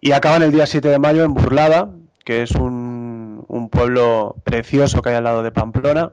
Y 0.00 0.12
acaban 0.12 0.42
el 0.42 0.50
día 0.50 0.66
7 0.66 0.88
de 0.88 0.98
mayo 0.98 1.24
en 1.24 1.34
Burlada 1.34 1.90
que 2.24 2.42
es 2.42 2.52
un, 2.52 3.44
un 3.48 3.68
pueblo 3.68 4.36
precioso 4.44 5.02
que 5.02 5.10
hay 5.10 5.16
al 5.16 5.24
lado 5.24 5.42
de 5.42 5.50
Pamplona 5.50 6.12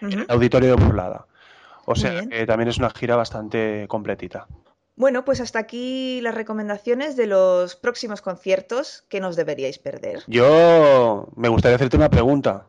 el 0.00 0.26
auditorio 0.28 0.76
de 0.76 0.84
Burlada. 0.84 1.26
O 1.86 1.96
sea 1.96 2.24
que 2.26 2.46
también 2.46 2.68
es 2.68 2.78
una 2.78 2.90
gira 2.90 3.16
bastante 3.16 3.86
completita 3.88 4.46
bueno, 4.96 5.24
pues 5.24 5.40
hasta 5.40 5.58
aquí 5.58 6.20
las 6.20 6.34
recomendaciones 6.34 7.16
de 7.16 7.26
los 7.26 7.74
próximos 7.74 8.22
conciertos 8.22 9.04
que 9.08 9.20
nos 9.20 9.36
deberíais 9.36 9.78
perder. 9.78 10.22
Yo 10.28 11.28
me 11.36 11.48
gustaría 11.48 11.76
hacerte 11.76 11.96
una 11.96 12.10
pregunta. 12.10 12.66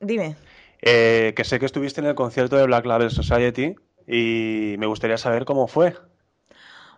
Dime. 0.00 0.36
Eh, 0.82 1.32
que 1.36 1.44
sé 1.44 1.58
que 1.58 1.66
estuviste 1.66 2.00
en 2.00 2.06
el 2.06 2.14
concierto 2.14 2.56
de 2.56 2.66
Black 2.66 2.86
Label 2.86 3.10
Society 3.10 3.74
y 4.06 4.76
me 4.78 4.86
gustaría 4.86 5.18
saber 5.18 5.44
cómo 5.44 5.66
fue. 5.66 5.96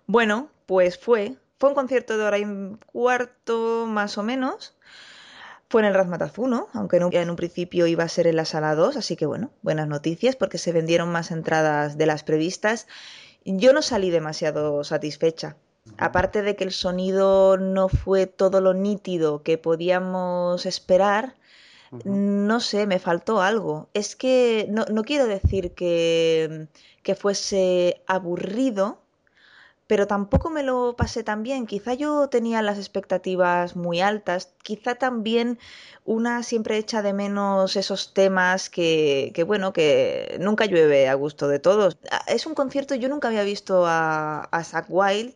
Bueno, 0.07 0.51
pues 0.67 0.99
fue. 0.99 1.37
Fue 1.59 1.71
un 1.71 1.75
concierto 1.75 2.19
de 2.19 2.25
hora 2.25 2.39
y 2.39 2.47
cuarto 2.87 3.87
más 3.87 4.19
o 4.19 4.23
menos. 4.23 4.75
Fue 5.71 5.83
en 5.83 5.89
el 5.89 5.95
Razmataz 5.95 6.39
1, 6.39 6.69
aunque 6.73 6.97
en 6.97 7.31
un 7.31 7.37
principio 7.37 7.87
iba 7.87 8.05
a 8.05 8.09
ser 8.09 8.27
en 8.27 8.37
la 8.37 8.47
sala 8.47 8.75
2, 8.75 8.97
así 8.97 9.17
que 9.17 9.27
bueno, 9.27 9.51
buenas 9.61 9.87
noticias 9.87 10.35
porque 10.35 10.57
se 10.57 10.73
vendieron 10.73 11.11
más 11.11 11.31
entradas 11.31 11.99
de 11.99 12.07
las 12.07 12.23
previstas 12.23 12.87
Yo 13.57 13.73
no 13.73 13.83
salí 13.83 14.11
demasiado 14.11 14.85
satisfecha. 14.85 15.57
Aparte 15.97 16.43
de 16.43 16.55
que 16.55 16.65
el 16.65 16.73
sonido 16.73 17.57
no 17.57 17.89
fue 17.89 18.27
todo 18.27 18.61
lo 18.61 18.75
nítido 18.75 19.43
que 19.43 19.57
podíamos 19.57 20.67
esperar, 20.67 21.35
no 22.05 22.61
sé, 22.61 22.87
me 22.87 22.99
faltó 22.99 23.41
algo. 23.41 23.89
Es 23.95 24.15
que 24.15 24.67
no, 24.69 24.85
no 24.91 25.03
quiero 25.03 25.27
decir 25.27 25.73
que, 25.73 26.69
que 27.03 27.15
fuese 27.15 28.03
aburrido, 28.07 29.01
pero 29.89 30.07
tampoco 30.07 30.51
me 30.51 30.63
lo 30.63 30.95
pasé 30.97 31.25
tan 31.25 31.43
bien. 31.43 31.67
Quizá 31.67 31.95
yo 31.95 32.29
tenía 32.29 32.63
las 32.63 32.79
expectativas 32.79 33.77
muy 33.77 34.01
altas, 34.01 34.55
quizá 34.63 34.95
también 34.97 35.59
una 36.05 36.43
siempre 36.45 36.79
echa 36.79 37.03
de 37.03 37.13
menos 37.13 37.77
esos 37.77 38.15
temas 38.15 38.71
que, 38.71 39.33
que 39.35 39.43
bueno, 39.45 39.73
que 39.73 40.39
nunca 40.41 40.67
llueve 40.67 41.09
a 41.09 41.15
gusto 41.15 41.49
de 41.49 41.59
todos. 41.59 41.99
Ah, 42.11 42.23
es 42.29 42.47
un 42.47 42.55
concierto, 42.55 42.95
yo 42.95 43.09
nunca 43.09 43.29
había 43.29 43.43
visto 43.45 43.87
a, 43.87 44.43
a 44.45 44.65
Zach 44.65 44.87
Wild 44.89 45.35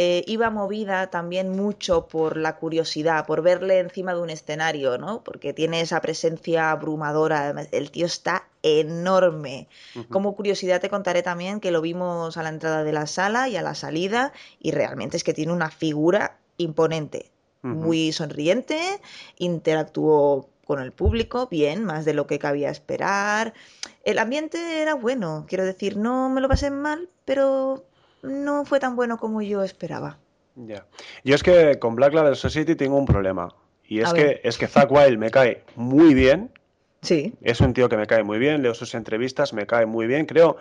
eh, 0.00 0.22
iba 0.28 0.48
movida 0.48 1.10
también 1.10 1.50
mucho 1.50 2.06
por 2.06 2.36
la 2.36 2.54
curiosidad, 2.54 3.26
por 3.26 3.42
verle 3.42 3.80
encima 3.80 4.14
de 4.14 4.20
un 4.20 4.30
escenario, 4.30 4.96
¿no? 4.96 5.24
Porque 5.24 5.52
tiene 5.52 5.80
esa 5.80 6.00
presencia 6.00 6.70
abrumadora. 6.70 7.52
El 7.72 7.90
tío 7.90 8.06
está 8.06 8.46
enorme. 8.62 9.66
Como 10.08 10.36
curiosidad 10.36 10.80
te 10.80 10.88
contaré 10.88 11.24
también 11.24 11.58
que 11.58 11.72
lo 11.72 11.80
vimos 11.80 12.36
a 12.36 12.44
la 12.44 12.50
entrada 12.50 12.84
de 12.84 12.92
la 12.92 13.08
sala 13.08 13.48
y 13.48 13.56
a 13.56 13.62
la 13.62 13.74
salida 13.74 14.32
y 14.60 14.70
realmente 14.70 15.16
es 15.16 15.24
que 15.24 15.34
tiene 15.34 15.52
una 15.52 15.68
figura 15.68 16.38
imponente, 16.58 17.32
muy 17.62 18.12
sonriente, 18.12 18.78
interactuó 19.36 20.48
con 20.64 20.80
el 20.80 20.92
público, 20.92 21.48
bien, 21.50 21.84
más 21.84 22.04
de 22.04 22.14
lo 22.14 22.28
que 22.28 22.38
cabía 22.38 22.70
esperar. 22.70 23.52
El 24.04 24.20
ambiente 24.20 24.80
era 24.80 24.94
bueno, 24.94 25.44
quiero 25.48 25.64
decir, 25.64 25.96
no 25.96 26.28
me 26.28 26.40
lo 26.40 26.48
pasé 26.48 26.70
mal, 26.70 27.08
pero 27.24 27.87
no 28.22 28.64
fue 28.64 28.80
tan 28.80 28.96
bueno 28.96 29.18
como 29.18 29.42
yo 29.42 29.62
esperaba. 29.62 30.18
Ya. 30.56 30.86
Yo 31.24 31.34
es 31.34 31.42
que 31.42 31.78
con 31.78 31.94
Black 31.94 32.14
Label 32.14 32.36
Society 32.36 32.74
tengo 32.74 32.96
un 32.96 33.06
problema. 33.06 33.54
Y 33.84 34.00
es 34.00 34.12
que, 34.12 34.40
es 34.44 34.58
que 34.58 34.66
Zack 34.66 34.90
Wild 34.90 35.18
me 35.18 35.30
cae 35.30 35.64
muy 35.76 36.12
bien. 36.12 36.50
Sí. 37.00 37.32
Es 37.40 37.60
un 37.60 37.72
tío 37.72 37.88
que 37.88 37.96
me 37.96 38.06
cae 38.06 38.22
muy 38.22 38.38
bien, 38.38 38.62
leo 38.62 38.74
sus 38.74 38.94
entrevistas, 38.94 39.52
me 39.52 39.66
cae 39.66 39.86
muy 39.86 40.06
bien. 40.06 40.26
Creo 40.26 40.56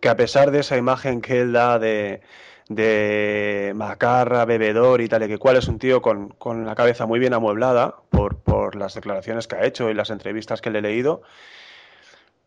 que 0.00 0.08
a 0.08 0.16
pesar 0.16 0.50
de 0.50 0.60
esa 0.60 0.76
imagen 0.76 1.20
que 1.20 1.40
él 1.40 1.52
da 1.52 1.78
de, 1.78 2.22
de 2.68 3.72
macarra, 3.74 4.44
bebedor 4.44 5.00
y 5.00 5.08
tal 5.08 5.24
y 5.24 5.28
que 5.28 5.38
cual, 5.38 5.56
es 5.56 5.68
un 5.68 5.78
tío 5.78 6.00
con, 6.00 6.30
con 6.30 6.64
la 6.64 6.74
cabeza 6.74 7.04
muy 7.04 7.18
bien 7.18 7.34
amueblada 7.34 7.96
por, 8.08 8.36
por 8.36 8.76
las 8.76 8.94
declaraciones 8.94 9.46
que 9.46 9.56
ha 9.56 9.66
hecho 9.66 9.90
y 9.90 9.94
las 9.94 10.10
entrevistas 10.10 10.62
que 10.62 10.70
le 10.70 10.78
he 10.78 10.82
leído. 10.82 11.22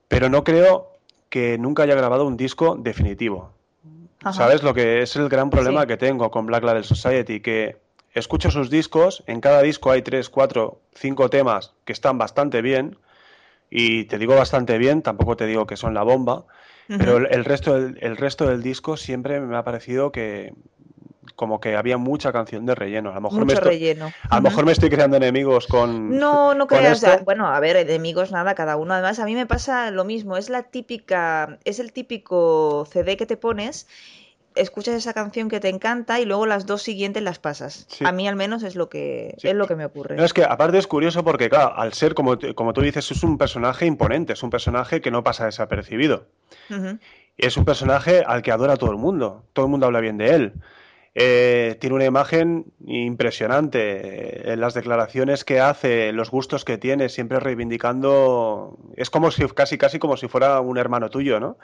Pero 0.07 0.29
no 0.29 0.43
creo 0.43 0.93
que 1.29 1.57
nunca 1.57 1.83
haya 1.83 1.95
grabado 1.95 2.25
un 2.25 2.37
disco 2.37 2.75
definitivo. 2.75 3.51
¿Sabes? 4.31 4.63
Lo 4.63 4.73
que 4.73 5.01
es 5.01 5.15
el 5.15 5.27
gran 5.27 5.49
problema 5.49 5.85
que 5.85 5.97
tengo 5.97 6.31
con 6.31 6.45
Black 6.45 6.63
Label 6.63 6.83
Society, 6.83 7.41
que 7.41 7.77
escucho 8.13 8.51
sus 8.51 8.69
discos, 8.69 9.23
en 9.27 9.41
cada 9.41 9.61
disco 9.61 9.91
hay 9.91 10.01
tres, 10.01 10.29
cuatro, 10.29 10.79
cinco 10.93 11.29
temas 11.29 11.73
que 11.83 11.93
están 11.93 12.17
bastante 12.17 12.61
bien, 12.61 12.97
y 13.69 14.05
te 14.05 14.17
digo 14.17 14.35
bastante 14.35 14.77
bien, 14.77 15.01
tampoco 15.01 15.35
te 15.35 15.47
digo 15.47 15.65
que 15.65 15.77
son 15.77 15.93
la 15.93 16.03
bomba, 16.03 16.45
pero 16.87 17.17
el, 17.17 17.45
resto 17.45 17.73
del, 17.73 17.97
el 18.01 18.17
resto 18.17 18.47
del 18.47 18.61
disco 18.61 18.97
siempre 18.97 19.39
me 19.39 19.57
ha 19.57 19.63
parecido 19.63 20.11
que 20.11 20.53
como 21.35 21.59
que 21.59 21.75
había 21.75 21.97
mucha 21.97 22.31
canción 22.31 22.65
de 22.65 22.75
relleno. 22.75 23.11
A 23.11 23.15
lo 23.15 23.21
mejor, 23.21 23.45
me, 23.45 23.53
estoy, 23.53 23.69
relleno. 23.69 24.11
A 24.29 24.35
lo 24.37 24.41
mejor 24.41 24.65
me 24.65 24.71
estoy 24.71 24.89
creando 24.89 25.17
enemigos 25.17 25.67
con. 25.67 26.17
No, 26.17 26.53
no 26.53 26.67
creas. 26.67 27.03
bueno, 27.25 27.47
a 27.47 27.59
ver, 27.59 27.75
enemigos 27.77 28.31
nada, 28.31 28.55
cada 28.55 28.77
uno. 28.77 28.93
Además, 28.93 29.19
a 29.19 29.25
mí 29.25 29.35
me 29.35 29.45
pasa 29.45 29.91
lo 29.91 30.05
mismo. 30.05 30.37
Es 30.37 30.49
la 30.49 30.63
típica. 30.63 31.57
Es 31.65 31.79
el 31.79 31.93
típico 31.93 32.87
CD 32.91 33.17
que 33.17 33.25
te 33.25 33.37
pones 33.37 33.87
escuchas 34.55 34.95
esa 34.95 35.13
canción 35.13 35.49
que 35.49 35.59
te 35.59 35.69
encanta 35.69 36.19
y 36.19 36.25
luego 36.25 36.45
las 36.45 36.65
dos 36.65 36.81
siguientes 36.81 37.23
las 37.23 37.39
pasas. 37.39 37.87
A 38.03 38.11
mí 38.11 38.27
al 38.27 38.35
menos 38.35 38.63
es 38.63 38.75
lo 38.75 38.89
que 38.89 39.35
es 39.41 39.55
lo 39.55 39.67
que 39.67 39.75
me 39.75 39.85
ocurre. 39.85 40.23
es 40.23 40.33
que 40.33 40.43
aparte 40.43 40.77
es 40.77 40.87
curioso 40.87 41.23
porque 41.23 41.49
claro, 41.49 41.75
al 41.75 41.93
ser 41.93 42.13
como, 42.13 42.37
como 42.55 42.73
tú 42.73 42.81
dices 42.81 43.09
es 43.11 43.23
un 43.23 43.37
personaje 43.37 43.85
imponente, 43.85 44.33
es 44.33 44.43
un 44.43 44.49
personaje 44.49 45.01
que 45.01 45.11
no 45.11 45.23
pasa 45.23 45.45
desapercibido. 45.45 46.25
Es 47.37 47.57
un 47.57 47.65
personaje 47.65 48.23
al 48.25 48.41
que 48.41 48.51
adora 48.51 48.77
todo 48.77 48.91
el 48.91 48.97
mundo, 48.97 49.43
todo 49.53 49.65
el 49.65 49.71
mundo 49.71 49.87
habla 49.87 49.99
bien 49.99 50.17
de 50.17 50.35
él. 50.35 50.53
Eh, 51.15 51.77
tiene 51.79 51.95
una 51.95 52.05
imagen 52.05 52.65
impresionante. 52.85 54.51
En 54.51 54.59
las 54.59 54.73
declaraciones 54.73 55.43
que 55.43 55.59
hace, 55.59 56.11
los 56.11 56.31
gustos 56.31 56.65
que 56.65 56.77
tiene, 56.77 57.09
siempre 57.09 57.39
reivindicando. 57.39 58.77
Es 58.95 59.09
como 59.09 59.31
si 59.31 59.45
casi 59.47 59.77
casi 59.77 59.99
como 59.99 60.17
si 60.17 60.27
fuera 60.27 60.59
un 60.59 60.77
hermano 60.77 61.09
tuyo, 61.09 61.39
¿no? 61.39 61.57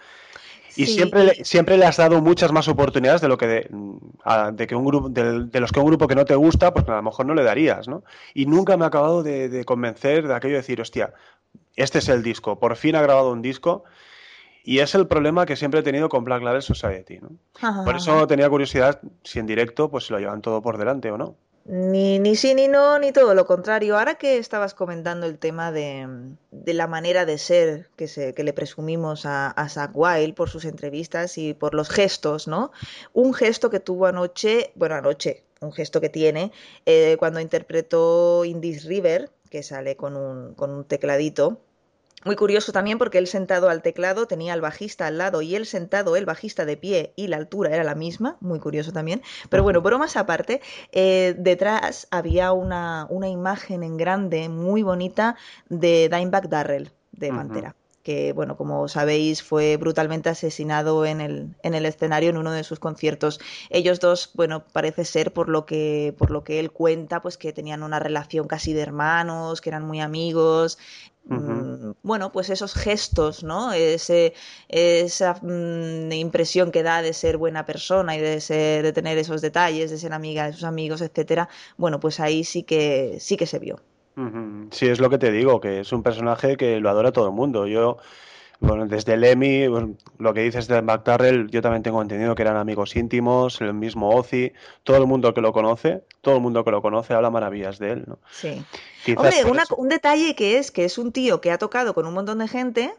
Y 0.75 0.85
siempre, 0.85 1.43
siempre 1.43 1.77
le 1.77 1.85
has 1.85 1.97
dado 1.97 2.21
muchas 2.21 2.51
más 2.51 2.67
oportunidades 2.67 3.21
de 3.21 3.27
lo 3.27 3.37
que 3.37 3.47
de, 3.47 4.67
que 4.67 4.75
un 4.75 4.85
grupo 4.85 5.09
de, 5.09 5.59
los 5.59 5.71
que 5.71 5.79
un 5.79 5.87
grupo 5.87 6.07
que 6.07 6.15
no 6.15 6.25
te 6.25 6.35
gusta, 6.35 6.73
pues 6.73 6.87
a 6.87 6.95
lo 6.95 7.03
mejor 7.03 7.25
no 7.25 7.33
le 7.33 7.43
darías, 7.43 7.87
¿no? 7.87 8.03
Y 8.33 8.45
nunca 8.45 8.77
me 8.77 8.85
ha 8.85 8.87
acabado 8.87 9.23
de, 9.23 9.65
convencer 9.65 10.27
de 10.27 10.33
aquello 10.33 10.53
de 10.53 10.59
decir, 10.59 10.79
hostia, 10.79 11.13
este 11.75 11.99
es 11.99 12.07
el 12.07 12.23
disco, 12.23 12.59
por 12.59 12.75
fin 12.75 12.95
ha 12.95 13.01
grabado 13.01 13.31
un 13.31 13.41
disco 13.41 13.83
y 14.69 14.81
es 14.81 14.93
el 14.93 15.07
problema 15.07 15.47
que 15.47 15.55
siempre 15.55 15.79
he 15.79 15.83
tenido 15.83 16.09
con 16.09 16.23
Black 16.23 16.43
Label 16.43 16.61
Society. 16.61 17.17
¿no? 17.19 17.83
por 17.83 17.95
eso 17.95 18.27
tenía 18.27 18.47
curiosidad 18.47 19.01
si 19.23 19.39
en 19.39 19.47
directo 19.47 19.89
pues 19.89 20.05
se 20.05 20.13
lo 20.13 20.19
llevan 20.19 20.43
todo 20.43 20.61
por 20.61 20.77
delante 20.77 21.09
o 21.09 21.17
no. 21.17 21.35
Ni, 21.65 22.19
ni 22.19 22.35
sí 22.35 22.53
ni 22.53 22.67
no, 22.67 22.99
ni 22.99 23.11
todo 23.11 23.33
lo 23.33 23.47
contrario. 23.47 23.97
Ahora 23.97 24.13
que 24.15 24.37
estabas 24.37 24.75
comentando 24.75 25.25
el 25.25 25.39
tema 25.39 25.71
de, 25.71 26.07
de 26.51 26.73
la 26.75 26.85
manera 26.85 27.25
de 27.25 27.39
ser 27.39 27.89
que, 27.95 28.07
se, 28.07 28.35
que 28.35 28.43
le 28.43 28.53
presumimos 28.53 29.25
a, 29.25 29.49
a 29.49 29.69
Zach 29.69 29.89
Wild 29.95 30.35
por 30.35 30.51
sus 30.51 30.65
entrevistas 30.65 31.39
y 31.39 31.55
por 31.55 31.73
los 31.73 31.89
gestos, 31.89 32.47
¿no? 32.47 32.71
Un 33.13 33.33
gesto 33.33 33.71
que 33.71 33.79
tuvo 33.79 34.05
anoche, 34.05 34.71
bueno, 34.75 34.93
anoche, 34.93 35.43
un 35.61 35.73
gesto 35.73 35.99
que 35.99 36.09
tiene, 36.09 36.51
eh, 36.85 37.17
cuando 37.17 37.39
interpretó 37.39 38.45
Indies 38.45 38.85
River, 38.85 39.31
que 39.49 39.63
sale 39.63 39.95
con 39.95 40.15
un, 40.15 40.53
con 40.53 40.69
un 40.69 40.83
tecladito, 40.83 41.59
muy 42.25 42.35
curioso 42.35 42.71
también 42.71 42.97
porque 42.97 43.17
él 43.17 43.27
sentado 43.27 43.69
al 43.69 43.81
teclado 43.81 44.27
tenía 44.27 44.53
al 44.53 44.61
bajista 44.61 45.07
al 45.07 45.17
lado 45.17 45.41
y 45.41 45.55
él 45.55 45.65
sentado, 45.65 46.15
el 46.15 46.25
bajista 46.25 46.65
de 46.65 46.77
pie 46.77 47.13
y 47.15 47.27
la 47.27 47.37
altura 47.37 47.73
era 47.73 47.83
la 47.83 47.95
misma, 47.95 48.37
muy 48.41 48.59
curioso 48.59 48.91
también. 48.91 49.21
Pero 49.49 49.63
bueno, 49.63 49.81
bromas 49.81 50.17
aparte, 50.17 50.61
eh, 50.91 51.35
detrás 51.37 52.07
había 52.11 52.51
una, 52.51 53.07
una, 53.09 53.29
imagen 53.29 53.83
en 53.83 53.97
grande 53.97 54.49
muy 54.49 54.81
bonita 54.81 55.35
de 55.69 56.09
Dimebag 56.09 56.49
Darrell 56.49 56.91
de 57.11 57.29
Pantera. 57.29 57.75
Que, 58.09 58.33
bueno, 58.33 58.57
como 58.57 58.87
sabéis, 58.87 59.43
fue 59.43 59.77
brutalmente 59.77 60.29
asesinado 60.29 61.05
en 61.05 61.21
el, 61.21 61.55
en 61.61 61.75
el 61.75 61.85
escenario 61.85 62.31
en 62.31 62.37
uno 62.37 62.51
de 62.51 62.63
sus 62.63 62.79
conciertos. 62.79 63.39
Ellos 63.69 63.99
dos, 63.99 64.31
bueno, 64.33 64.65
parece 64.73 65.05
ser 65.05 65.31
por 65.31 65.47
lo 65.47 65.65
que, 65.67 66.15
por 66.17 66.31
lo 66.31 66.43
que 66.43 66.59
él 66.59 66.71
cuenta, 66.71 67.21
pues 67.21 67.37
que 67.37 67.53
tenían 67.53 67.83
una 67.83 67.99
relación 67.99 68.47
casi 68.47 68.73
de 68.73 68.81
hermanos, 68.81 69.61
que 69.61 69.69
eran 69.69 69.85
muy 69.85 69.99
amigos, 70.01 70.79
Mm, 71.25 71.91
bueno, 72.01 72.31
pues 72.31 72.49
esos 72.49 72.73
gestos, 72.73 73.43
¿no? 73.43 73.71
Ese, 73.73 74.33
esa 74.67 75.35
mm, 75.41 76.11
impresión 76.13 76.71
que 76.71 76.81
da 76.83 77.01
de 77.03 77.13
ser 77.13 77.37
buena 77.37 77.65
persona 77.65 78.15
y 78.17 78.19
de, 78.19 78.41
ser, 78.41 78.83
de 78.83 78.93
tener 78.93 79.17
esos 79.19 79.41
detalles, 79.41 79.91
de 79.91 79.99
ser 79.99 80.13
amiga 80.13 80.47
de 80.47 80.53
sus 80.53 80.63
amigos, 80.63 81.01
etcétera, 81.01 81.47
bueno, 81.77 81.99
pues 81.99 82.19
ahí 82.19 82.43
sí 82.43 82.63
que, 82.63 83.17
sí 83.19 83.37
que 83.37 83.45
se 83.45 83.59
vio. 83.59 83.79
Sí, 84.71 84.87
es 84.87 84.99
lo 84.99 85.09
que 85.09 85.17
te 85.17 85.31
digo, 85.31 85.59
que 85.59 85.79
es 85.79 85.91
un 85.91 86.03
personaje 86.03 86.57
que 86.57 86.79
lo 86.79 86.89
adora 86.89 87.11
todo 87.11 87.27
el 87.27 87.33
mundo. 87.33 87.67
Yo 87.67 87.97
bueno, 88.61 88.85
desde 88.87 89.15
Lemmy, 89.15 89.67
lo 90.17 90.33
que 90.33 90.41
dices 90.41 90.67
de 90.67 90.81
McTarrell, 90.81 91.49
yo 91.49 91.61
también 91.61 91.81
tengo 91.81 92.01
entendido 92.01 92.35
que 92.35 92.41
eran 92.41 92.57
amigos 92.57 92.95
íntimos, 92.97 93.61
el 93.61 93.73
mismo 93.73 94.09
Ozzy, 94.09 94.51
todo 94.83 94.97
el 94.97 95.07
mundo 95.07 95.33
que 95.33 95.39
lo 95.39 95.53
conoce, 95.53 96.03
todo 96.19 96.35
el 96.35 96.41
mundo 96.41 96.65
que 96.65 96.71
lo 96.71 96.81
conoce 96.81 97.13
habla 97.13 97.29
maravillas 97.29 97.79
de 97.79 97.91
él, 97.91 98.03
¿no? 98.05 98.19
Sí. 98.31 98.61
Hombre, 99.15 99.45
un 99.77 99.87
detalle 99.87 100.35
que 100.35 100.57
es 100.57 100.71
que 100.71 100.83
es 100.83 100.97
un 100.97 101.13
tío 101.13 101.39
que 101.39 101.51
ha 101.51 101.57
tocado 101.57 101.93
con 101.93 102.05
un 102.05 102.13
montón 102.13 102.39
de 102.39 102.49
gente 102.49 102.93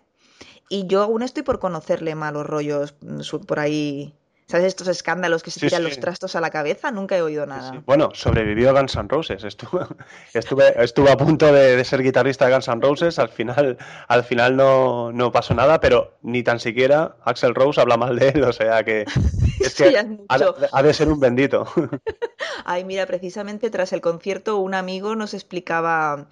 y 0.71 0.87
yo 0.87 1.03
aún 1.03 1.23
estoy 1.23 1.43
por 1.43 1.59
conocerle 1.59 2.14
malos 2.14 2.47
rollos 2.47 2.95
mm, 3.03 3.21
por 3.47 3.59
ahí 3.59 4.14
¿Sabes 4.51 4.66
estos 4.66 4.88
escándalos 4.88 5.44
que 5.44 5.53
se 5.53 5.61
tiran 5.61 5.84
los 5.84 6.01
trastos 6.01 6.34
a 6.34 6.40
la 6.40 6.51
cabeza? 6.51 6.90
Nunca 6.90 7.16
he 7.16 7.22
oído 7.22 7.46
nada. 7.46 7.84
Bueno, 7.86 8.11
sobrevivió 8.14 8.70
a 8.70 8.72
Guns 8.72 8.96
N' 8.96 9.07
Roses. 9.09 9.44
Estuve, 10.34 10.74
estuve, 10.74 11.11
a 11.12 11.16
punto 11.16 11.53
de, 11.53 11.84
ser 11.84 12.03
guitarrista 12.03 12.46
de 12.46 12.55
Guns 12.55 12.66
N' 12.66 12.80
Roses. 12.80 13.20
Al 13.20 13.28
final, 13.28 13.78
al 14.09 14.24
final 14.24 14.57
no, 14.57 15.12
no, 15.12 15.30
pasó 15.30 15.55
nada, 15.55 15.78
pero 15.78 16.18
ni 16.22 16.42
tan 16.42 16.59
siquiera 16.59 17.14
Axel 17.24 17.55
Rose 17.55 17.80
habla 17.80 17.96
mal 17.96 18.18
de 18.18 18.30
él. 18.30 18.42
O 18.42 18.53
sea 18.53 18.82
que, 18.82 19.05
es 19.61 19.76
que 19.76 19.96
ha, 20.28 20.82
de 20.82 20.94
ser 20.94 21.09
un 21.09 21.20
bendito. 21.20 21.68
Ay, 22.64 22.84
mira, 22.84 23.07
precisamente 23.07 23.70
tras 23.70 23.92
el 23.92 24.01
concierto 24.01 24.57
un 24.57 24.74
amigo 24.74 25.14
nos 25.14 25.32
explicaba 25.32 26.26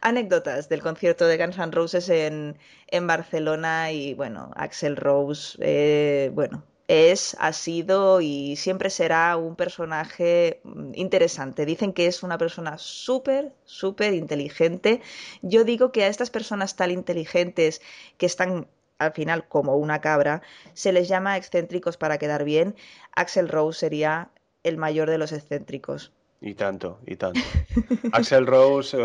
anécdotas 0.00 0.70
del 0.70 0.80
concierto 0.80 1.26
de 1.26 1.36
Guns 1.36 1.58
N' 1.58 1.72
Roses 1.72 2.08
en, 2.08 2.56
en 2.86 3.06
Barcelona 3.06 3.92
y 3.92 4.14
bueno, 4.14 4.52
Axel 4.56 4.96
Rose, 4.96 5.58
eh, 5.60 6.30
bueno, 6.32 6.64
es, 6.88 7.36
ha 7.38 7.52
sido 7.52 8.20
y 8.20 8.56
siempre 8.56 8.90
será 8.90 9.36
un 9.36 9.56
personaje 9.56 10.60
mm, 10.64 10.92
interesante. 10.94 11.66
Dicen 11.66 11.92
que 11.92 12.06
es 12.06 12.22
una 12.22 12.38
persona 12.38 12.78
súper, 12.78 13.52
súper 13.64 14.14
inteligente. 14.14 15.02
Yo 15.42 15.64
digo 15.64 15.92
que 15.92 16.04
a 16.04 16.08
estas 16.08 16.30
personas 16.30 16.76
tan 16.76 16.90
inteligentes 16.90 17.82
que 18.16 18.26
están 18.26 18.66
al 18.98 19.12
final 19.12 19.46
como 19.46 19.76
una 19.76 20.00
cabra, 20.00 20.42
se 20.74 20.92
les 20.92 21.08
llama 21.08 21.36
excéntricos 21.36 21.96
para 21.96 22.18
quedar 22.18 22.44
bien. 22.44 22.74
Axel 23.14 23.48
Rose 23.48 23.78
sería 23.78 24.30
el 24.64 24.76
mayor 24.76 25.08
de 25.08 25.18
los 25.18 25.30
excéntricos. 25.32 26.12
Y 26.40 26.54
tanto, 26.54 27.00
y 27.06 27.16
tanto. 27.16 27.40
Axel 28.12 28.46
Rose 28.46 28.96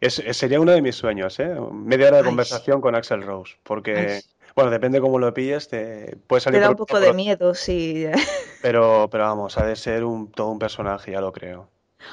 eh, 0.00 0.10
sería 0.10 0.60
uno 0.60 0.72
de 0.72 0.82
mis 0.82 0.96
sueños, 0.96 1.38
¿eh? 1.38 1.54
Media 1.72 2.08
hora 2.08 2.18
de 2.18 2.24
conversación 2.24 2.80
con 2.80 2.94
Axel 2.94 3.22
Rose, 3.22 3.56
porque, 3.62 4.22
bueno, 4.58 4.72
depende 4.72 5.00
cómo 5.00 5.20
lo 5.20 5.32
pilles, 5.32 5.68
te 5.68 6.16
puede 6.26 6.40
salir... 6.40 6.58
Te 6.58 6.64
da 6.64 6.70
un 6.70 6.76
poco 6.76 6.98
de 6.98 7.12
miedo, 7.12 7.54
sí. 7.54 8.06
Pero, 8.60 9.08
pero 9.08 9.22
vamos, 9.22 9.56
ha 9.56 9.64
de 9.64 9.76
ser 9.76 10.02
un, 10.02 10.32
todo 10.32 10.48
un 10.48 10.58
personaje, 10.58 11.12
ya 11.12 11.20
lo 11.20 11.30
creo. 11.30 11.68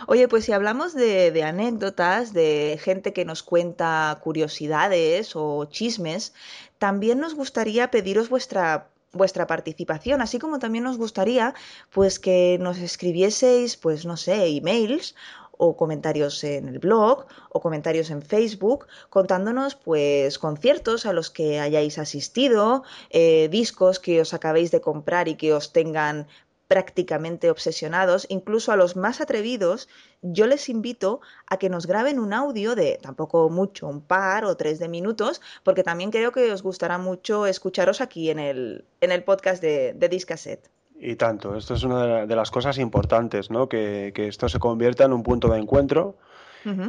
Oye, 0.05 0.27
pues 0.27 0.45
si 0.45 0.51
hablamos 0.51 0.93
de, 0.93 1.41
anécdotas, 1.43 2.33
de 2.33 2.79
gente 2.79 3.13
que 3.13 3.25
nos 3.25 3.41
cuenta 3.41 4.15
curiosidades 4.21 5.35
o 5.35 5.65
chismes, 5.65 6.35
también 6.77 7.19
nos 7.19 7.33
gustaría 7.33 7.89
pediros 7.89 8.29
vuestra 8.29 8.89
vuestra 9.11 9.47
participación, 9.47 10.21
así 10.21 10.37
como 10.39 10.59
también 10.59 10.83
nos 10.83 10.97
gustaría 10.97 11.55
pues 11.89 12.19
que 12.19 12.57
nos 12.59 12.77
escribieseis, 12.77 13.77
pues 13.77 14.05
no 14.05 14.17
sé, 14.17 14.45
emails 14.45 15.15
o 15.57 15.75
comentarios 15.75 16.43
en 16.43 16.67
el 16.67 16.79
blog 16.79 17.25
o 17.49 17.61
comentarios 17.61 18.09
en 18.09 18.21
Facebook 18.21 18.87
contándonos 19.09 19.75
pues 19.75 20.39
conciertos 20.39 21.05
a 21.05 21.13
los 21.13 21.29
que 21.29 21.59
hayáis 21.59 21.97
asistido, 21.97 22.83
eh, 23.09 23.47
discos 23.49 23.99
que 23.99 24.21
os 24.21 24.33
acabéis 24.33 24.71
de 24.71 24.81
comprar 24.81 25.27
y 25.27 25.35
que 25.35 25.53
os 25.53 25.71
tengan 25.71 26.27
prácticamente 26.67 27.49
obsesionados, 27.49 28.25
incluso 28.29 28.71
a 28.71 28.75
los 28.75 28.95
más 28.95 29.21
atrevidos, 29.21 29.87
yo 30.21 30.47
les 30.47 30.69
invito 30.69 31.21
a 31.47 31.57
que 31.57 31.69
nos 31.69 31.85
graben 31.85 32.19
un 32.19 32.33
audio 32.33 32.75
de 32.75 32.97
tampoco 33.01 33.49
mucho, 33.49 33.87
un 33.87 34.01
par 34.01 34.45
o 34.45 34.57
tres 34.57 34.79
de 34.79 34.87
minutos, 34.87 35.41
porque 35.63 35.83
también 35.83 36.11
creo 36.11 36.31
que 36.31 36.51
os 36.51 36.63
gustará 36.63 36.97
mucho 36.97 37.45
escucharos 37.45 38.01
aquí 38.01 38.29
en 38.31 38.39
el, 38.39 38.85
en 39.01 39.11
el 39.11 39.23
podcast 39.23 39.61
de, 39.61 39.93
de 39.93 40.09
Discaset. 40.09 40.74
Y 40.97 41.15
tanto, 41.15 41.55
esto 41.55 41.73
es 41.73 41.83
una 41.83 42.25
de 42.25 42.35
las 42.35 42.51
cosas 42.51 42.77
importantes, 42.77 43.51
¿no? 43.51 43.67
Que, 43.67 44.13
esto 44.15 44.49
se 44.49 44.59
convierta 44.59 45.03
en 45.03 45.13
un 45.13 45.23
punto 45.23 45.49
de 45.49 45.59
encuentro 45.59 46.15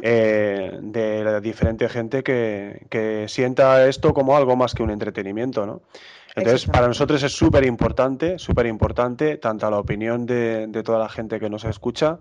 eh, 0.03 0.79
de 0.81 1.25
la 1.25 1.41
diferente 1.41 1.89
gente 1.89 2.23
que, 2.23 2.87
que 2.89 3.27
sienta 3.29 3.87
esto 3.87 4.15
como 4.15 4.37
algo 4.37 4.57
más 4.57 4.75
que 4.75 4.83
un 4.83 4.91
entretenimiento, 4.91 5.67
¿no? 5.67 5.83
Entonces, 6.37 6.67
para 6.67 6.87
nosotros 6.87 7.23
es 7.23 7.33
súper 7.33 7.65
importante, 7.65 8.39
súper 8.39 8.67
importante, 8.67 9.39
tanto 9.39 9.71
la 9.71 9.79
opinión 9.79 10.27
de, 10.27 10.69
toda 10.85 10.99
la 10.99 11.09
gente 11.09 11.41
que 11.41 11.49
nos 11.49 11.65
escucha 11.65 12.19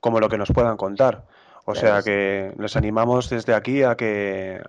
como 0.00 0.20
lo 0.20 0.28
que 0.28 0.36
nos 0.36 0.52
puedan 0.52 0.76
contar. 0.76 1.24
O 1.64 1.74
sea 1.74 2.02
que 2.02 2.52
les 2.58 2.76
animamos 2.76 3.30
desde 3.30 3.54
aquí 3.54 3.82
a 3.82 3.96
que 3.96 4.60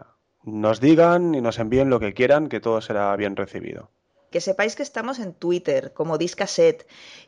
nos 0.44 0.80
digan 0.80 1.36
y 1.36 1.42
nos 1.42 1.60
envíen 1.60 1.90
lo 1.90 2.00
que 2.00 2.14
quieran, 2.14 2.48
que 2.48 2.62
todo 2.62 2.80
será 2.80 3.14
bien 3.18 3.36
recibido 3.36 3.90
que 4.36 4.42
sepáis 4.42 4.76
que 4.76 4.84
estamos 4.84 5.20
en 5.20 5.32
Twitter 5.32 5.94
como 5.94 6.18
Discaset, 6.18 6.86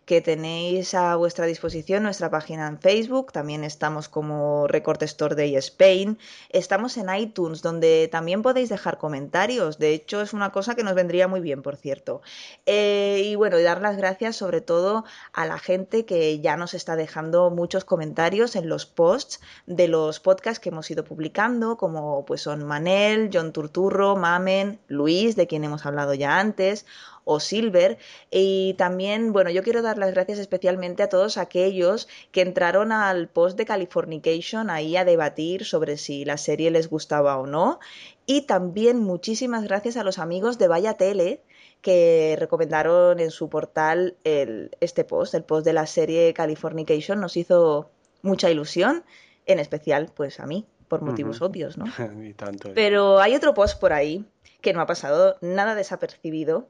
que 0.08 0.22
tenéis 0.22 0.94
a 0.94 1.18
vuestra 1.18 1.46
disposición 1.46 2.02
nuestra 2.02 2.32
página 2.32 2.66
en 2.68 2.80
Facebook, 2.80 3.34
también 3.34 3.66
estamos 3.66 4.08
como 4.08 4.66
Record 4.66 5.04
Store 5.04 5.36
Day 5.36 5.58
Spain, 5.58 6.18
estamos 6.50 6.96
en 6.96 7.14
iTunes, 7.14 7.62
donde 7.62 8.08
también 8.10 8.42
podéis 8.42 8.70
dejar 8.70 9.00
comentarios, 9.00 9.80
de 9.80 9.94
hecho 9.94 10.22
es 10.22 10.32
una 10.32 10.54
cosa 10.54 10.76
que 10.76 10.84
nos 10.86 10.96
vendría 10.96 11.28
muy 11.28 11.42
bien, 11.42 11.62
por 11.62 11.76
cierto. 11.76 12.22
Eh, 12.66 13.22
y 13.26 13.36
bueno, 13.36 13.60
dar 13.60 13.82
las 13.82 13.98
gracias 13.98 14.38
sobre 14.38 14.62
todo 14.62 15.04
a 15.34 15.46
la 15.46 15.60
gente 15.60 16.06
que 16.06 16.40
ya 16.40 16.56
nos 16.56 16.74
está 16.74 16.96
dejando 16.96 17.50
muchos 17.50 17.84
comentarios 17.84 18.56
en 18.56 18.70
los 18.70 18.86
posts 18.86 19.42
de 19.66 19.90
los 19.90 20.22
podcasts 20.22 20.62
que 20.62 20.70
hemos 20.70 20.90
ido 20.90 21.04
publicando, 21.04 21.76
como 21.76 22.24
pues 22.26 22.40
son 22.40 22.64
Manel, 22.64 23.30
John 23.34 23.52
Turturro, 23.52 24.16
Mamen, 24.16 24.80
Luis, 24.88 25.36
de 25.36 25.48
quien 25.48 25.66
hemos 25.66 25.86
hablado 25.86 26.14
ya 26.14 26.40
antes, 26.40 26.86
o 27.28 27.40
Silver. 27.40 27.98
Y 28.32 28.74
también, 28.76 29.34
bueno, 29.34 29.50
yo 29.52 29.62
quiero 29.62 29.82
dar 29.82 29.98
las 29.98 30.14
gracias 30.14 30.40
especialmente 30.40 31.04
a 31.04 31.10
todos 31.10 31.38
aquellos 31.38 32.08
que 32.32 32.42
entraron 32.42 32.92
al 32.92 33.28
post 33.28 33.58
de 33.58 33.66
Californication 33.66 34.70
ahí 34.70 34.96
a 34.96 35.06
debatir 35.06 35.66
sobre 35.66 35.98
si 35.98 36.26
la 36.26 36.38
serie 36.38 36.72
les 36.72 36.90
gustaba 36.90 37.38
o 37.38 37.46
no. 37.46 37.80
Y 38.26 38.42
también 38.42 39.00
muchísimas 39.00 39.64
gracias 39.64 39.98
a 39.98 40.04
los 40.04 40.18
amigos 40.18 40.58
de 40.58 40.68
Vaya 40.68 40.96
Tele 40.96 41.44
que 41.82 42.36
recomendaron 42.40 43.20
en 43.20 43.32
su 43.32 43.50
portal 43.50 44.16
el, 44.24 44.72
este 44.80 45.04
post, 45.04 45.36
el 45.36 45.44
post 45.44 45.66
de 45.66 45.74
la 45.74 45.86
serie 45.86 46.34
Californication. 46.34 47.20
Nos 47.20 47.38
hizo 47.38 47.92
mucha 48.22 48.50
ilusión, 48.50 49.04
en 49.46 49.60
especial 49.60 50.12
pues 50.16 50.40
a 50.40 50.46
mí, 50.46 50.66
por 50.88 51.02
motivos 51.02 51.42
obvios, 51.42 51.78
¿no? 51.78 51.86
Pero 52.76 53.20
hay 53.20 53.36
otro 53.36 53.54
post 53.54 53.80
por 53.80 53.94
ahí 53.94 54.26
que 54.62 54.74
no 54.74 54.82
ha 54.82 54.86
pasado 54.86 55.38
nada 55.42 55.76
desapercibido, 55.76 56.68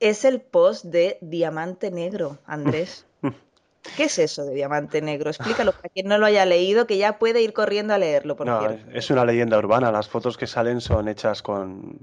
es 0.00 0.24
el 0.24 0.40
post 0.40 0.86
de 0.86 1.18
Diamante 1.20 1.90
Negro, 1.90 2.38
Andrés. 2.46 3.06
¿Qué 3.96 4.04
es 4.04 4.18
eso 4.18 4.44
de 4.44 4.54
Diamante 4.54 5.00
Negro? 5.00 5.30
Explícalo 5.30 5.72
para 5.72 5.88
quien 5.88 6.08
no 6.08 6.18
lo 6.18 6.26
haya 6.26 6.44
leído, 6.44 6.86
que 6.86 6.98
ya 6.98 7.18
puede 7.18 7.42
ir 7.42 7.52
corriendo 7.52 7.94
a 7.94 7.98
leerlo, 7.98 8.36
por 8.36 8.46
no, 8.46 8.68
Es 8.92 9.10
una 9.10 9.24
leyenda 9.24 9.56
urbana, 9.58 9.90
las 9.90 10.08
fotos 10.08 10.36
que 10.36 10.46
salen 10.46 10.80
son 10.80 11.08
hechas 11.08 11.42
con, 11.42 11.98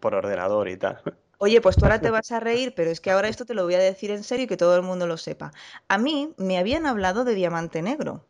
por 0.00 0.14
ordenador 0.14 0.68
y 0.68 0.76
tal. 0.76 1.00
Oye, 1.38 1.60
pues 1.60 1.76
tú 1.76 1.84
ahora 1.84 2.00
te 2.00 2.10
vas 2.10 2.32
a 2.32 2.40
reír, 2.40 2.74
pero 2.74 2.90
es 2.90 3.00
que 3.00 3.10
ahora 3.10 3.28
esto 3.28 3.44
te 3.44 3.54
lo 3.54 3.64
voy 3.64 3.74
a 3.74 3.78
decir 3.78 4.10
en 4.10 4.24
serio 4.24 4.44
y 4.44 4.48
que 4.48 4.56
todo 4.56 4.76
el 4.76 4.82
mundo 4.82 5.06
lo 5.06 5.16
sepa. 5.16 5.52
A 5.88 5.98
mí 5.98 6.34
me 6.36 6.58
habían 6.58 6.84
hablado 6.86 7.24
de 7.24 7.34
Diamante 7.34 7.80
Negro 7.80 8.24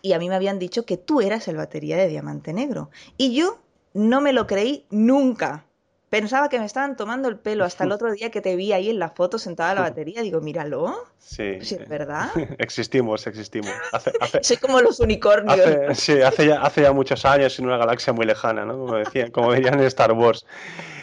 y 0.00 0.12
a 0.12 0.18
mí 0.18 0.28
me 0.28 0.36
habían 0.36 0.58
dicho 0.58 0.86
que 0.86 0.96
tú 0.96 1.20
eras 1.20 1.48
el 1.48 1.56
batería 1.56 1.96
de 1.96 2.08
Diamante 2.08 2.52
Negro. 2.52 2.90
Y 3.16 3.34
yo 3.34 3.58
no 3.92 4.20
me 4.20 4.32
lo 4.32 4.46
creí 4.46 4.86
nunca. 4.90 5.65
Pensaba 6.08 6.48
que 6.48 6.60
me 6.60 6.64
estaban 6.64 6.96
tomando 6.96 7.28
el 7.28 7.36
pelo 7.36 7.64
hasta 7.64 7.84
el 7.84 7.92
otro 7.92 8.12
día 8.12 8.30
que 8.30 8.40
te 8.40 8.54
vi 8.56 8.72
ahí 8.72 8.90
en 8.90 8.98
la 8.98 9.10
foto 9.10 9.38
sentada 9.38 9.70
en 9.70 9.76
la 9.76 9.82
batería. 9.82 10.22
Digo, 10.22 10.40
míralo. 10.40 10.94
Sí. 11.18 11.42
es 11.60 11.72
eh, 11.72 11.84
verdad. 11.88 12.30
existimos, 12.58 13.26
existimos. 13.26 13.72
Soy 14.42 14.56
como 14.58 14.80
los 14.80 15.00
unicornios. 15.00 15.98
sí, 15.98 16.20
hace 16.22 16.46
ya, 16.46 16.60
hace 16.60 16.82
ya 16.82 16.92
muchos 16.92 17.24
años 17.24 17.58
en 17.58 17.66
una 17.66 17.76
galaxia 17.76 18.12
muy 18.12 18.26
lejana, 18.26 18.64
¿no? 18.64 18.78
Como 18.78 18.94
decían, 18.96 19.30
como 19.30 19.48
verían 19.48 19.74
en 19.74 19.86
Star 19.86 20.12
Wars. 20.12 20.46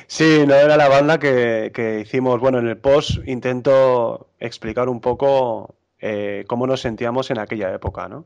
Sí, 0.08 0.44
no 0.48 0.56
era 0.56 0.78
la 0.78 0.90
banda 0.90 1.20
que, 1.20 2.00
hicimos. 2.02 2.40
Bueno, 2.40 2.60
en 2.60 2.68
el 2.68 2.78
post 2.78 3.18
intento 3.26 4.28
explicar 4.40 4.88
un 4.88 5.02
poco 5.02 5.76
eh, 6.00 6.46
cómo 6.48 6.68
nos 6.68 6.82
sentíamos 6.82 7.32
en 7.32 7.40
aquella 7.40 7.74
época, 7.74 8.08
¿no? 8.08 8.26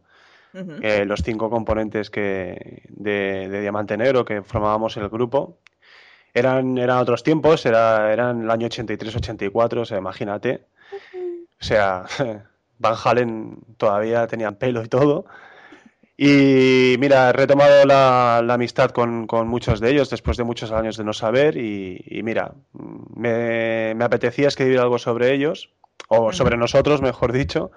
Eh, 0.82 1.06
los 1.06 1.22
cinco 1.24 1.52
componentes 1.52 2.10
que 2.10 2.82
de, 2.90 3.48
de, 3.48 3.62
Diamante 3.62 3.96
Negro 3.96 4.26
que 4.26 4.42
formábamos 4.42 4.98
el 4.98 5.08
grupo 5.08 5.60
eran, 6.38 6.78
eran 6.78 6.98
otros 7.00 7.24
tiempos, 7.24 7.66
era, 7.66 8.12
eran 8.14 8.44
el 8.44 8.52
año 8.52 8.68
83-84, 8.68 9.82
o 9.82 9.86
sea, 9.86 9.98
imagínate. 9.98 10.62
O 11.60 11.64
sea, 11.64 12.06
Van 12.80 12.96
Halen 13.04 13.58
todavía 13.78 14.28
tenían 14.28 14.56
pelo 14.56 14.84
y 14.84 14.88
todo. 14.88 15.26
Y 16.20 16.96
mira, 17.00 17.30
he 17.30 17.34
retomado 17.34 17.86
la, 17.86 18.38
amistad 18.38 18.90
con, 18.90 19.28
muchos 19.48 19.80
de 19.80 19.92
ellos 19.92 20.10
después 20.10 20.36
de 20.38 20.44
muchos 20.44 20.72
años 20.72 20.98
de 20.98 21.04
no 21.04 21.14
saber 21.14 21.58
y, 21.58 22.22
mira, 22.24 22.54
me, 22.74 23.94
me, 23.94 24.04
apetecía 24.04 24.48
escribir 24.48 24.80
algo 24.80 24.98
sobre 24.98 25.34
ellos 25.34 25.70
o 26.08 26.32
sobre 26.32 26.58
nosotros, 26.58 27.02
mejor 27.02 27.34
dicho, 27.34 27.72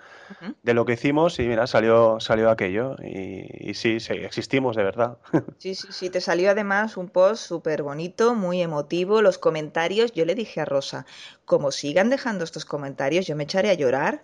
de 0.63 0.75
lo 0.75 0.85
que 0.85 0.93
hicimos 0.93 1.39
y 1.41 1.49
mira, 1.49 1.67
salió, 1.67 2.21
salió 2.21 2.51
aquello 2.51 2.95
y, 3.03 3.75
sí, 3.75 3.99
sí, 3.99 4.13
existimos 4.13 4.77
de 4.77 4.85
verdad. 4.85 5.19
Sí, 5.59 5.75
sí, 5.75 5.89
sí, 5.91 6.11
te 6.11 6.21
salió 6.21 6.51
además 6.51 6.97
un 6.97 7.09
post 7.09 7.45
súper 7.45 7.83
bonito, 7.83 8.35
muy 8.35 8.63
emotivo, 8.63 9.21
los 9.21 9.39
comentarios, 9.39 10.13
yo 10.13 10.25
le 10.25 10.35
dije 10.35 10.61
a 10.61 10.65
Rosa, 10.65 11.07
como 11.45 11.73
sigan 11.73 12.09
dejando 12.09 12.45
estos 12.45 12.65
comentarios, 12.65 13.27
yo 13.27 13.37
me 13.37 13.45
echaré 13.45 13.71
a 13.71 13.75
llorar. 13.75 14.23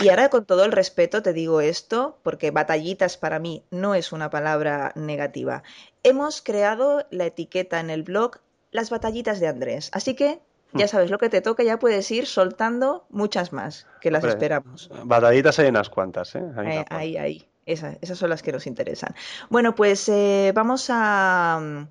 Y 0.00 0.08
ahora 0.08 0.30
con 0.30 0.44
todo 0.46 0.64
el 0.64 0.72
respeto 0.72 1.22
te 1.22 1.32
digo 1.32 1.60
esto, 1.60 2.18
porque 2.22 2.50
batallitas 2.50 3.16
para 3.16 3.38
mí 3.38 3.64
no 3.70 3.94
es 3.94 4.10
una 4.10 4.30
palabra 4.30 4.92
negativa. 4.96 5.62
Hemos 6.02 6.42
creado 6.42 7.06
la 7.10 7.26
etiqueta 7.26 7.78
en 7.78 7.90
el 7.90 8.02
blog 8.02 8.40
Las 8.72 8.90
batallitas 8.90 9.38
de 9.38 9.48
Andrés, 9.48 9.90
así 9.92 10.14
que 10.14 10.40
ya 10.76 10.88
sabes 10.88 11.10
lo 11.10 11.18
que 11.18 11.28
te 11.28 11.40
toca, 11.40 11.62
ya 11.62 11.78
puedes 11.78 12.10
ir 12.10 12.26
soltando 12.26 13.06
muchas 13.10 13.52
más, 13.52 13.86
que 14.00 14.10
las 14.10 14.24
esperamos. 14.24 14.90
Batallitas 15.04 15.58
hay 15.58 15.68
unas 15.68 15.90
cuantas, 15.90 16.34
¿eh? 16.34 16.44
Ahí, 16.56 16.84
ahí, 16.90 17.16
ahí. 17.16 17.48
Esas, 17.66 17.98
son 18.16 18.30
las 18.30 18.42
que 18.42 18.52
nos 18.52 18.68
interesan. 18.68 19.14
Bueno, 19.50 19.74
pues 19.74 20.08
eh, 20.08 20.52
vamos 20.54 20.86
a, 20.88 21.86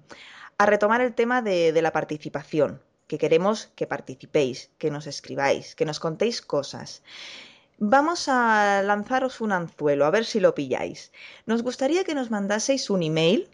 a, 0.58 0.66
retomar 0.66 1.02
el 1.02 1.14
tema 1.14 1.42
de, 1.42 1.74
de 1.74 1.82
la 1.82 1.92
participación, 1.92 2.82
que 3.08 3.18
queremos 3.18 3.72
que 3.76 3.86
participéis, 3.86 4.72
que 4.78 4.90
nos 4.90 5.06
escribáis, 5.06 5.76
que 5.76 5.84
nos 5.84 6.00
contéis 6.00 6.42
cosas. 6.42 7.04
Vamos 7.78 8.30
a 8.30 8.82
lanzaros 8.84 9.42
un 9.42 9.52
anzuelo, 9.52 10.06
a 10.06 10.12
ver 10.12 10.24
si 10.24 10.40
lo 10.40 10.56
pilláis. 10.56 11.12
Nos 11.46 11.62
gustaría 11.62 12.06
que 12.06 12.16
nos 12.16 12.32
mandaseis 12.32 12.90
un 12.90 13.04
email 13.04 13.50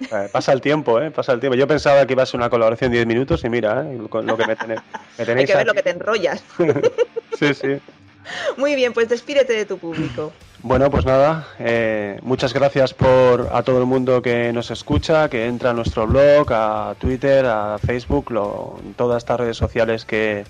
Eh, 0.00 0.28
pasa 0.30 0.52
el 0.52 0.60
tiempo, 0.60 1.00
¿eh? 1.00 1.10
Pasa 1.10 1.32
el 1.32 1.40
tiempo. 1.40 1.56
Yo 1.56 1.66
pensaba 1.66 2.06
que 2.06 2.12
iba 2.12 2.22
a 2.22 2.26
ser 2.26 2.38
una 2.38 2.50
colaboración 2.50 2.90
de 2.90 2.98
10 2.98 3.06
minutos 3.06 3.44
y 3.44 3.48
mira, 3.48 3.84
¿eh? 3.86 3.98
Con 4.08 4.26
lo 4.26 4.36
que 4.36 4.46
me, 4.46 4.56
tenéis. 4.56 4.80
Hay 5.18 5.46
que 5.46 5.56
ver 5.56 5.66
lo 5.66 5.74
que 5.74 5.82
te 5.82 5.90
enrollas. 5.90 6.42
sí, 7.38 7.54
sí. 7.54 7.80
Muy 8.56 8.74
bien, 8.74 8.92
pues 8.92 9.08
despídete 9.08 9.52
de 9.52 9.64
tu 9.64 9.78
público. 9.78 10.32
Bueno, 10.62 10.90
pues 10.90 11.04
nada, 11.04 11.46
eh, 11.58 12.18
muchas 12.22 12.52
gracias 12.52 12.92
por 12.94 13.50
a 13.52 13.62
todo 13.62 13.78
el 13.78 13.86
mundo 13.86 14.22
que 14.22 14.52
nos 14.52 14.70
escucha, 14.70 15.28
que 15.28 15.46
entra 15.46 15.70
a 15.70 15.74
nuestro 15.74 16.06
blog, 16.06 16.52
a 16.52 16.94
Twitter, 16.98 17.46
a 17.46 17.78
Facebook, 17.78 18.30
lo, 18.30 18.80
todas 18.96 19.18
estas 19.18 19.38
redes 19.38 19.56
sociales 19.56 20.04
que, 20.04 20.44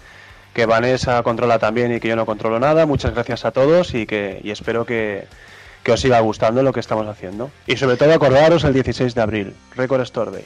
que 0.54 0.64
Vanessa 0.64 1.22
controla 1.22 1.58
también 1.58 1.94
y 1.94 2.00
que 2.00 2.08
yo 2.08 2.16
no 2.16 2.24
controlo 2.24 2.58
nada. 2.58 2.86
Muchas 2.86 3.12
gracias 3.12 3.44
a 3.44 3.50
todos 3.50 3.94
y 3.94 4.06
que 4.06 4.40
y 4.42 4.50
espero 4.50 4.86
que, 4.86 5.26
que 5.86 5.92
os 5.92 6.00
siga 6.00 6.18
gustando 6.18 6.64
lo 6.64 6.72
que 6.72 6.80
estamos 6.80 7.06
haciendo. 7.06 7.48
Y 7.64 7.76
sobre 7.76 7.96
todo 7.96 8.12
acordaros 8.12 8.64
el 8.64 8.72
16 8.72 9.14
de 9.14 9.20
abril, 9.22 9.54
Record 9.76 10.00
Store 10.00 10.32
Day. 10.32 10.42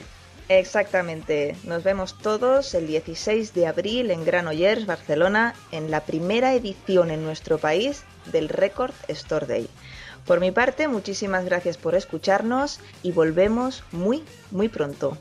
Exactamente. 0.49 1.55
Nos 1.63 1.83
vemos 1.83 2.15
todos 2.15 2.75
el 2.75 2.85
16 2.85 3.55
de 3.55 3.65
abril 3.65 4.11
en 4.11 4.23
Granollers, 4.23 4.85
Barcelona, 4.85 5.55
en 5.71 5.89
la 5.89 6.01
primera 6.01 6.53
edición 6.53 7.09
en 7.09 7.23
nuestro 7.23 7.57
país 7.57 8.03
del 8.31 8.49
Record 8.49 8.93
Store 9.07 9.47
Day. 9.47 9.67
Por 10.27 10.39
mi 10.39 10.51
parte, 10.51 10.87
muchísimas 10.87 11.43
gracias 11.43 11.77
por 11.77 11.95
escucharnos 11.95 12.79
y 13.01 13.11
volvemos 13.11 13.83
muy, 13.91 14.23
muy 14.51 14.69
pronto. 14.69 15.17